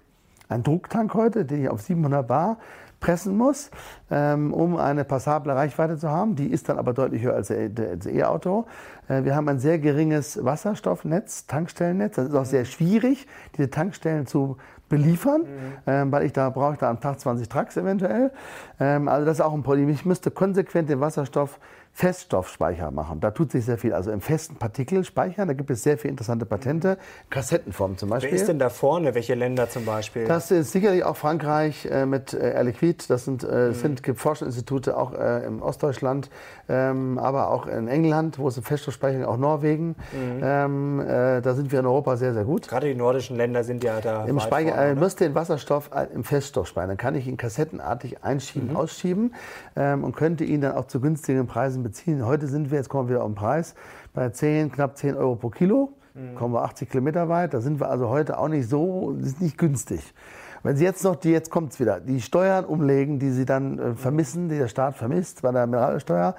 ein 0.49 0.63
Drucktank 0.63 1.15
heute, 1.15 1.45
den 1.45 1.63
ich 1.63 1.69
auf 1.69 1.83
700 1.83 2.27
Bar 2.27 2.59
pressen 3.01 3.37
muss, 3.37 3.71
ähm, 4.11 4.53
um 4.53 4.77
eine 4.77 5.05
passable 5.05 5.55
Reichweite 5.55 5.97
zu 5.99 6.11
haben. 6.11 6.35
Die 6.35 6.49
ist 6.49 6.69
dann 6.69 6.79
aber 6.79 6.93
deutlich 6.93 7.23
höher 7.23 7.35
als 7.35 7.49
das 7.49 8.07
E-Auto. 8.07 8.67
Äh, 9.09 9.25
wir 9.25 9.37
haben 9.37 9.49
ein 9.49 9.61
sehr 9.61 9.79
geringes 9.79 10.45
Wasserstoffnetz, 10.45 11.47
Tankstellennetz. 11.47 12.17
Das 12.17 12.29
ist 12.29 12.35
auch 12.35 12.45
sehr 12.45 12.65
schwierig, 12.65 13.27
diese 13.57 13.71
Tankstellen 13.71 14.27
zu 14.27 14.57
beliefern, 14.89 15.43
mhm. 15.43 15.47
ähm, 15.87 16.13
weil 16.13 16.25
ich 16.25 16.33
da 16.33 16.51
brauche 16.51 16.73
ich 16.73 16.79
da 16.79 16.89
am 16.91 17.01
Tag 17.01 17.21
20 17.21 17.49
Trucks 17.49 17.77
eventuell. 17.77 18.33
Ähm, 18.81 19.09
also 19.09 19.27
das 19.27 19.39
ist 19.39 19.45
auch 19.45 19.55
ein 19.55 19.63
Problem. 19.63 19.89
Ich 19.91 20.05
müsste 20.05 20.31
konsequent 20.31 20.89
den 20.89 21.01
Wasserstoff 21.01 21.61
Feststoffspeicher 21.99 22.93
machen. 22.93 23.19
Da 23.19 23.33
tut 23.33 23.51
sich 23.51 23.65
sehr 23.65 23.77
viel. 23.77 23.93
Also 23.93 24.13
im 24.13 24.21
festen 24.21 24.55
Partikelspeicher, 24.55 25.45
da 25.45 25.53
gibt 25.53 25.69
es 25.69 25.83
sehr 25.83 25.99
viele 25.99 26.13
interessante 26.13 26.47
Patente. 26.47 26.97
Kassettenform 27.29 27.99
zum 27.99 28.11
Beispiel. 28.11 28.31
Wer 28.31 28.39
ist 28.39 28.47
denn 28.47 28.61
da 28.61 28.71
vorne? 28.71 29.17
Welche 29.17 29.35
Länder 29.35 29.69
zum 29.69 29.85
Beispiel? 29.85 30.25
Das 30.25 30.53
ist 30.53 30.71
sicherlich 30.71 31.03
auch 31.03 31.17
Frankreich 31.17 31.87
äh, 31.87 32.07
mit 32.07 32.35
äh, 32.35 32.53
Air 32.53 32.63
Liquide. 32.63 33.03
Das 33.09 33.25
sind, 33.25 33.43
äh, 33.43 33.71
mhm. 33.71 33.75
sind 33.75 34.05
gibt 34.05 34.21
Forschungsinstitute 34.21 34.97
auch 34.97 35.13
äh, 35.13 35.45
im 35.45 35.61
Ostdeutschland, 35.61 36.31
ähm, 36.69 37.19
aber 37.19 37.51
auch 37.51 37.67
in 37.67 37.89
England, 37.89 38.39
wo 38.39 38.47
es 38.47 38.57
im 38.57 38.63
Feststoffspeicher, 38.63 39.29
auch 39.29 39.37
Norwegen. 39.37 39.97
Mhm. 40.13 40.41
Ähm, 40.41 41.01
äh, 41.01 41.41
da 41.41 41.55
sind 41.55 41.73
wir 41.73 41.81
in 41.81 41.87
Europa 41.87 42.17
sehr, 42.17 42.33
sehr 42.33 42.45
gut. 42.45 42.69
Gerade 42.69 42.87
die 42.87 42.95
nordischen 42.95 43.37
Länder 43.37 43.65
sind 43.65 43.83
ja 43.83 44.01
da. 44.01 44.25
Im 44.25 44.39
Speicher 44.39 44.77
vorne, 44.77 44.91
äh, 44.93 44.95
müsst 44.95 45.19
den 45.19 45.35
Wasserstoff 45.35 45.91
im 46.15 46.23
Feststoff 46.23 46.69
speichern. 46.69 46.91
Dann 46.91 46.97
kann 46.97 47.17
ich 47.17 47.27
ihn 47.27 47.37
kassettenartig 47.37 48.23
einschieben, 48.23 48.69
mhm. 48.69 48.77
ausschieben 48.77 49.35
ähm, 49.75 50.05
und 50.05 50.15
könnte 50.15 50.45
ihn 50.45 50.61
dann 50.61 50.77
auch 50.77 50.87
zu 50.87 51.01
günstigen 51.01 51.49
Preisen 51.49 51.88
beziehen. 51.89 52.25
Heute 52.27 52.47
sind 52.47 52.71
wir, 52.71 52.79
jetzt 52.79 52.89
kommen 52.89 53.09
wir 53.09 53.17
wieder 53.17 53.25
auf 53.25 53.31
den 53.31 53.35
Preis, 53.35 53.75
bei 54.13 54.29
10, 54.29 54.71
knapp 54.73 54.97
10 54.97 55.17
Euro 55.17 55.37
pro 55.37 55.49
Kilo. 55.49 55.95
Mhm. 56.15 56.35
Kommen 56.35 56.55
wir 56.55 56.63
80 56.63 56.91
Kilometer 56.91 57.29
weit. 57.29 57.55
Da 57.55 57.61
sind 57.61 57.81
wir 57.81 57.89
also 57.89 58.09
heute 58.11 58.39
auch 58.39 58.49
nicht 58.49 58.69
so, 58.69 59.15
das 59.19 59.29
ist 59.29 59.41
nicht 59.41 59.57
günstig. 59.57 60.15
Wenn 60.63 60.77
Sie 60.77 60.85
jetzt 60.85 61.03
noch, 61.05 61.17
die, 61.17 61.31
jetzt 61.31 61.51
kommt 61.51 61.73
es 61.73 61.81
wieder, 61.81 62.01
die 62.01 62.21
Steuern 62.21 62.65
umlegen, 62.65 63.19
die 63.19 63.31
Sie 63.31 63.47
dann 63.47 63.79
äh, 63.79 63.95
vermissen, 63.95 64.49
die 64.49 64.59
der 64.59 64.69
Staat 64.69 64.97
vermisst 64.97 65.43
bei 65.43 65.51
der 65.51 65.67
Mineralsteuer 65.67 66.35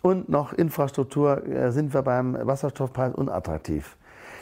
und 0.00 0.28
noch 0.28 0.52
Infrastruktur, 0.52 1.46
äh, 1.46 1.70
sind 1.70 1.92
wir 1.92 2.02
beim 2.02 2.34
Wasserstoffpreis 2.40 3.14
unattraktiv. 3.14 3.96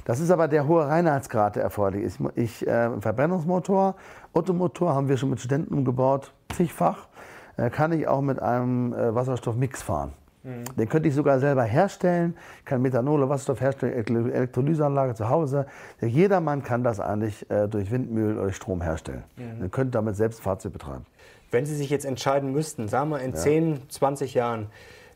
Das 0.05 0.21
ist 0.21 0.31
aber 0.31 0.47
der 0.49 0.69
hohe 0.69 0.87
Reinheitsgrad, 0.87 1.57
der 1.57 1.65
erforderlich 1.65 2.05
ist. 2.05 2.21
Ich, 2.37 2.67
äh, 2.67 3.01
Verbrennungsmotor, 3.01 3.97
Ottomotor 4.33 4.95
haben 4.95 5.09
wir 5.09 5.17
schon 5.17 5.31
mit 5.31 5.41
Studenten 5.41 5.75
umgebaut, 5.75 6.33
zigfach. 6.55 7.09
Äh, 7.57 7.71
kann 7.71 7.93
ich 7.93 8.07
auch 8.07 8.21
mit 8.21 8.41
einem 8.41 8.93
äh, 8.93 9.15
Wasserstoffmix 9.15 9.83
fahren. 9.83 10.13
Mhm. 10.43 10.65
Den 10.77 10.89
könnte 10.89 11.09
ich 11.09 11.15
sogar 11.15 11.39
selber 11.39 11.65
herstellen, 11.65 12.37
kann 12.65 12.83
Methanol 12.83 13.21
oder 13.21 13.29
Wasserstoff 13.29 13.61
herstellen, 13.61 13.93
Elektrolyseanlage 14.33 15.15
zu 15.15 15.29
Hause. 15.29 15.67
Jedermann 16.01 16.63
kann 16.63 16.83
das 16.83 17.01
eigentlich 17.01 17.49
äh, 17.51 17.69
durch 17.69 17.91
Windmühlen 17.91 18.39
oder 18.39 18.53
Strom 18.53 18.83
herstellen. 18.83 19.25
Mhm. 19.37 19.61
Man 19.61 19.71
könnte 19.71 19.93
damit 19.93 20.17
selbst 20.17 20.41
Fahrzeug 20.41 20.73
betreiben. 20.73 21.07
Wenn 21.51 21.67
Sie 21.67 21.77
sich 21.77 21.91
jetzt 21.91 22.05
entscheiden 22.05 22.53
müssten, 22.53 22.89
sagen 22.89 23.11
wir 23.11 23.21
in 23.21 23.33
ja. 23.33 23.37
10, 23.37 23.91
20 23.91 24.35
Jahren, 24.35 24.67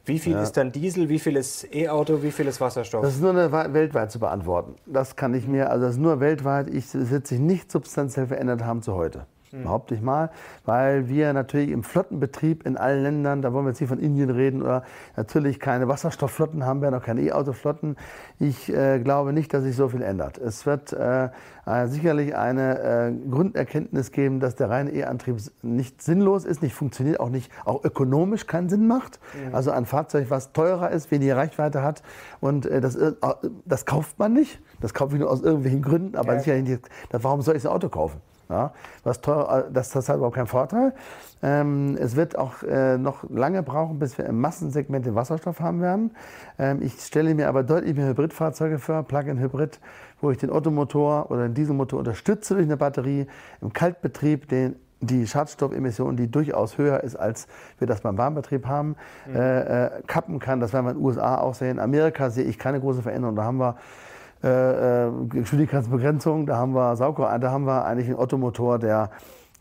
wie 0.05 0.19
viel 0.19 0.35
ja. 0.35 0.43
ist 0.43 0.57
dann 0.57 0.71
Diesel, 0.71 1.09
wie 1.09 1.19
viel 1.19 1.35
ist 1.37 1.75
E-Auto, 1.75 2.23
wie 2.23 2.31
viel 2.31 2.47
ist 2.47 2.61
Wasserstoff? 2.61 3.03
Das 3.03 3.15
ist 3.15 3.23
nur 3.23 3.35
weltweit 3.35 4.13
zu 4.13 4.21
beantworten. 4.21 4.77
Das 4.87 5.17
kann 5.17 5.35
ich 5.35 5.49
mir, 5.49 5.71
also 5.71 5.87
das 5.87 5.95
ist 5.95 6.01
nur 6.01 6.21
weltweit. 6.21 6.69
Ich, 6.69 6.95
es 6.95 7.11
wird 7.11 7.27
sich 7.27 7.41
nicht 7.41 7.73
substanziell 7.73 8.27
verändert 8.29 8.65
haben 8.65 8.83
zu 8.83 8.95
heute 8.95 9.27
mhm. 9.53 9.65
behaupte 9.65 9.95
ich 9.95 10.03
mal, 10.03 10.31
weil 10.65 11.09
wir 11.09 11.33
natürlich 11.33 11.71
im 11.71 11.83
Flottenbetrieb 11.83 12.67
in 12.67 12.77
allen 12.77 13.03
Ländern, 13.03 13.43
da 13.43 13.53
wollen 13.53 13.65
wir 13.65 13.71
jetzt 13.71 13.81
nicht 13.81 13.91
von 13.91 13.99
Indien 13.99 14.31
reden, 14.31 14.63
oder 14.63 14.83
natürlich 15.17 15.61
keine 15.61 15.89
Wasserstoffflotten 15.89 16.65
haben, 16.65 16.83
wir 16.83 16.91
noch 16.91 17.03
keine 17.03 17.23
E-Autoflotten. 17.23 17.97
Ich 18.39 18.73
äh, 18.73 18.99
glaube 18.99 19.33
nicht, 19.33 19.53
dass 19.55 19.63
sich 19.63 19.77
so 19.77 19.89
viel 19.89 20.03
ändert. 20.03 20.39
Es 20.39 20.67
wird 20.67 20.93
äh, 20.93 21.29
äh, 21.67 21.87
sicherlich 21.89 22.37
eine 22.37 22.79
äh, 22.79 23.31
Grunderkenntnis 23.31 24.13
geben, 24.13 24.41
dass 24.41 24.55
der 24.55 24.71
reine 24.71 24.93
E-Antrieb 24.93 25.37
nicht 25.63 26.03
sinnlos 26.03 26.45
ist, 26.45 26.63
nicht 26.63 26.75
funktioniert, 26.75 27.21
auch 27.21 27.31
nicht, 27.31 27.51
auch 27.65 27.85
ökonomisch 27.85 28.47
keinen 28.47 28.69
Sinn 28.69 28.87
macht. 28.87 29.19
Mhm. 29.35 29.55
Also 29.55 29.71
ein 29.73 29.87
Fahrzeug, 29.87 30.27
was 30.29 30.53
teurer 30.53 30.91
ist, 30.91 31.11
weniger 31.11 31.37
Reichweite 31.37 31.83
hat 31.83 32.03
und 32.41 32.67
äh, 32.67 32.81
das, 32.81 32.97
äh, 32.97 33.13
das 33.65 33.85
kauft 33.85 34.19
man 34.19 34.33
nicht. 34.33 34.61
Das 34.81 34.95
kaufe 34.95 35.15
ich 35.15 35.21
nur 35.21 35.31
aus 35.31 35.43
irgendwelchen 35.43 35.83
Gründen, 35.83 36.17
aber 36.17 36.35
ja. 36.35 36.41
sicherlich 36.41 36.69
nicht, 36.69 36.89
warum 37.11 37.43
soll 37.43 37.57
ich 37.57 37.63
das 37.63 37.73
Auto 37.73 37.89
kaufen? 37.89 38.21
Ja, 38.49 38.73
was 39.03 39.21
teuer, 39.21 39.69
das, 39.73 39.91
das 39.91 40.09
hat 40.09 40.17
überhaupt 40.17 40.37
keinen 40.37 40.47
Vorteil. 40.47 40.95
Ähm, 41.43 41.97
es 42.01 42.15
wird 42.15 42.39
auch 42.39 42.63
äh, 42.63 42.97
noch 42.97 43.29
lange 43.29 43.63
brauchen, 43.65 43.99
bis 43.99 44.19
wir 44.19 44.27
im 44.27 44.41
Massensegment 44.41 45.05
den 45.05 45.17
Wasserstoff 45.17 45.59
haben 45.59 45.81
werden. 45.81 46.13
Ähm, 46.59 46.81
ich 46.81 47.01
stelle 47.01 47.35
mir 47.35 47.49
aber 47.49 47.65
deutlich 47.65 47.97
mehr 47.97 48.09
Hybridfahrzeuge 48.09 48.79
vor, 48.79 49.03
Plug-in-Hybrid, 49.03 49.81
wo 50.21 50.31
ich 50.31 50.39
den 50.39 50.51
Ottomotor 50.51 51.31
oder 51.31 51.49
den 51.49 51.55
Dieselmotor 51.55 51.99
unterstütze 51.99 52.55
durch 52.55 52.67
eine 52.67 52.77
Batterie, 52.77 53.27
im 53.61 53.73
Kaltbetrieb 53.73 54.49
den 54.49 54.77
die 55.01 55.27
Schadstoffemission, 55.27 56.17
die 56.17 56.31
durchaus 56.31 56.79
höher 56.79 57.03
ist, 57.03 57.17
als 57.17 57.47
wir 57.79 57.87
das 57.87 58.01
beim 58.01 58.17
Warmbetrieb 58.17 58.67
haben, 58.67 58.97
mhm. 59.27 59.37
äh, 59.37 59.87
äh, 59.87 59.91
kappen 60.07 60.39
kann. 60.39 60.61
Das 60.61 60.73
werden 60.73 60.87
wir 60.87 60.93
in 60.93 60.97
den 60.97 61.05
USA 61.05 61.39
auch 61.39 61.55
sehen. 61.55 61.73
In 61.73 61.81
Amerika 61.81 62.31
sehe 62.31 62.45
ich 62.45 62.59
keine 62.59 62.81
große 62.81 63.03
Veränderung. 63.03 63.37
Da 63.37 63.45
haben 63.45 63.59
wir 63.59 63.77
äh, 64.43 65.07
äh, 65.07 65.11
Geschwindigkeitsbegrenzung, 65.29 66.47
da 66.47 66.57
haben 66.57 66.75
wir 66.75 66.97
Sauko, 66.97 67.23
da 67.23 67.51
haben 67.51 67.65
wir 67.65 67.85
eigentlich 67.85 68.09
einen 68.09 68.19
Ottomotor, 68.19 68.79
der 68.79 69.11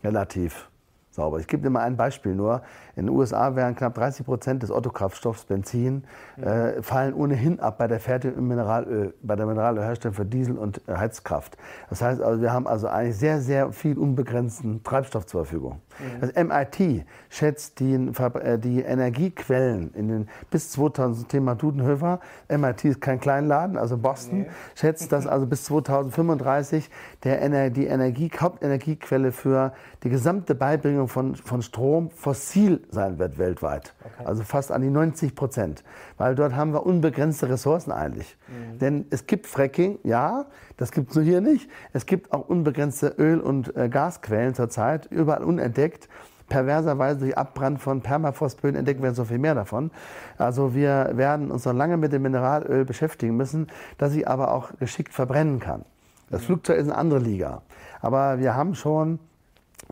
relativ 0.04 0.68
sauber. 1.10 1.38
Ich 1.38 1.46
gebe 1.46 1.62
dir 1.62 1.70
mal 1.70 1.80
ein 1.80 1.96
Beispiel 1.96 2.34
nur. 2.34 2.62
In 2.96 3.06
den 3.06 3.14
USA 3.14 3.54
wären 3.54 3.76
knapp 3.76 3.94
30 3.94 4.24
Prozent 4.24 4.62
des 4.62 4.70
Autokraftstoffs 4.70 5.44
Benzin 5.44 6.04
äh, 6.40 6.80
fallen 6.80 7.12
ohnehin 7.12 7.60
ab 7.60 7.76
bei 7.76 7.88
der 7.88 8.00
Fertigung 8.00 8.38
im 8.38 8.48
Mineralöl, 8.48 9.12
bei 9.22 9.36
der 9.36 9.44
Mineralölherstellung 9.44 10.14
für 10.14 10.24
Diesel 10.24 10.56
und 10.56 10.80
äh, 10.88 10.94
Heizkraft. 10.94 11.58
Das 11.90 12.00
heißt 12.00 12.22
also, 12.22 12.40
wir 12.40 12.54
haben 12.54 12.66
also 12.66 12.88
eigentlich 12.88 13.18
sehr, 13.18 13.42
sehr 13.42 13.70
viel 13.72 13.98
unbegrenzten 13.98 14.82
Treibstoff 14.82 15.26
zur 15.26 15.44
Verfügung. 15.44 15.82
Mhm. 15.98 16.20
Das 16.22 16.34
MIT 16.34 17.04
schätzt 17.28 17.80
die, 17.80 17.92
äh, 17.92 18.58
die 18.58 18.80
Energiequellen 18.80 19.92
in 19.92 20.08
den 20.08 20.28
bis 20.50 20.70
2000 20.70 21.28
Thema 21.28 21.54
Dudenhöfer. 21.54 22.20
MIT 22.48 22.86
ist 22.86 23.02
kein 23.02 23.20
Kleinladen, 23.20 23.76
also 23.76 23.98
Boston 23.98 24.40
nee. 24.40 24.50
schätzt, 24.74 25.12
dass 25.12 25.26
also 25.26 25.46
bis 25.46 25.64
2035 25.64 26.88
der, 27.24 27.68
die 27.68 27.86
Energie, 27.86 28.30
Hauptenergiequelle 28.40 29.32
für 29.32 29.74
die 30.02 30.08
gesamte 30.08 30.54
Beibringung 30.54 31.08
von, 31.08 31.36
von 31.36 31.60
Strom 31.60 32.08
fossil 32.08 32.85
sein 32.90 33.18
wird 33.18 33.38
weltweit. 33.38 33.94
Okay. 34.00 34.26
Also 34.26 34.42
fast 34.42 34.72
an 34.72 34.82
die 34.82 34.90
90 34.90 35.34
Prozent. 35.34 35.84
Weil 36.16 36.34
dort 36.34 36.54
haben 36.54 36.72
wir 36.72 36.86
unbegrenzte 36.86 37.48
Ressourcen 37.48 37.92
eigentlich. 37.92 38.36
Mhm. 38.48 38.78
Denn 38.78 39.06
es 39.10 39.26
gibt 39.26 39.46
Fracking, 39.46 39.98
ja, 40.02 40.46
das 40.76 40.92
gibt 40.92 41.10
es 41.10 41.16
nur 41.16 41.24
hier 41.24 41.40
nicht. 41.40 41.70
Es 41.92 42.06
gibt 42.06 42.32
auch 42.32 42.48
unbegrenzte 42.48 43.14
Öl- 43.18 43.40
und 43.40 43.76
äh, 43.76 43.88
Gasquellen 43.88 44.54
zurzeit, 44.54 45.06
überall 45.06 45.44
unentdeckt 45.44 46.08
perverserweise 46.48 47.20
durch 47.20 47.36
Abbrand 47.36 47.80
von 47.80 48.02
Permafrostböden 48.02 48.76
entdecken 48.76 49.02
wir 49.02 49.12
so 49.14 49.24
viel 49.24 49.38
mehr 49.38 49.54
davon. 49.54 49.90
Also 50.38 50.74
wir 50.74 51.10
werden 51.14 51.50
uns 51.50 51.64
noch 51.64 51.72
lange 51.72 51.96
mit 51.96 52.12
dem 52.12 52.22
Mineralöl 52.22 52.84
beschäftigen 52.84 53.36
müssen, 53.36 53.68
das 53.98 54.12
sich 54.12 54.28
aber 54.28 54.52
auch 54.52 54.70
geschickt 54.78 55.12
verbrennen 55.12 55.60
kann. 55.60 55.84
Das 56.30 56.42
mhm. 56.42 56.46
Flugzeug 56.46 56.78
ist 56.78 56.88
eine 56.88 56.96
andere 56.96 57.20
Liga. 57.20 57.62
Aber 58.00 58.38
wir 58.38 58.54
haben 58.54 58.74
schon, 58.74 59.18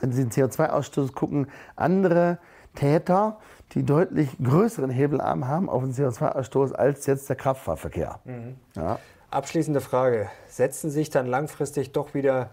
wenn 0.00 0.12
Sie 0.12 0.22
den 0.22 0.30
CO2-Ausstoß 0.30 1.12
gucken, 1.12 1.48
andere 1.76 2.38
Täter, 2.74 3.38
die 3.72 3.84
deutlich 3.84 4.28
größeren 4.42 4.90
Hebelarm 4.90 5.48
haben 5.48 5.68
auf 5.68 5.82
den 5.82 5.92
CO2-Ausstoß 5.92 6.72
als 6.72 7.06
jetzt 7.06 7.28
der 7.28 7.36
Kraftfahrverkehr. 7.36 8.20
Mhm. 8.24 8.56
Ja. 8.74 8.98
Abschließende 9.30 9.80
Frage. 9.80 10.28
Setzen 10.46 10.90
sich 10.90 11.10
dann 11.10 11.26
langfristig 11.26 11.92
doch 11.92 12.14
wieder 12.14 12.50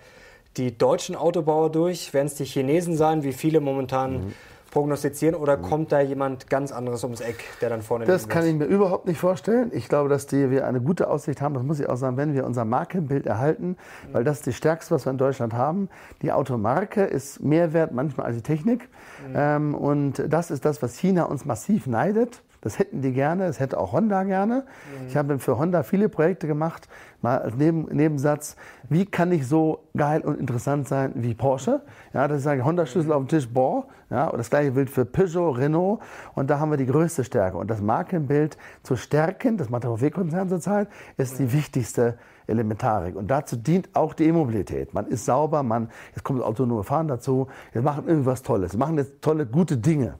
die 0.57 0.77
deutschen 0.77 1.15
Autobauer 1.15 1.71
durch? 1.71 2.13
Werden 2.13 2.27
es 2.27 2.35
die 2.35 2.45
Chinesen 2.45 2.97
sein, 2.97 3.23
wie 3.23 3.33
viele 3.33 3.59
momentan 3.59 4.25
mhm 4.25 4.33
prognostizieren 4.71 5.35
oder 5.35 5.57
kommt 5.57 5.91
da 5.91 5.99
jemand 5.99 6.49
ganz 6.49 6.71
anderes 6.71 7.03
ums 7.03 7.21
Eck, 7.21 7.43
der 7.59 7.69
dann 7.69 7.81
vorne 7.81 8.05
Das 8.05 8.29
kann 8.29 8.45
ich 8.45 8.55
mir 8.55 8.65
überhaupt 8.65 9.05
nicht 9.05 9.19
vorstellen. 9.19 9.69
Ich 9.73 9.87
glaube, 9.87 10.09
dass 10.09 10.25
die, 10.25 10.49
wir 10.49 10.65
eine 10.65 10.81
gute 10.81 11.09
Aussicht 11.09 11.41
haben, 11.41 11.53
das 11.53 11.63
muss 11.63 11.79
ich 11.79 11.87
auch 11.87 11.97
sagen, 11.97 12.17
wenn 12.17 12.33
wir 12.33 12.45
unser 12.45 12.65
Markenbild 12.65 13.27
erhalten, 13.27 13.77
weil 14.11 14.23
das 14.23 14.37
ist 14.37 14.45
die 14.47 14.53
stärkste, 14.53 14.95
was 14.95 15.05
wir 15.05 15.11
in 15.11 15.17
Deutschland 15.17 15.53
haben. 15.53 15.89
Die 16.21 16.31
Automarke 16.31 17.03
ist 17.03 17.43
mehr 17.43 17.73
wert 17.73 17.91
manchmal 17.91 18.27
als 18.27 18.37
die 18.37 18.43
Technik. 18.43 18.89
Mhm. 19.27 19.33
Ähm, 19.35 19.75
und 19.75 20.23
das 20.27 20.49
ist 20.49 20.65
das, 20.65 20.81
was 20.81 20.95
China 20.97 21.23
uns 21.23 21.45
massiv 21.45 21.85
neidet. 21.85 22.41
Das 22.61 22.77
hätten 22.77 23.01
die 23.01 23.11
gerne, 23.11 23.47
das 23.47 23.59
hätte 23.59 23.79
auch 23.79 23.91
Honda 23.91 24.23
gerne. 24.23 24.63
Mhm. 24.63 25.07
Ich 25.07 25.17
habe 25.17 25.39
für 25.39 25.57
Honda 25.57 25.81
viele 25.83 26.09
Projekte 26.09 26.45
gemacht, 26.45 26.87
mal 27.21 27.39
als 27.39 27.55
Neben, 27.55 27.85
Nebensatz, 27.85 28.55
wie 28.87 29.05
kann 29.05 29.31
ich 29.31 29.47
so 29.47 29.83
geil 29.97 30.21
und 30.21 30.39
interessant 30.39 30.87
sein 30.87 31.13
wie 31.15 31.33
Porsche? 31.33 31.81
Ja, 32.13 32.27
das 32.27 32.39
ist 32.39 32.47
ein 32.47 32.63
Honda-Schlüssel 32.63 33.11
auf 33.11 33.23
dem 33.23 33.27
Tisch, 33.27 33.49
boah. 33.49 33.85
Ja, 34.11 34.27
und 34.27 34.37
das 34.37 34.49
gleiche 34.49 34.71
gilt 34.73 34.89
für 34.89 35.05
Peugeot, 35.05 35.51
Renault. 35.51 36.01
Und 36.35 36.49
da 36.49 36.59
haben 36.59 36.69
wir 36.69 36.77
die 36.77 36.85
größte 36.85 37.23
Stärke. 37.23 37.57
Und 37.57 37.71
das 37.71 37.81
Markenbild 37.81 38.57
zu 38.83 38.95
stärken, 38.95 39.57
das 39.57 39.69
macht 39.69 39.83
der 39.83 39.91
VW-Konzern 39.91 40.49
zurzeit, 40.49 40.89
ist 41.17 41.39
die 41.39 41.53
wichtigste 41.53 42.17
Elementarik. 42.45 43.15
Und 43.15 43.31
dazu 43.31 43.55
dient 43.55 43.89
auch 43.93 44.13
die 44.13 44.25
E-Mobilität. 44.25 44.93
Man 44.93 45.07
ist 45.07 45.25
sauber, 45.25 45.63
man, 45.63 45.89
jetzt 46.13 46.23
kommt 46.23 46.39
das 46.39 46.45
autonome 46.45 46.83
Fahren 46.83 47.07
dazu, 47.07 47.47
wir 47.71 47.81
machen 47.81 48.07
irgendwas 48.07 48.41
Tolles, 48.43 48.73
wir 48.73 48.79
machen 48.79 48.97
jetzt 48.97 49.21
tolle, 49.21 49.45
gute 49.45 49.77
Dinge. 49.77 50.15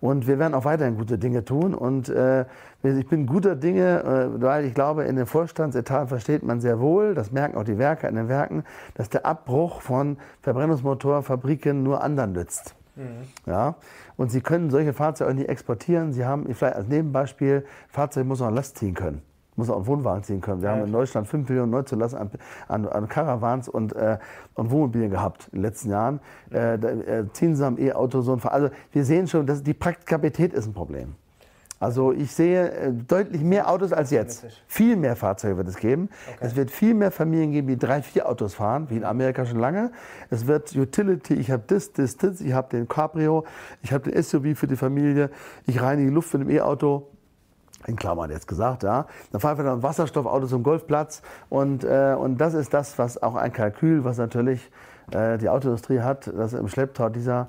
Und 0.00 0.26
wir 0.26 0.38
werden 0.38 0.54
auch 0.54 0.64
weiterhin 0.64 0.96
gute 0.96 1.18
Dinge 1.18 1.44
tun. 1.44 1.74
Und 1.74 2.08
äh, 2.08 2.44
ich 2.82 3.08
bin 3.08 3.26
guter 3.26 3.56
Dinge, 3.56 4.02
äh, 4.02 4.42
weil 4.42 4.64
ich 4.64 4.74
glaube, 4.74 5.04
in 5.04 5.16
den 5.16 5.26
Vorstandsetaten 5.26 6.08
versteht 6.08 6.42
man 6.42 6.60
sehr 6.60 6.80
wohl, 6.80 7.14
das 7.14 7.32
merken 7.32 7.56
auch 7.56 7.64
die 7.64 7.78
Werke 7.78 8.06
in 8.06 8.14
den 8.14 8.28
Werken, 8.28 8.64
dass 8.94 9.08
der 9.08 9.26
Abbruch 9.26 9.80
von 9.80 10.18
Verbrennungsmotorfabriken 10.42 11.82
nur 11.82 12.02
anderen 12.02 12.32
nützt. 12.32 12.74
Mhm. 12.96 13.04
Ja? 13.46 13.76
Und 14.16 14.30
sie 14.30 14.40
können 14.40 14.70
solche 14.70 14.92
Fahrzeuge 14.92 15.34
nicht 15.34 15.48
exportieren. 15.48 16.12
Sie 16.12 16.24
haben 16.24 16.46
vielleicht 16.54 16.76
als 16.76 16.88
Nebenbeispiel, 16.88 17.64
Fahrzeug 17.88 18.26
muss 18.26 18.42
auch 18.42 18.50
Last 18.50 18.78
ziehen 18.78 18.94
können 18.94 19.22
muss 19.56 19.70
auch 19.70 19.76
einen 19.76 19.86
Wohnwagen 19.86 20.22
ziehen 20.22 20.40
können. 20.40 20.62
Wir 20.62 20.70
ja. 20.70 20.76
haben 20.76 20.86
in 20.86 20.92
Deutschland 20.92 21.26
5 21.26 21.48
Millionen 21.48 21.70
Neuzulassen 21.70 22.18
an, 22.18 22.30
an, 22.68 22.86
an 22.86 23.08
Caravans 23.08 23.68
und, 23.68 23.94
äh, 23.94 24.18
und 24.54 24.70
Wohnmobilen 24.70 25.10
gehabt 25.10 25.48
in 25.52 25.58
den 25.58 25.62
letzten 25.62 25.90
Jahren. 25.90 26.20
Äh, 26.50 26.78
da, 26.78 26.88
äh, 26.88 27.24
ziehen 27.32 27.56
sie 27.56 27.66
am 27.66 27.78
E-Auto 27.78 28.20
so 28.20 28.32
ein 28.32 28.40
Fall. 28.40 28.52
Also 28.52 28.68
wir 28.92 29.04
sehen 29.04 29.26
schon, 29.26 29.46
dass 29.46 29.62
die 29.62 29.74
Praktikabilität 29.74 30.52
ist 30.52 30.66
ein 30.66 30.74
Problem. 30.74 31.14
Also 31.78 32.12
ich 32.12 32.32
sehe 32.32 32.70
äh, 32.70 32.92
deutlich 32.92 33.42
mehr 33.42 33.70
Autos 33.70 33.92
als 33.92 34.10
jetzt. 34.10 34.46
Viel 34.66 34.96
mehr 34.96 35.14
Fahrzeuge 35.14 35.58
wird 35.58 35.68
es 35.68 35.76
geben. 35.76 36.08
Okay. 36.26 36.38
Es 36.40 36.56
wird 36.56 36.70
viel 36.70 36.94
mehr 36.94 37.10
Familien 37.10 37.52
geben, 37.52 37.68
die 37.68 37.76
drei, 37.76 38.00
vier 38.00 38.28
Autos 38.28 38.54
fahren, 38.54 38.86
wie 38.88 38.96
in 38.96 39.04
Amerika 39.04 39.44
schon 39.44 39.58
lange. 39.58 39.92
Es 40.30 40.46
wird 40.46 40.74
Utility, 40.74 41.34
ich 41.34 41.50
habe 41.50 41.64
das, 41.66 41.92
das, 41.92 42.16
das, 42.16 42.40
ich 42.40 42.54
habe 42.54 42.70
den 42.70 42.88
Cabrio, 42.88 43.44
ich 43.82 43.92
habe 43.92 44.10
den 44.10 44.22
SUV 44.22 44.58
für 44.58 44.66
die 44.66 44.76
Familie, 44.76 45.28
ich 45.66 45.82
reinige 45.82 46.10
Luft 46.10 46.30
für 46.30 46.38
ein 46.38 46.48
E-Auto 46.48 47.08
in 47.86 47.96
Klammern 47.96 48.30
jetzt 48.30 48.48
gesagt, 48.48 48.82
ja. 48.82 49.06
Dann 49.32 49.40
fahren 49.40 49.58
wir 49.58 49.64
dann 49.64 49.82
Wasserstoffautos 49.82 50.50
zum 50.50 50.62
Golfplatz 50.62 51.22
und, 51.48 51.84
äh, 51.84 52.14
und 52.18 52.38
das 52.38 52.54
ist 52.54 52.74
das, 52.74 52.98
was 52.98 53.22
auch 53.22 53.34
ein 53.34 53.52
Kalkül, 53.52 54.04
was 54.04 54.18
natürlich 54.18 54.70
äh, 55.12 55.38
die 55.38 55.48
Autoindustrie 55.48 56.00
hat, 56.00 56.26
dass 56.26 56.52
im 56.52 56.68
Schlepptau 56.68 57.08
dieser 57.08 57.46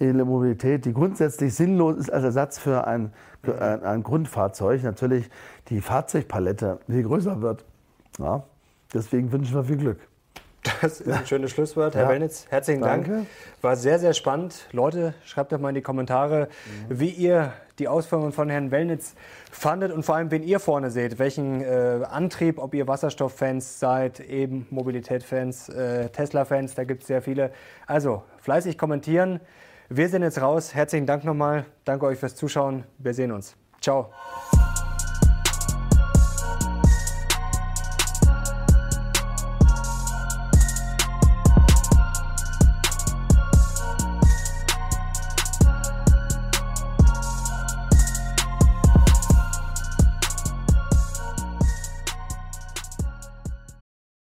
Mobilität, 0.00 0.84
die 0.84 0.92
grundsätzlich 0.92 1.54
sinnlos 1.54 1.96
ist 1.96 2.12
als 2.12 2.22
Ersatz 2.22 2.58
für 2.58 2.86
ein, 2.86 3.12
für 3.42 3.60
ein, 3.60 3.82
ein 3.82 4.02
Grundfahrzeug, 4.04 4.84
natürlich 4.84 5.28
die 5.70 5.80
Fahrzeugpalette 5.80 6.78
viel 6.86 7.02
größer 7.02 7.42
wird. 7.42 7.64
Ja, 8.18 8.44
deswegen 8.94 9.32
wünschen 9.32 9.56
wir 9.56 9.64
viel 9.64 9.76
Glück. 9.76 9.98
Das 10.62 11.00
ist 11.00 11.08
ein 11.10 11.26
schönes 11.26 11.50
Schlusswort. 11.52 11.94
Herr 11.94 12.04
ja. 12.04 12.08
Wellnitz, 12.08 12.46
herzlichen 12.48 12.82
Danke. 12.82 13.10
Dank. 13.10 13.26
War 13.62 13.76
sehr, 13.76 13.98
sehr 13.98 14.12
spannend. 14.12 14.66
Leute, 14.72 15.14
schreibt 15.24 15.52
doch 15.52 15.58
mal 15.58 15.70
in 15.70 15.76
die 15.76 15.82
Kommentare, 15.82 16.48
mhm. 16.88 17.00
wie 17.00 17.10
ihr 17.10 17.52
die 17.78 17.88
Ausführungen 17.88 18.32
von 18.32 18.50
Herrn 18.50 18.70
Wellnitz 18.70 19.14
fandet 19.50 19.92
und 19.92 20.02
vor 20.02 20.16
allem, 20.16 20.30
wen 20.30 20.42
ihr 20.42 20.58
vorne 20.60 20.90
seht, 20.90 21.18
welchen 21.18 21.60
äh, 21.60 22.00
Antrieb, 22.10 22.58
ob 22.58 22.74
ihr 22.74 22.88
Wasserstofffans 22.88 23.78
seid, 23.78 24.20
eben 24.20 24.66
Mobilitätfans, 24.70 25.68
äh, 25.68 26.08
Tesla-Fans, 26.10 26.74
da 26.74 26.84
gibt 26.84 27.02
es 27.02 27.08
sehr 27.08 27.22
viele. 27.22 27.52
Also 27.86 28.22
fleißig 28.40 28.78
kommentieren. 28.78 29.40
Wir 29.88 30.08
sind 30.08 30.22
jetzt 30.22 30.40
raus. 30.40 30.74
Herzlichen 30.74 31.06
Dank 31.06 31.24
nochmal. 31.24 31.64
Danke 31.84 32.06
euch 32.06 32.18
fürs 32.18 32.34
Zuschauen. 32.34 32.84
Wir 32.98 33.14
sehen 33.14 33.32
uns. 33.32 33.56
Ciao. 33.80 34.12